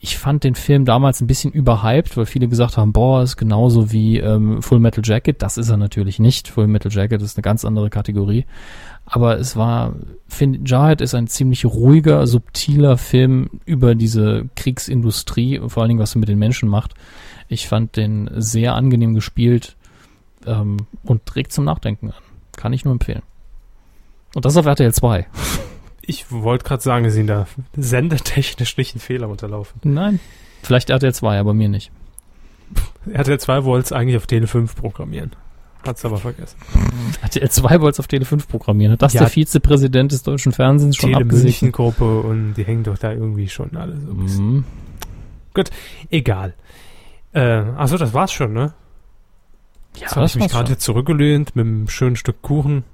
[0.00, 3.90] Ich fand den Film damals ein bisschen überhyped, weil viele gesagt haben, boah, ist genauso
[3.90, 5.42] wie ähm, Full Metal Jacket.
[5.42, 6.48] Das ist er natürlich nicht.
[6.48, 8.46] Full Metal Jacket ist eine ganz andere Kategorie.
[9.04, 9.94] Aber es war,
[10.28, 16.14] finde, Jarhead ist ein ziemlich ruhiger, subtiler Film über diese Kriegsindustrie, vor allen Dingen, was
[16.14, 16.94] er mit den Menschen macht.
[17.48, 19.76] Ich fand den sehr angenehm gespielt
[20.46, 22.22] ähm, und trägt zum Nachdenken an.
[22.56, 23.22] Kann ich nur empfehlen.
[24.34, 25.26] Und das auf RTL 2.
[26.10, 27.46] Ich wollte gerade sagen, Sie sind da
[27.76, 29.78] sendertechnisch nicht einen Fehler unterlaufen.
[29.84, 30.20] Nein.
[30.62, 31.92] Vielleicht RTL 2, aber mir nicht.
[33.12, 35.36] RTL 2 wollte es eigentlich auf Tele 5 programmieren.
[35.86, 36.56] Hat's aber vergessen.
[37.20, 38.94] RTL 2 wollte es auf Tele 5 programmieren.
[38.94, 39.20] Hat das Ja.
[39.20, 41.72] der Vizepräsident des deutschen Fernsehens schon Tele München?
[41.72, 44.46] Gruppe und die hängen doch da irgendwie schon alle so ein bisschen.
[44.46, 44.64] Mhm.
[46.08, 46.54] Egal.
[47.32, 47.40] Äh,
[47.76, 48.72] achso, das war's schon, ne?
[49.96, 52.84] Ja, Jetzt habe ich mich gerade zurückgelehnt mit einem schönen Stück Kuchen.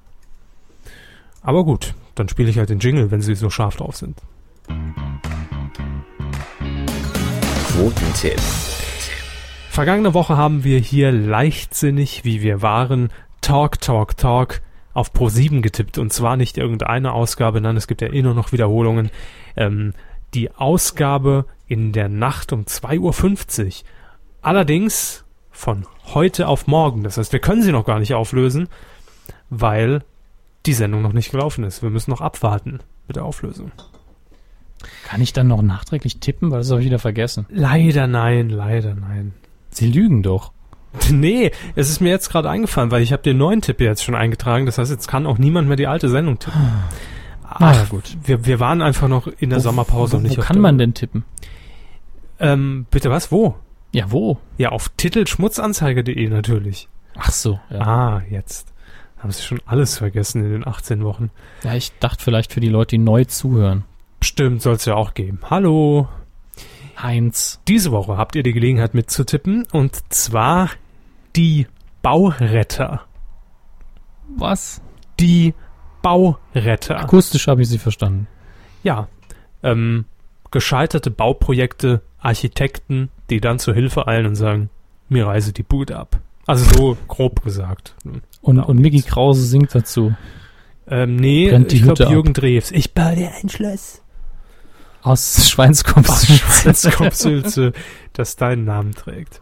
[1.43, 4.21] Aber gut, dann spiele ich halt den Jingle, wenn sie so scharf drauf sind.
[7.69, 8.41] Quotentipp.
[9.69, 13.11] Vergangene Woche haben wir hier leichtsinnig, wie wir waren,
[13.41, 14.61] Talk, Talk, Talk
[14.93, 15.99] auf Pro7 getippt.
[15.99, 19.11] Und zwar nicht irgendeine Ausgabe, nein, es gibt ja eh nur noch Wiederholungen.
[19.57, 19.93] Ähm,
[20.33, 23.73] die Ausgabe in der Nacht um 2.50 Uhr.
[24.43, 27.03] Allerdings von heute auf morgen.
[27.03, 28.69] Das heißt, wir können sie noch gar nicht auflösen,
[29.51, 30.05] weil
[30.67, 31.83] die Sendung noch nicht gelaufen ist.
[31.83, 33.73] Wir müssen noch abwarten mit der Auflösung.
[35.05, 37.47] Kann ich dann noch nachträglich tippen, weil das habe ich wieder vergessen.
[37.49, 39.33] Leider nein, leider nein.
[39.71, 40.53] Sie lügen doch.
[41.11, 44.15] Nee, es ist mir jetzt gerade eingefallen, weil ich habe den neuen Tipp jetzt schon
[44.15, 44.65] eingetragen.
[44.65, 46.71] Das heißt, jetzt kann auch niemand mehr die alte Sendung tippen.
[47.59, 48.17] Na ja, gut.
[48.23, 50.79] Wir, wir waren einfach noch in der Sommerpause wo, und nicht wo auf kann man
[50.79, 51.25] denn tippen?
[52.39, 53.31] Ähm, bitte was?
[53.33, 53.57] Wo?
[53.93, 54.39] Ja, wo?
[54.57, 56.89] Ja, auf titelschmutzanzeiger.de natürlich.
[57.17, 57.81] Ach so, ja.
[57.81, 58.74] Ah, jetzt.
[59.25, 61.31] Haben Sie schon alles vergessen in den 18 Wochen.
[61.63, 63.85] Ja, ich dachte vielleicht für die Leute, die neu zuhören.
[64.21, 65.39] Stimmt, soll es ja auch geben.
[65.49, 66.09] Hallo.
[67.03, 67.59] Heinz.
[67.67, 70.69] Diese Woche habt ihr die Gelegenheit mitzutippen und zwar
[71.37, 71.67] die
[72.03, 73.07] Bauretter.
[74.37, 74.83] Was?
[75.19, 75.55] Die
[76.03, 77.01] Bauretter.
[77.01, 78.27] Akustisch habe ich sie verstanden.
[78.83, 79.09] Ja,
[79.63, 80.05] ähm,
[80.51, 84.69] gescheiterte Bauprojekte, Architekten, die dann zur Hilfe eilen und sagen,
[85.09, 86.21] mir reise die Bude ab.
[86.47, 87.95] Also so grob gesagt.
[88.43, 90.15] Und, und Mickey Krause singt dazu.
[90.87, 92.13] Ähm, nee, Brennt die ich glaube Hütte ab.
[92.13, 92.71] Jürgen Drews.
[92.71, 94.03] Ich baue dir ein Schloss.
[95.03, 96.27] Aus Schweinskopf.
[96.27, 97.73] Schwanzkopfsülze,
[98.13, 99.41] das deinen Namen trägt.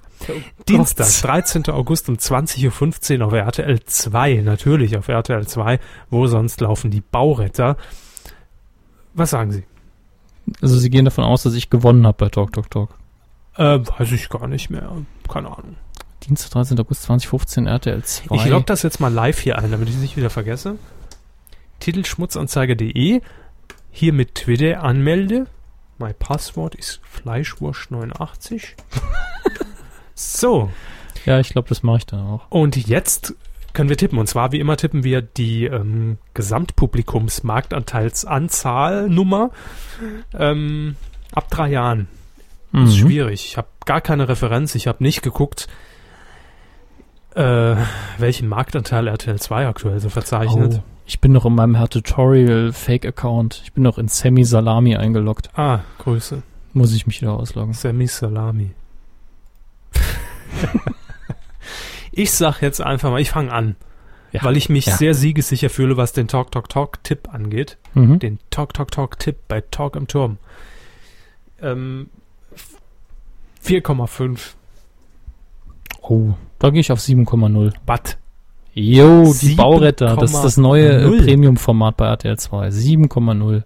[0.69, 1.69] Dienstag, 13.
[1.69, 5.81] August um 20.15 Uhr auf RTL 2, natürlich auf RTL 2,
[6.11, 7.77] wo sonst laufen die Bauretter.
[9.15, 9.65] Was sagen Sie?
[10.61, 12.95] Also sie gehen davon aus, dass ich gewonnen habe bei Talk Talk Talk.
[13.57, 14.91] Äh, weiß ich gar nicht mehr.
[15.29, 15.77] Keine Ahnung.
[16.27, 16.79] Dienstag, 13.
[16.79, 18.35] August 2015, RTL 2.
[18.37, 20.77] Ich log das jetzt mal live hier ein, damit ich es nicht wieder vergesse.
[21.81, 23.21] Titelschmutzanzeiger.de.
[23.91, 25.47] Hier mit Twitter anmelde.
[25.99, 28.63] Mein Passwort ist Fleischwurst89.
[30.15, 30.71] so,
[31.27, 32.47] Ja, ich glaube, das mache ich dann auch.
[32.51, 33.35] und jetzt
[33.73, 34.19] können wir tippen.
[34.19, 39.51] Und zwar, wie immer, tippen wir die ähm, Gesamtpublikumsmarktanteilsanzahl Nummer
[40.39, 40.97] ähm,
[41.33, 42.09] ab drei Jahren.
[42.73, 43.01] Das ist Mhm.
[43.09, 43.45] schwierig.
[43.47, 44.75] Ich habe gar keine Referenz.
[44.75, 45.69] Ich habe nicht geguckt,
[47.35, 47.77] äh,
[48.19, 50.81] welchen Marktanteil RTL 2 aktuell so verzeichnet.
[50.81, 53.61] Oh, ich bin noch in meinem Herr Tutorial Fake Account.
[53.65, 55.51] Ich bin noch in Sammy Salami eingeloggt.
[55.57, 56.43] Ah, Grüße.
[56.73, 57.75] Muss ich mich wieder ausloggen.
[57.75, 58.71] Sammy Salami.
[62.13, 63.77] ich sag jetzt einfach mal, ich fange an,
[64.33, 64.43] Ja.
[64.45, 64.97] weil ich mich Ja.
[64.97, 67.79] sehr siegessicher fühle, was den Talk Talk Talk Tipp angeht.
[67.95, 68.19] Mhm.
[68.19, 70.39] Den Talk Talk Talk Tipp bei Talk im Turm.
[71.61, 72.09] Ähm,
[73.65, 74.55] 4,5
[76.03, 77.73] Oh, da gehe ich auf 7,0.
[77.87, 78.19] Watt.
[78.75, 80.17] Jo, die Bauretter.
[80.17, 81.25] Das ist das neue äh, 7,0.
[81.25, 82.69] Premium-Format bei RTL 2.
[82.69, 83.63] 7,0.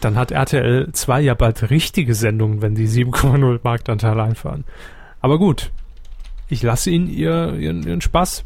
[0.00, 4.64] Dann hat RTL 2 ja bald richtige Sendungen, wenn die 7,0 Marktanteil einfahren.
[5.20, 5.70] Aber gut,
[6.48, 8.42] ich lasse Ihnen ihr, ihren, ihren Spaß.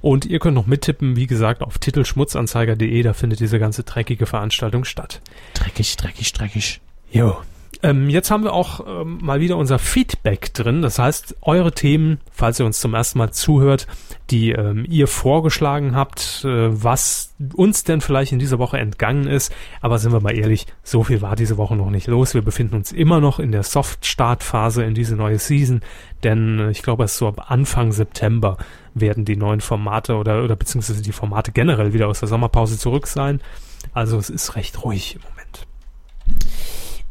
[0.00, 4.84] Und ihr könnt noch mittippen, wie gesagt, auf titelschmutzanzeiger.de, da findet diese ganze dreckige Veranstaltung
[4.84, 5.20] statt.
[5.54, 6.80] Dreckig, dreckig, dreckig.
[7.12, 7.36] Jo.
[7.82, 10.82] Ähm, jetzt haben wir auch ähm, mal wieder unser Feedback drin.
[10.82, 13.86] Das heißt, eure Themen, falls ihr uns zum ersten Mal zuhört,
[14.30, 19.52] die ähm, ihr vorgeschlagen habt, äh, was uns denn vielleicht in dieser Woche entgangen ist.
[19.80, 22.34] Aber sind wir mal ehrlich, so viel war diese Woche noch nicht los.
[22.34, 25.80] Wir befinden uns immer noch in der Soft-Start-Phase in diese neue Season,
[26.22, 28.58] denn äh, ich glaube, es so ab Anfang September
[28.92, 33.06] werden die neuen Formate oder, oder beziehungsweise die Formate generell wieder aus der Sommerpause zurück
[33.06, 33.40] sein.
[33.94, 35.39] Also es ist recht ruhig im Moment.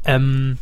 [0.06, 0.58] Ähm,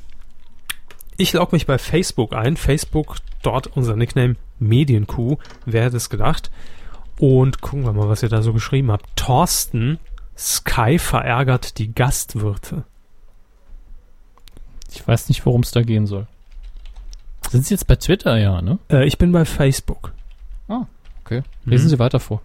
[1.18, 2.57] ich log mich bei Facebook ein.
[2.57, 5.38] Facebook, dort unser Nickname Medienkuh.
[5.65, 6.51] Wer hätte es gedacht?
[7.19, 9.05] Und gucken wir mal, was ihr da so geschrieben habt.
[9.15, 9.99] Thorsten,
[10.38, 12.84] Sky verärgert die Gastwirte.
[14.91, 16.27] Ich weiß nicht, worum es da gehen soll.
[17.49, 18.77] Sind Sie jetzt bei Twitter, ja, ne?
[18.89, 20.14] Äh, ich bin bei Facebook.
[21.27, 21.43] Okay.
[21.65, 21.89] Lesen Mhm.
[21.89, 22.41] Sie weiter vor.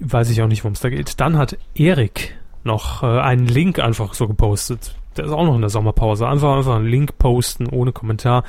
[0.00, 1.20] Weiß ich auch nicht, worum es da geht.
[1.20, 4.96] Dann hat Erik noch äh, einen Link einfach so gepostet.
[5.16, 6.26] Der ist auch noch in der Sommerpause.
[6.26, 8.44] Einfach, einfach einen Link posten, ohne Kommentar.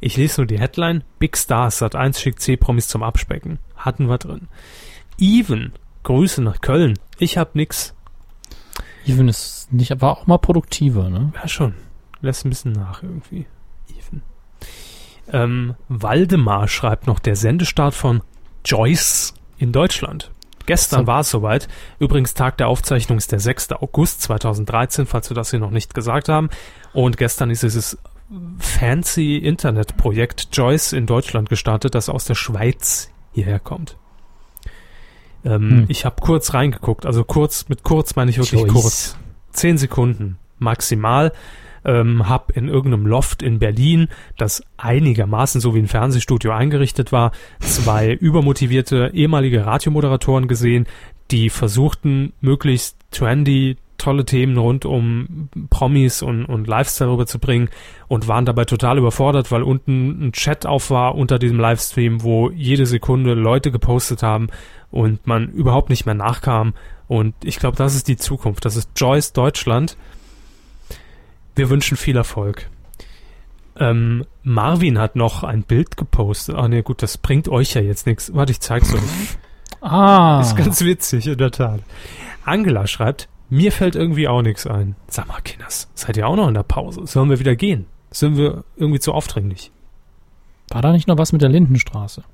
[0.00, 1.04] Ich lese nur die Headline.
[1.18, 3.58] Big Stars, Sat 1 schickt C-Promis zum Abspecken.
[3.76, 4.48] Hatten wir drin.
[5.18, 5.72] Even,
[6.02, 6.98] Grüße nach Köln.
[7.18, 7.94] Ich hab nix.
[9.06, 11.32] Even ist nicht, aber auch mal produktiver, ne?
[11.34, 11.74] Ja, schon.
[12.20, 13.46] Lässt ein bisschen nach irgendwie.
[13.88, 14.22] Even.
[15.32, 18.22] Ähm, Waldemar schreibt noch der Sendestart von
[18.64, 20.30] Joyce in Deutschland.
[20.66, 21.68] Gestern war es soweit.
[21.98, 23.72] Übrigens, Tag der Aufzeichnung ist der 6.
[23.72, 26.48] August 2013, falls wir das hier noch nicht gesagt haben.
[26.92, 27.98] Und gestern ist dieses
[28.58, 33.96] fancy Internetprojekt Joyce in Deutschland gestartet, das aus der Schweiz hierher kommt.
[35.44, 35.84] Ähm, Hm.
[35.88, 38.72] Ich habe kurz reingeguckt, also kurz, mit kurz meine ich wirklich Joyce.
[38.72, 39.16] kurz.
[39.52, 41.32] Zehn Sekunden maximal.
[41.84, 44.08] Ähm, hab in irgendeinem Loft in Berlin,
[44.38, 50.86] das einigermaßen so wie ein Fernsehstudio eingerichtet war, zwei übermotivierte ehemalige Radiomoderatoren gesehen,
[51.30, 57.70] die versuchten, möglichst trendy, tolle Themen rund um Promis und, und Lifestyle rüberzubringen
[58.08, 62.50] und waren dabei total überfordert, weil unten ein Chat auf war unter diesem Livestream, wo
[62.50, 64.48] jede Sekunde Leute gepostet haben
[64.90, 66.74] und man überhaupt nicht mehr nachkam.
[67.08, 68.64] Und ich glaube, das ist die Zukunft.
[68.64, 69.96] Das ist Joyce Deutschland.
[71.54, 72.68] Wir wünschen viel Erfolg.
[73.76, 76.56] Ähm, Marvin hat noch ein Bild gepostet.
[76.56, 78.32] Ah, ne, gut, das bringt euch ja jetzt nichts.
[78.34, 79.00] Warte, ich zeig's euch.
[79.80, 80.40] Ah.
[80.40, 81.80] Ist ganz witzig, in der Tat.
[82.44, 84.96] Angela schreibt, mir fällt irgendwie auch nichts ein.
[85.08, 87.06] Sag mal, Kinders, seid ihr auch noch in der Pause?
[87.06, 87.86] Sollen wir wieder gehen?
[88.10, 89.70] Sind wir irgendwie zu aufdringlich?
[90.70, 92.24] War da nicht noch was mit der Lindenstraße?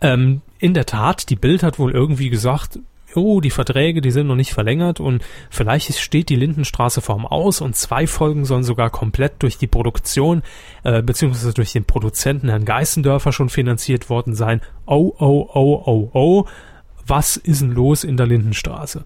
[0.00, 2.78] Ähm, in der Tat, die Bild hat wohl irgendwie gesagt,
[3.14, 7.60] oh, die Verträge, die sind noch nicht verlängert und vielleicht steht die Lindenstraße vorm Aus
[7.60, 10.42] und zwei Folgen sollen sogar komplett durch die Produktion
[10.84, 14.60] äh, beziehungsweise durch den Produzenten Herrn Geißendörfer schon finanziert worden sein.
[14.86, 16.44] Oh, oh, oh, oh, oh,
[17.06, 19.04] was ist denn los in der Lindenstraße?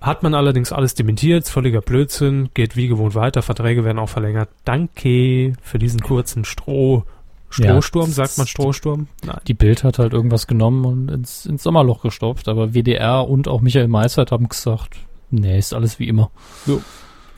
[0.00, 4.50] Hat man allerdings alles dementiert, völliger Blödsinn, geht wie gewohnt weiter, Verträge werden auch verlängert.
[4.64, 7.04] Danke für diesen kurzen Stroh.
[7.48, 9.08] Strohsturm, ja, sagt man Strohsturm?
[9.24, 9.40] Nein.
[9.46, 13.60] Die Bild hat halt irgendwas genommen und ins, ins Sommerloch gestopft, aber WDR und auch
[13.60, 14.96] Michael Meissert haben gesagt,
[15.30, 16.30] nee, ist alles wie immer.
[16.66, 16.82] So,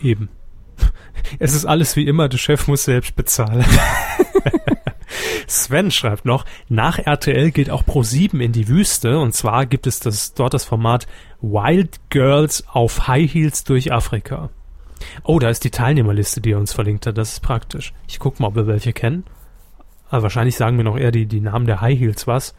[0.01, 0.29] eben.
[1.41, 3.65] Es ist alles wie immer, der Chef muss selbst bezahlen.
[5.49, 10.01] Sven schreibt noch, nach RTL geht auch Pro7 in die Wüste und zwar gibt es
[10.01, 11.07] das, dort das Format
[11.41, 14.51] Wild Girls auf High Heels durch Afrika.
[15.23, 17.19] Oh, da ist die Teilnehmerliste, die er uns verlinkt hat.
[17.19, 17.93] Das ist praktisch.
[18.09, 19.25] Ich guck mal, ob wir welche kennen.
[20.11, 22.55] Aber wahrscheinlich sagen mir noch eher die, die Namen der High Heels was,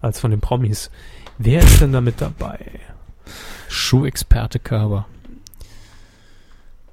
[0.00, 0.90] als von den Promis.
[1.38, 2.58] Wer ist denn da mit dabei?
[3.68, 5.06] Schuhexperte Körber.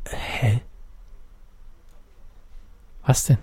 [0.09, 0.61] Hä?
[3.05, 3.38] Was denn?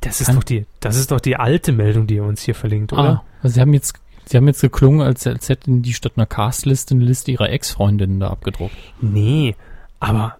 [0.00, 2.92] Das ist doch die, das ist doch die alte Meldung, die ihr uns hier verlinkt,
[2.92, 3.02] oder?
[3.02, 3.94] Ah, also sie haben jetzt,
[4.26, 8.20] sie haben jetzt geklungen, als, als hätten die statt einer Castliste eine Liste ihrer Ex-Freundinnen
[8.20, 8.76] da abgedruckt.
[9.00, 9.56] Nee,
[9.98, 10.38] aber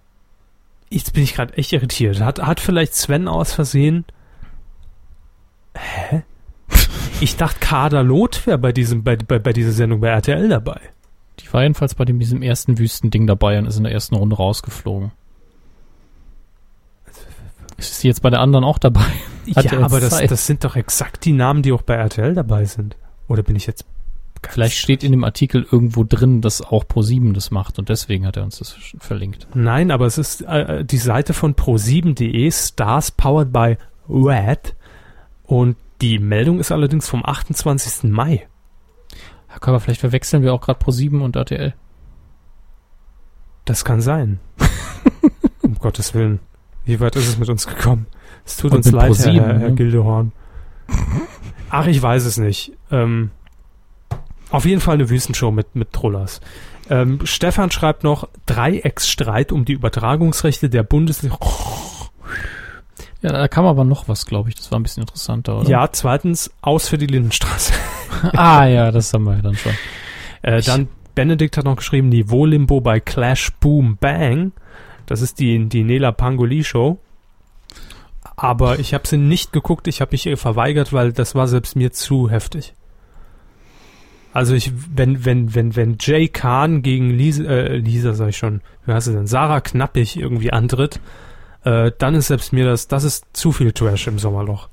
[0.89, 2.21] jetzt bin ich gerade echt irritiert.
[2.21, 4.05] Hat, hat vielleicht Sven aus Versehen
[5.77, 6.23] Hä?
[7.21, 10.81] Ich dachte, Kader Loth wäre bei diesem, bei, bei, bei dieser Sendung bei RTL dabei.
[11.41, 14.37] Die war jedenfalls bei dem, diesem ersten Wüstending dabei und ist in der ersten Runde
[14.37, 15.13] rausgeflogen.
[17.79, 19.05] Ist sie jetzt bei der anderen auch dabei?
[19.55, 22.65] Hat ja, aber das, das sind doch exakt die Namen, die auch bei RTL dabei
[22.65, 22.97] sind.
[23.29, 23.85] Oder bin ich jetzt
[24.49, 28.37] Vielleicht steht in dem Artikel irgendwo drin, dass auch Pro7 das macht und deswegen hat
[28.37, 29.47] er uns das verlinkt.
[29.55, 33.77] Nein, aber es ist äh, die Seite von pro7.de, Stars powered by
[34.09, 34.75] Red.
[35.47, 38.11] Und die Meldung ist allerdings vom 28.
[38.11, 38.47] Mai.
[39.47, 41.75] Herr Körber, vielleicht verwechseln wir auch gerade Pro7 und RTL.
[43.65, 44.39] Das kann sein.
[45.63, 46.41] um Gottes Willen.
[46.85, 48.07] Wie weit ist es mit uns gekommen?
[48.45, 49.75] Es tut und uns leid, ProSieben, Herr, Herr, ne?
[49.75, 50.33] Gildehorn.
[51.71, 52.73] Ach, ich weiß es nicht.
[52.91, 53.31] Ähm,
[54.51, 56.41] auf jeden Fall eine Wüstenshow mit, mit Trollers.
[56.89, 61.37] Ähm, Stefan schreibt noch, Dreiecksstreit um die Übertragungsrechte der Bundesliga.
[63.27, 64.55] Ja, da kam aber noch was, glaube ich.
[64.55, 65.69] Das war ein bisschen interessanter, oder?
[65.69, 67.73] Ja, zweitens, aus für die Lindenstraße.
[68.37, 69.73] ah ja, das haben wir ja dann schon.
[70.43, 70.87] Äh, dann
[71.17, 74.53] Benedikt hat noch geschrieben, Niveau-Limbo bei Clash Boom Bang.
[75.07, 77.01] Das ist die, die Nela Pangoli Show.
[78.37, 81.91] Aber ich habe sie nicht geguckt, ich habe mich verweigert, weil das war selbst mir
[81.91, 82.75] zu heftig.
[84.33, 88.61] Also ich, wenn, wenn, wenn, wenn Jay Kahn gegen Lisa, äh, Lisa sag ich schon,
[88.85, 91.01] wie heißt sie denn, Sarah Knappig irgendwie antritt,
[91.67, 94.69] äh, dann ist selbst mir das, das ist zu viel Trash im Sommerloch.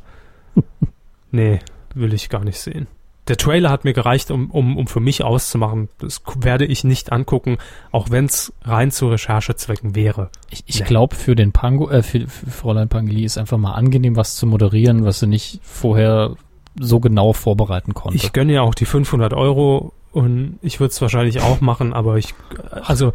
[1.31, 1.59] nee,
[1.95, 2.85] will ich gar nicht sehen.
[3.27, 5.89] Der Trailer hat mir gereicht, um, um, um für mich auszumachen.
[5.97, 7.57] Das werde ich nicht angucken,
[7.91, 10.29] auch wenn es rein zu Recherchezwecken wäre.
[10.51, 10.85] Ich, ich nee.
[10.85, 14.45] glaube, für den Pango, äh, für, für Fräulein Pangeli ist einfach mal angenehm, was zu
[14.45, 16.35] moderieren, was sie nicht vorher
[16.79, 18.17] so genau vorbereiten konnte.
[18.17, 22.17] Ich gönne ja auch die 500 Euro und ich würde es wahrscheinlich auch machen, aber
[22.17, 22.35] ich,
[22.71, 23.13] also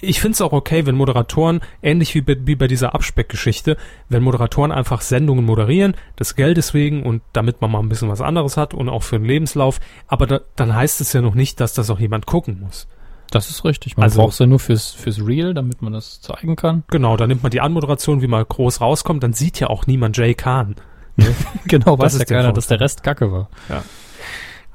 [0.00, 3.76] ich finde es auch okay, wenn Moderatoren, ähnlich wie bei, wie bei dieser Abspeckgeschichte,
[4.08, 8.20] wenn Moderatoren einfach Sendungen moderieren, das Geld deswegen und damit man mal ein bisschen was
[8.20, 11.60] anderes hat und auch für den Lebenslauf, aber da, dann heißt es ja noch nicht,
[11.60, 12.88] dass das auch jemand gucken muss.
[13.30, 13.96] Das ist richtig.
[13.96, 16.82] Man also, braucht es ja nur fürs, fürs Real, damit man das zeigen kann.
[16.88, 20.16] Genau, da nimmt man die Anmoderation, wie mal groß rauskommt, dann sieht ja auch niemand
[20.16, 20.76] Jay Kahn.
[21.16, 21.34] Ne?
[21.66, 23.50] genau, weiß ja keiner, dass der Rest Kacke war.
[23.68, 23.82] Ja.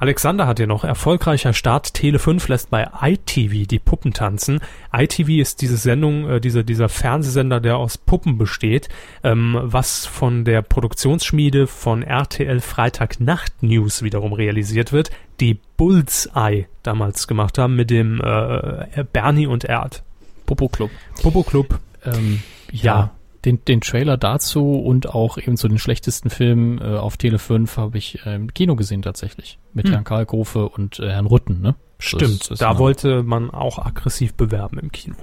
[0.06, 4.60] Alexander hat hier noch, erfolgreicher Start Tele 5 lässt bei ITV die Puppen tanzen.
[4.94, 8.88] ITV ist diese Sendung, äh, dieser, dieser Fernsehsender, der aus Puppen besteht,
[9.24, 15.10] ähm, was von der Produktionsschmiede von RTL Freitag Nacht News wiederum realisiert wird,
[15.40, 20.04] die Bullseye damals gemacht haben mit dem äh, Bernie und Erd.
[20.46, 20.92] Popo Club.
[21.20, 21.80] Popo Club.
[22.06, 22.84] Ähm, ja.
[22.84, 23.15] ja
[23.46, 27.78] den, den Trailer dazu und auch eben so den schlechtesten Film äh, auf Tele 5
[27.78, 29.60] habe ich äh, im Kino gesehen tatsächlich.
[29.74, 29.94] Mit hm.
[29.94, 31.76] Herrn Kalkofe und äh, Herrn Rutten, ne?
[32.00, 35.16] Stimmt, das, das da wollte man auch aggressiv bewerben im Kino.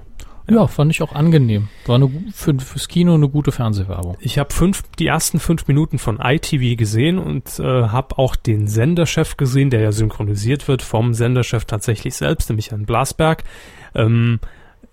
[0.48, 1.68] Ja, ja fand ich auch angenehm.
[1.86, 4.16] War eine, für, fürs Kino eine gute Fernsehwerbung.
[4.20, 8.68] Ich habe fünf, die ersten fünf Minuten von ITV gesehen und äh, habe auch den
[8.68, 13.44] Senderchef gesehen, der ja synchronisiert wird vom Senderchef tatsächlich selbst, nämlich Herrn Blasberg.
[13.94, 14.40] Ähm,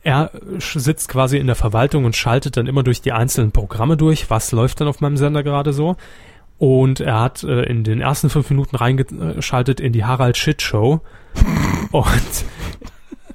[0.02, 4.30] er sitzt quasi in der Verwaltung und schaltet dann immer durch die einzelnen Programme durch,
[4.30, 5.98] was läuft dann auf meinem Sender gerade so.
[6.58, 11.02] Und er hat äh, in den ersten fünf Minuten reingeschaltet in die Harald Shit Show.
[11.92, 12.46] und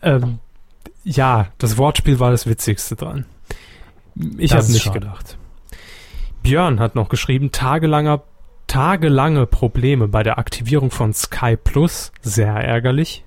[0.03, 0.39] ähm,
[1.05, 3.27] ja, das Wortspiel war das Witzigste dran.
[4.39, 5.01] Ich habe nicht schade.
[5.01, 5.39] gedacht.
[6.43, 8.23] Björn hat noch geschrieben, tagelanger
[8.67, 12.13] tagelange Probleme bei der Aktivierung von Sky Plus.
[12.23, 13.25] Sehr ärgerlich.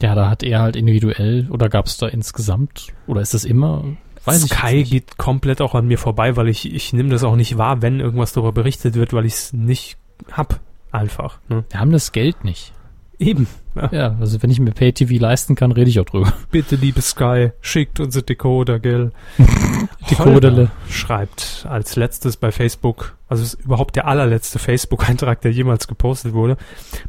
[0.00, 3.84] Ja, da hat er halt individuell oder gab es da insgesamt oder ist das immer?
[4.24, 7.58] Weiß Sky geht komplett auch an mir vorbei, weil ich, ich nehme das auch nicht
[7.58, 9.96] wahr, wenn irgendwas darüber berichtet wird, weil ich es nicht
[10.32, 10.60] hab.
[10.92, 11.40] Einfach.
[11.48, 11.64] Ne?
[11.68, 12.72] Wir haben das Geld nicht.
[13.18, 13.46] Eben.
[13.74, 13.88] Ja.
[13.92, 16.32] ja, also wenn ich mir Pay-TV leisten kann, rede ich auch drüber.
[16.50, 19.12] Bitte, liebe Sky, schickt uns Decoder, gell?
[20.10, 20.70] Decoderle.
[20.88, 26.56] schreibt als letztes bei Facebook, also ist überhaupt der allerletzte Facebook-Eintrag, der jemals gepostet wurde.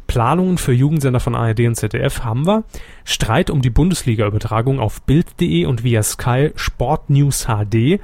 [0.06, 2.64] Planungen für Jugendsender von ARD und ZDF haben wir.
[3.04, 8.00] Streit um die Bundesliga-Übertragung auf Bild.de und via Sky Sport News HD.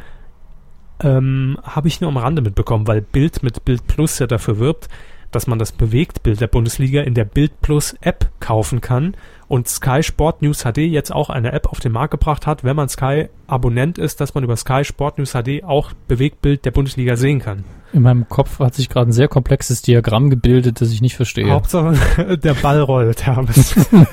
[1.00, 4.88] Ähm, habe ich nur am Rande mitbekommen, weil Bild mit Bild Plus ja dafür wirbt,
[5.34, 9.16] dass man das Bewegtbild der Bundesliga in der Bild Plus App kaufen kann
[9.48, 12.76] und Sky Sport News HD jetzt auch eine App auf den Markt gebracht hat, wenn
[12.76, 17.16] man Sky Abonnent ist, dass man über Sky Sport News HD auch Bewegtbild der Bundesliga
[17.16, 17.64] sehen kann.
[17.92, 21.50] In meinem Kopf hat sich gerade ein sehr komplexes Diagramm gebildet, das ich nicht verstehe.
[21.50, 23.74] Hauptsache der Ball rollt, Hermes.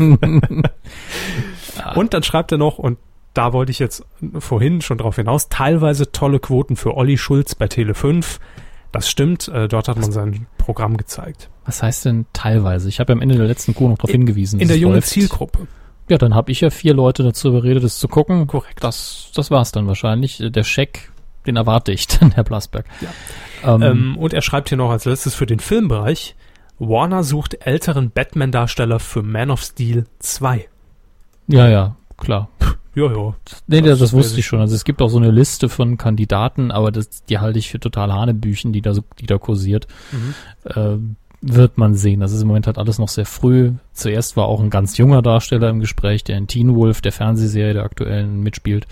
[1.95, 2.99] und dann schreibt er noch, und
[3.33, 4.05] da wollte ich jetzt
[4.37, 8.39] vorhin schon drauf hinaus, teilweise tolle Quoten für Olli Schulz bei Tele 5.
[8.91, 11.49] Das stimmt, äh, dort hat man sein Programm gezeigt.
[11.65, 12.89] Was heißt denn teilweise?
[12.89, 14.59] Ich habe ja am Ende der letzten Kuh noch darauf hingewiesen.
[14.59, 15.07] In der jungen läuft.
[15.07, 15.67] Zielgruppe.
[16.09, 18.47] Ja, dann habe ich ja vier Leute dazu überredet, es zu gucken.
[18.47, 18.83] Korrekt.
[18.83, 20.43] Das, das war's dann wahrscheinlich.
[20.45, 21.11] Der Scheck,
[21.47, 22.85] den erwarte ich dann, Herr Blasberg.
[22.99, 23.75] Ja.
[23.75, 26.35] Ähm, ähm, und er schreibt hier noch als letztes für den Filmbereich,
[26.79, 30.67] Warner sucht älteren Batman-Darsteller für Man of Steel 2.
[31.47, 32.49] Ja, ja, klar.
[32.93, 33.35] Ja, ja.
[33.67, 34.59] Nee, das, das wusste ich schon.
[34.59, 37.79] Also es gibt auch so eine Liste von Kandidaten, aber das, die halte ich für
[37.79, 39.87] total Hanebüchen, die da so, die da kursiert.
[40.11, 40.33] Mhm.
[40.65, 40.97] Äh,
[41.43, 42.19] wird man sehen.
[42.19, 43.71] Das ist im Moment halt alles noch sehr früh.
[43.93, 47.73] Zuerst war auch ein ganz junger Darsteller im Gespräch, der in Teen Wolf, der Fernsehserie
[47.73, 48.85] der aktuellen, mitspielt.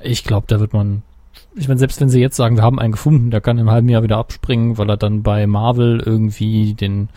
[0.00, 1.02] Ich glaube, da wird man
[1.56, 3.88] ich meine, selbst wenn sie jetzt sagen, wir haben einen gefunden, der kann im halben
[3.88, 7.08] Jahr wieder abspringen, weil er dann bei Marvel irgendwie den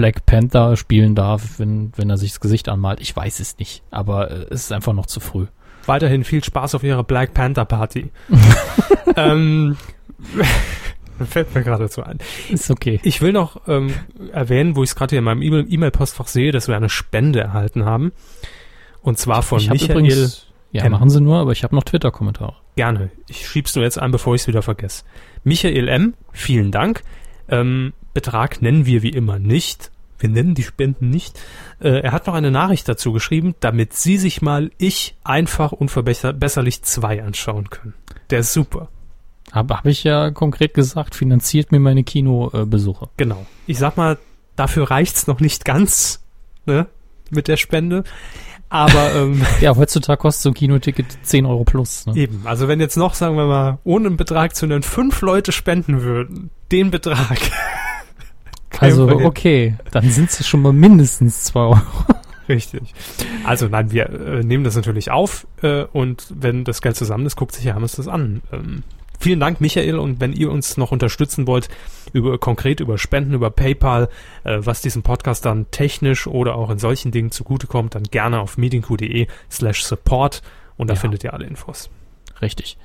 [0.00, 3.02] Black Panther spielen darf, wenn, wenn er sich das Gesicht anmalt.
[3.02, 5.46] Ich weiß es nicht, aber äh, es ist einfach noch zu früh.
[5.84, 8.10] Weiterhin viel Spaß auf Ihrer Black Panther Party.
[9.16, 9.76] ähm,
[11.28, 12.16] fällt mir gerade so ein.
[12.48, 12.98] Ist okay.
[13.02, 13.92] Ich will noch ähm,
[14.32, 17.84] erwähnen, wo ich es gerade hier in meinem E-Mail-Postfach sehe, dass wir eine Spende erhalten
[17.84, 18.12] haben.
[19.02, 19.90] Und zwar von ich Michael.
[19.90, 20.92] Übrigens, ja, M.
[20.92, 22.54] machen Sie nur, aber ich habe noch Twitter-Kommentare.
[22.76, 23.10] Gerne.
[23.28, 25.04] Ich schieb's nur jetzt ein, bevor ich es wieder vergesse.
[25.44, 27.02] Michael M., vielen Dank.
[27.50, 29.90] Ähm, Betrag nennen wir wie immer nicht.
[30.18, 31.40] Wir nennen die Spenden nicht.
[31.80, 36.82] Äh, er hat noch eine Nachricht dazu geschrieben, damit Sie sich mal Ich einfach unverbesserlich
[36.82, 37.94] 2 anschauen können.
[38.28, 38.88] Der ist super.
[39.50, 43.08] Aber habe ich ja konkret gesagt, finanziert mir meine Kinobesuche.
[43.16, 43.46] Genau.
[43.66, 44.18] Ich sag mal,
[44.56, 46.22] dafür reicht's noch nicht ganz,
[46.66, 46.86] ne,
[47.30, 48.04] mit der Spende.
[48.68, 52.06] Aber ähm, ja, heutzutage kostet so ein Kinoticket 10 Euro plus.
[52.06, 52.16] Ne?
[52.16, 55.50] Eben, also wenn jetzt noch, sagen wir mal, ohne einen Betrag zu nennen, fünf Leute
[55.50, 57.38] spenden würden, den Betrag.
[58.78, 61.80] Also okay, dann sind es schon mal mindestens zwei Euro.
[62.48, 62.94] Richtig.
[63.44, 67.36] Also nein, wir äh, nehmen das natürlich auf äh, und wenn das Geld zusammen ist,
[67.36, 68.42] guckt sich Herr Hammes das an.
[68.52, 68.82] Ähm,
[69.20, 69.98] vielen Dank, Michael.
[69.98, 71.68] Und wenn ihr uns noch unterstützen wollt,
[72.12, 74.08] über konkret über Spenden, über PayPal,
[74.42, 78.58] äh, was diesem Podcast dann technisch oder auch in solchen Dingen zugutekommt, dann gerne auf
[78.58, 80.42] meetingq.de slash support
[80.76, 81.00] und da ja.
[81.00, 81.90] findet ihr alle Infos.
[82.42, 82.78] Richtig.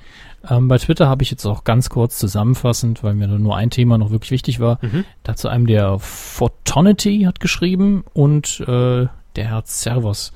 [0.48, 3.98] Ähm, bei Twitter habe ich jetzt auch ganz kurz zusammenfassend, weil mir nur ein Thema
[3.98, 5.04] noch wirklich wichtig war, mhm.
[5.22, 9.06] dazu einem der Photonity hat geschrieben und äh,
[9.36, 10.32] der Herr Servos.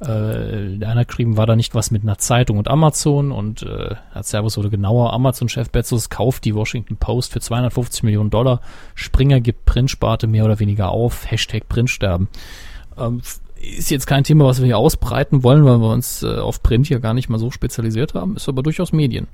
[0.00, 3.96] Äh, der einer geschrieben, war da nicht was mit einer Zeitung und Amazon und äh,
[4.12, 5.12] Herr Servus wurde genauer.
[5.12, 8.62] Amazon-Chef Bezos kauft die Washington Post für 250 Millionen Dollar.
[8.94, 11.30] Springer gibt Printsparte mehr oder weniger auf.
[11.30, 12.28] Hashtag Printsterben.
[12.96, 13.20] Ähm,
[13.60, 16.86] ist jetzt kein Thema, was wir hier ausbreiten wollen, weil wir uns äh, auf Print
[16.86, 19.28] hier gar nicht mal so spezialisiert haben, ist aber durchaus Medien.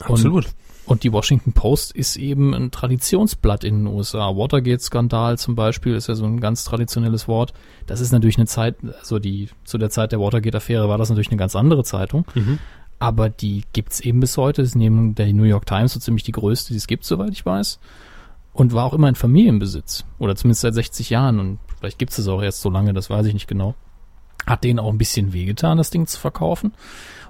[0.00, 0.46] Absolut.
[0.46, 0.54] Und,
[0.86, 4.36] und die Washington Post ist eben ein Traditionsblatt in den USA.
[4.36, 7.54] Watergate-Skandal zum Beispiel ist ja so ein ganz traditionelles Wort.
[7.86, 11.30] Das ist natürlich eine Zeit, also die zu der Zeit der Watergate-Affäre war das natürlich
[11.30, 12.26] eine ganz andere Zeitung.
[12.34, 12.58] Mhm.
[12.98, 14.62] Aber die gibt's eben bis heute.
[14.62, 17.30] Das ist neben der New York Times so ziemlich die größte, die es gibt, soweit
[17.30, 17.78] ich weiß.
[18.52, 20.04] Und war auch immer in Familienbesitz.
[20.18, 21.40] Oder zumindest seit 60 Jahren.
[21.40, 23.74] Und vielleicht gibt's es auch erst so lange, das weiß ich nicht genau.
[24.46, 26.72] Hat denen auch ein bisschen wehgetan, das Ding zu verkaufen.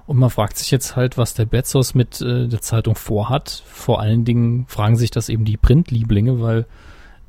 [0.07, 3.65] Und man fragt sich jetzt halt, was der Bezos mit äh, der Zeitung vorhat.
[3.67, 6.67] Vor allen Dingen fragen sich das eben die Printlieblinge, weil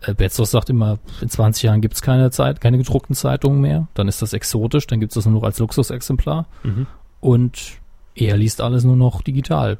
[0.02, 3.88] äh, Bezos sagt immer, in 20 Jahren gibt's keine Zeit, keine gedruckten Zeitungen mehr.
[3.95, 6.47] Dann ist das exotisch, dann gibt's das nur noch als Luxusexemplar.
[6.61, 6.85] Mhm.
[7.22, 7.80] Und
[8.14, 9.80] er liest alles nur noch digital.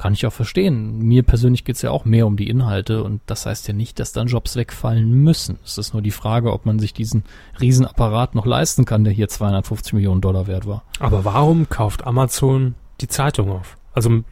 [0.00, 0.96] Kann ich auch verstehen.
[1.00, 4.12] Mir persönlich geht's ja auch mehr um die Inhalte und das heißt ja nicht, dass
[4.12, 5.58] dann Jobs wegfallen müssen.
[5.62, 7.22] Es ist nur die Frage, ob man sich diesen
[7.60, 10.84] Riesenapparat noch leisten kann, der hier 250 Millionen Dollar wert war.
[11.00, 13.76] Aber warum kauft Amazon die Zeitung auf?
[13.92, 14.24] Also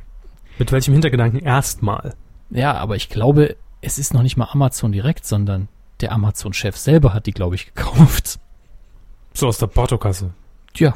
[0.57, 2.15] mit welchem Hintergedanken erstmal?
[2.49, 5.69] Ja, aber ich glaube, es ist noch nicht mal Amazon direkt, sondern
[6.01, 8.40] der Amazon-Chef selber hat die, glaube ich, gekauft.
[9.35, 10.31] So aus der Portokasse.
[10.73, 10.95] Tja.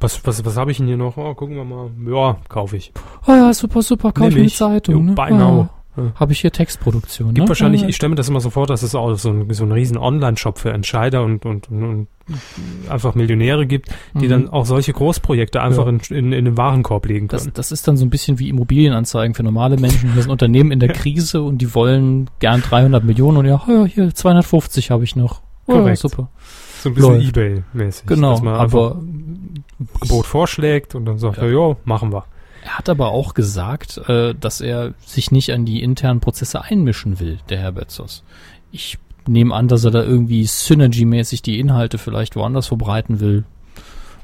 [0.00, 1.16] Was, was, was habe ich denn hier noch?
[1.16, 1.90] Oh, gucken wir mal.
[2.06, 2.92] Ja, kaufe ich.
[3.26, 4.56] Oh ja, super, super, kauf ich ich.
[4.56, 4.94] Zeitung.
[4.94, 5.12] Jo, ne?
[5.12, 5.68] buy now.
[5.96, 6.12] Ja.
[6.16, 7.28] Habe ich hier Textproduktion.
[7.32, 7.48] Gibt ne?
[7.48, 9.64] wahrscheinlich, Ja, ich stelle mir das immer so vor, dass es auch so ein, so
[9.64, 12.08] ein riesen Online-Shop für Entscheider und, und, und,
[12.90, 14.30] einfach Millionäre gibt, die Mhm.
[14.30, 15.92] dann auch solche Großprojekte einfach Ja.
[15.92, 17.54] in, in, in den Warenkorb legen Das, können.
[17.54, 20.12] das ist dann so ein bisschen wie Immobilienanzeigen für normale Menschen.
[20.12, 23.84] Hier sind Unternehmen in der Krise und die wollen gern 300 Millionen und ja, ja
[23.86, 25.40] hier 250 habe ich noch.
[25.66, 25.98] Ja, Korrekt.
[25.98, 26.28] super.
[26.82, 27.20] so ein bisschen.
[27.22, 28.06] Ebay-mäßig.
[28.06, 29.00] Genau, aber-
[30.00, 31.44] Gebot vorschlägt und dann sagt Ja.
[31.44, 32.24] er, jo, machen wir.
[32.64, 37.20] Er hat aber auch gesagt, äh, dass er sich nicht an die internen Prozesse einmischen
[37.20, 38.24] will, der Herr Bezos.
[38.72, 38.98] Ich
[39.28, 43.44] nehme an, dass er da irgendwie Synergy-mäßig die Inhalte vielleicht woanders verbreiten will.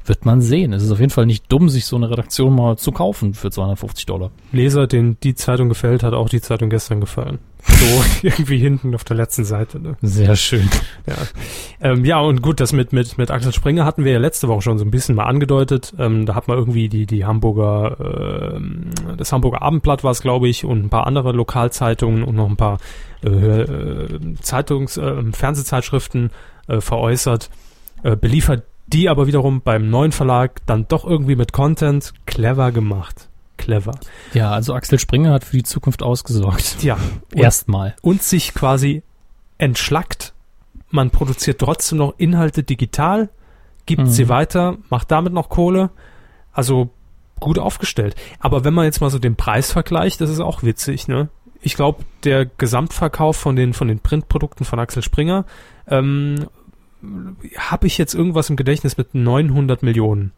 [0.04, 0.72] Wird man sehen.
[0.72, 3.50] Es ist auf jeden Fall nicht dumm, sich so eine Redaktion mal zu kaufen für
[3.50, 4.30] 250 Dollar.
[4.50, 7.38] Leser, den die Zeitung gefällt, hat auch die Zeitung gestern gefallen.
[7.64, 9.78] So irgendwie hinten auf der letzten Seite.
[9.78, 9.96] Ne?
[10.02, 10.68] Sehr schön.
[11.06, 11.14] Ja.
[11.80, 14.62] Ähm, ja, und gut, das mit, mit, mit Axel Springer hatten wir ja letzte Woche
[14.62, 15.92] schon so ein bisschen mal angedeutet.
[15.98, 20.48] Ähm, da hat man irgendwie die, die Hamburger, ähm, das Hamburger Abendblatt war es, glaube
[20.48, 22.78] ich, und ein paar andere Lokalzeitungen und noch ein paar
[23.24, 26.30] äh, äh, Zeitungs-, äh, Fernsehzeitschriften
[26.68, 27.50] äh, veräußert,
[28.02, 33.28] äh, beliefert die aber wiederum beim neuen Verlag dann doch irgendwie mit Content clever gemacht.
[33.56, 33.92] Clever.
[34.34, 36.82] Ja, also Axel Springer hat für die Zukunft ausgesorgt.
[36.82, 36.96] Ja,
[37.34, 37.94] Erstmal.
[38.02, 39.02] und sich quasi
[39.58, 40.32] entschlackt.
[40.90, 43.28] Man produziert trotzdem noch Inhalte digital,
[43.86, 44.06] gibt Mhm.
[44.08, 45.90] sie weiter, macht damit noch Kohle.
[46.52, 46.90] Also
[47.40, 48.14] gut aufgestellt.
[48.40, 51.28] Aber wenn man jetzt mal so den Preis vergleicht, das ist auch witzig, ne?
[51.60, 55.44] Ich glaube, der Gesamtverkauf von den, von den Printprodukten von Axel Springer,
[55.86, 56.46] ähm,
[57.56, 60.32] habe ich jetzt irgendwas im Gedächtnis mit 900 Millionen.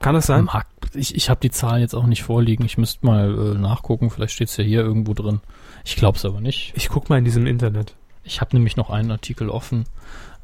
[0.00, 0.48] Kann das sein?
[0.94, 2.66] Ich ich habe die Zahlen jetzt auch nicht vorliegen.
[2.66, 4.10] Ich müsste mal äh, nachgucken.
[4.10, 5.40] Vielleicht steht es ja hier irgendwo drin.
[5.84, 6.72] Ich glaube es aber nicht.
[6.76, 7.94] Ich guck mal in diesem Internet.
[8.22, 9.84] Ich habe nämlich noch einen Artikel offen.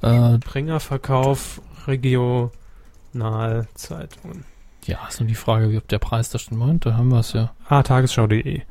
[0.03, 4.45] Äh, Springerverkauf, Regionalzeitungen.
[4.87, 6.61] ja, ist nur die Frage, wie ob der Preis da stimmt.
[6.61, 7.53] Moment, da haben wir es ja.
[7.69, 8.63] Ah, tagesschau.de.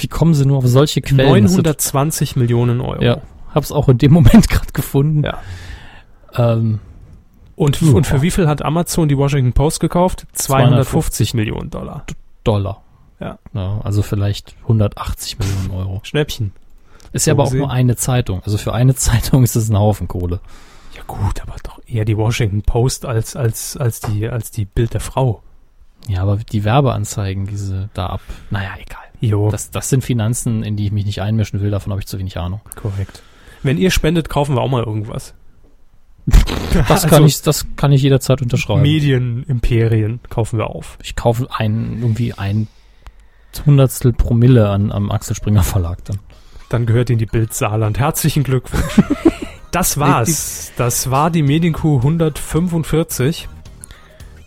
[0.00, 1.44] Wie kommen sie nur auf solche Quellen?
[1.44, 3.02] Das 920 Millionen Euro.
[3.02, 3.20] Ja,
[3.54, 5.24] hab's auch in dem Moment gerade gefunden.
[5.24, 5.38] Ja.
[6.34, 6.80] Ähm,
[7.56, 10.26] Und, und für wie viel hat Amazon die Washington Post gekauft?
[10.32, 12.04] 250 Millionen Dollar.
[12.44, 12.82] Dollar.
[13.20, 13.38] Ja.
[13.52, 13.80] ja.
[13.84, 16.00] Also vielleicht 180 Millionen Euro.
[16.04, 16.52] Schnäppchen.
[17.12, 17.58] Ist So ja aber auch gesehen.
[17.60, 18.42] nur eine Zeitung.
[18.44, 20.40] Also für eine Zeitung ist das ein Haufen Kohle.
[20.96, 24.94] Ja gut, aber doch eher die Washington Post als, als, als die, als die Bild
[24.94, 25.42] der Frau.
[26.08, 28.20] Ja, aber die Werbeanzeigen, diese da ab.
[28.50, 29.02] Naja, egal.
[29.20, 31.70] Jo, Das, das sind Finanzen, in die ich mich nicht einmischen will.
[31.70, 32.60] Davon habe ich zu wenig Ahnung.
[32.74, 33.22] korrekt.
[33.62, 35.34] Wenn ihr spendet, kaufen wir auch mal irgendwas.
[36.72, 38.82] Das Also, kann ich, das kann ich jederzeit unterschreiben.
[38.82, 40.98] Medienimperien kaufen wir auf.
[41.02, 42.68] Ich kaufe ein, irgendwie ein
[43.66, 46.20] Hundertstel Promille an, am Axel Springer Verlag dann.
[46.68, 47.98] Dann gehört in die Bild Saarland.
[47.98, 49.00] Herzlichen Glückwunsch.
[49.72, 50.72] Das war's.
[50.76, 53.48] Das war die Medienkuh 145.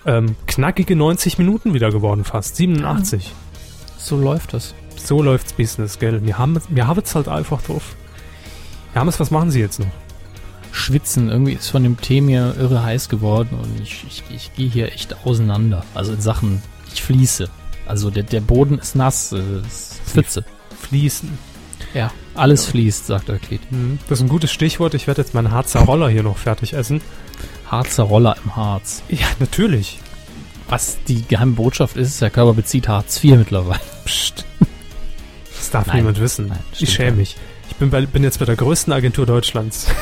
[0.06, 2.58] Ähm, knackige 90 Minuten wieder geworden fast.
[2.58, 3.32] 87.
[3.98, 4.76] So läuft das.
[4.98, 6.26] So läuft's Business, gell?
[6.26, 7.96] Wir haben, wir haben es halt einfach drauf.
[8.94, 9.88] Hermes, was machen Sie jetzt noch?
[10.72, 14.70] Schwitzen, irgendwie ist von dem Tee mir irre heiß geworden und ich, ich, ich gehe
[14.70, 15.84] hier echt auseinander.
[15.94, 16.62] Also in Sachen,
[16.94, 17.48] ich fließe.
[17.86, 20.44] Also der, der Boden ist nass, äh, ist Pfütze.
[20.82, 21.30] Fließen.
[21.94, 23.62] Ja, alles fließt, sagt Euklid.
[23.70, 24.94] Hm, Das ist ein gutes Stichwort.
[24.96, 27.02] Ich werde jetzt meinen Harzer Roller hier noch fertig essen.
[27.70, 29.04] Harzer Roller im Harz.
[29.10, 30.00] Ja, natürlich.
[30.70, 33.82] Was die geheime Botschaft ist, der Körper bezieht Hartz IV mittlerweile.
[34.06, 34.46] Psst.
[35.56, 35.98] Das darf Nein.
[35.98, 36.48] niemand wissen.
[36.48, 37.16] Nein, ich schäme ja.
[37.16, 37.36] mich.
[37.84, 39.88] Bin, bei, bin jetzt bei der größten Agentur Deutschlands.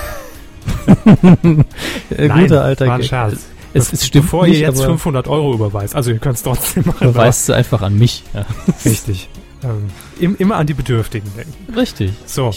[1.24, 3.04] Äh, Nein, guter alter war ein.
[3.04, 3.48] Scherz.
[3.74, 5.96] Es, es stimmt Bevor nicht, ihr jetzt aber 500 Euro überweist.
[5.96, 7.10] Also ihr könnt es trotzdem machen.
[7.10, 8.24] überweist sie einfach an mich.
[8.34, 8.46] Ja.
[8.86, 9.30] Richtig.
[9.64, 9.90] Ähm,
[10.20, 11.74] im, immer an die Bedürftigen denken.
[11.74, 12.12] Richtig.
[12.26, 12.52] So.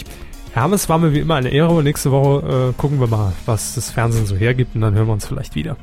[0.53, 3.73] Hermes war mir wie immer eine Ehre und nächste Woche äh, gucken wir mal, was
[3.73, 5.77] das Fernsehen so hergibt und dann hören wir uns vielleicht wieder.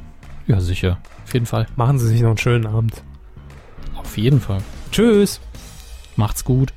[0.47, 0.99] Ja, sicher.
[1.25, 1.67] Auf jeden Fall.
[1.75, 3.03] Machen Sie sich noch einen schönen Abend.
[3.97, 4.61] Auf jeden Fall.
[4.93, 5.41] Tschüss.
[6.15, 6.73] Macht's gut.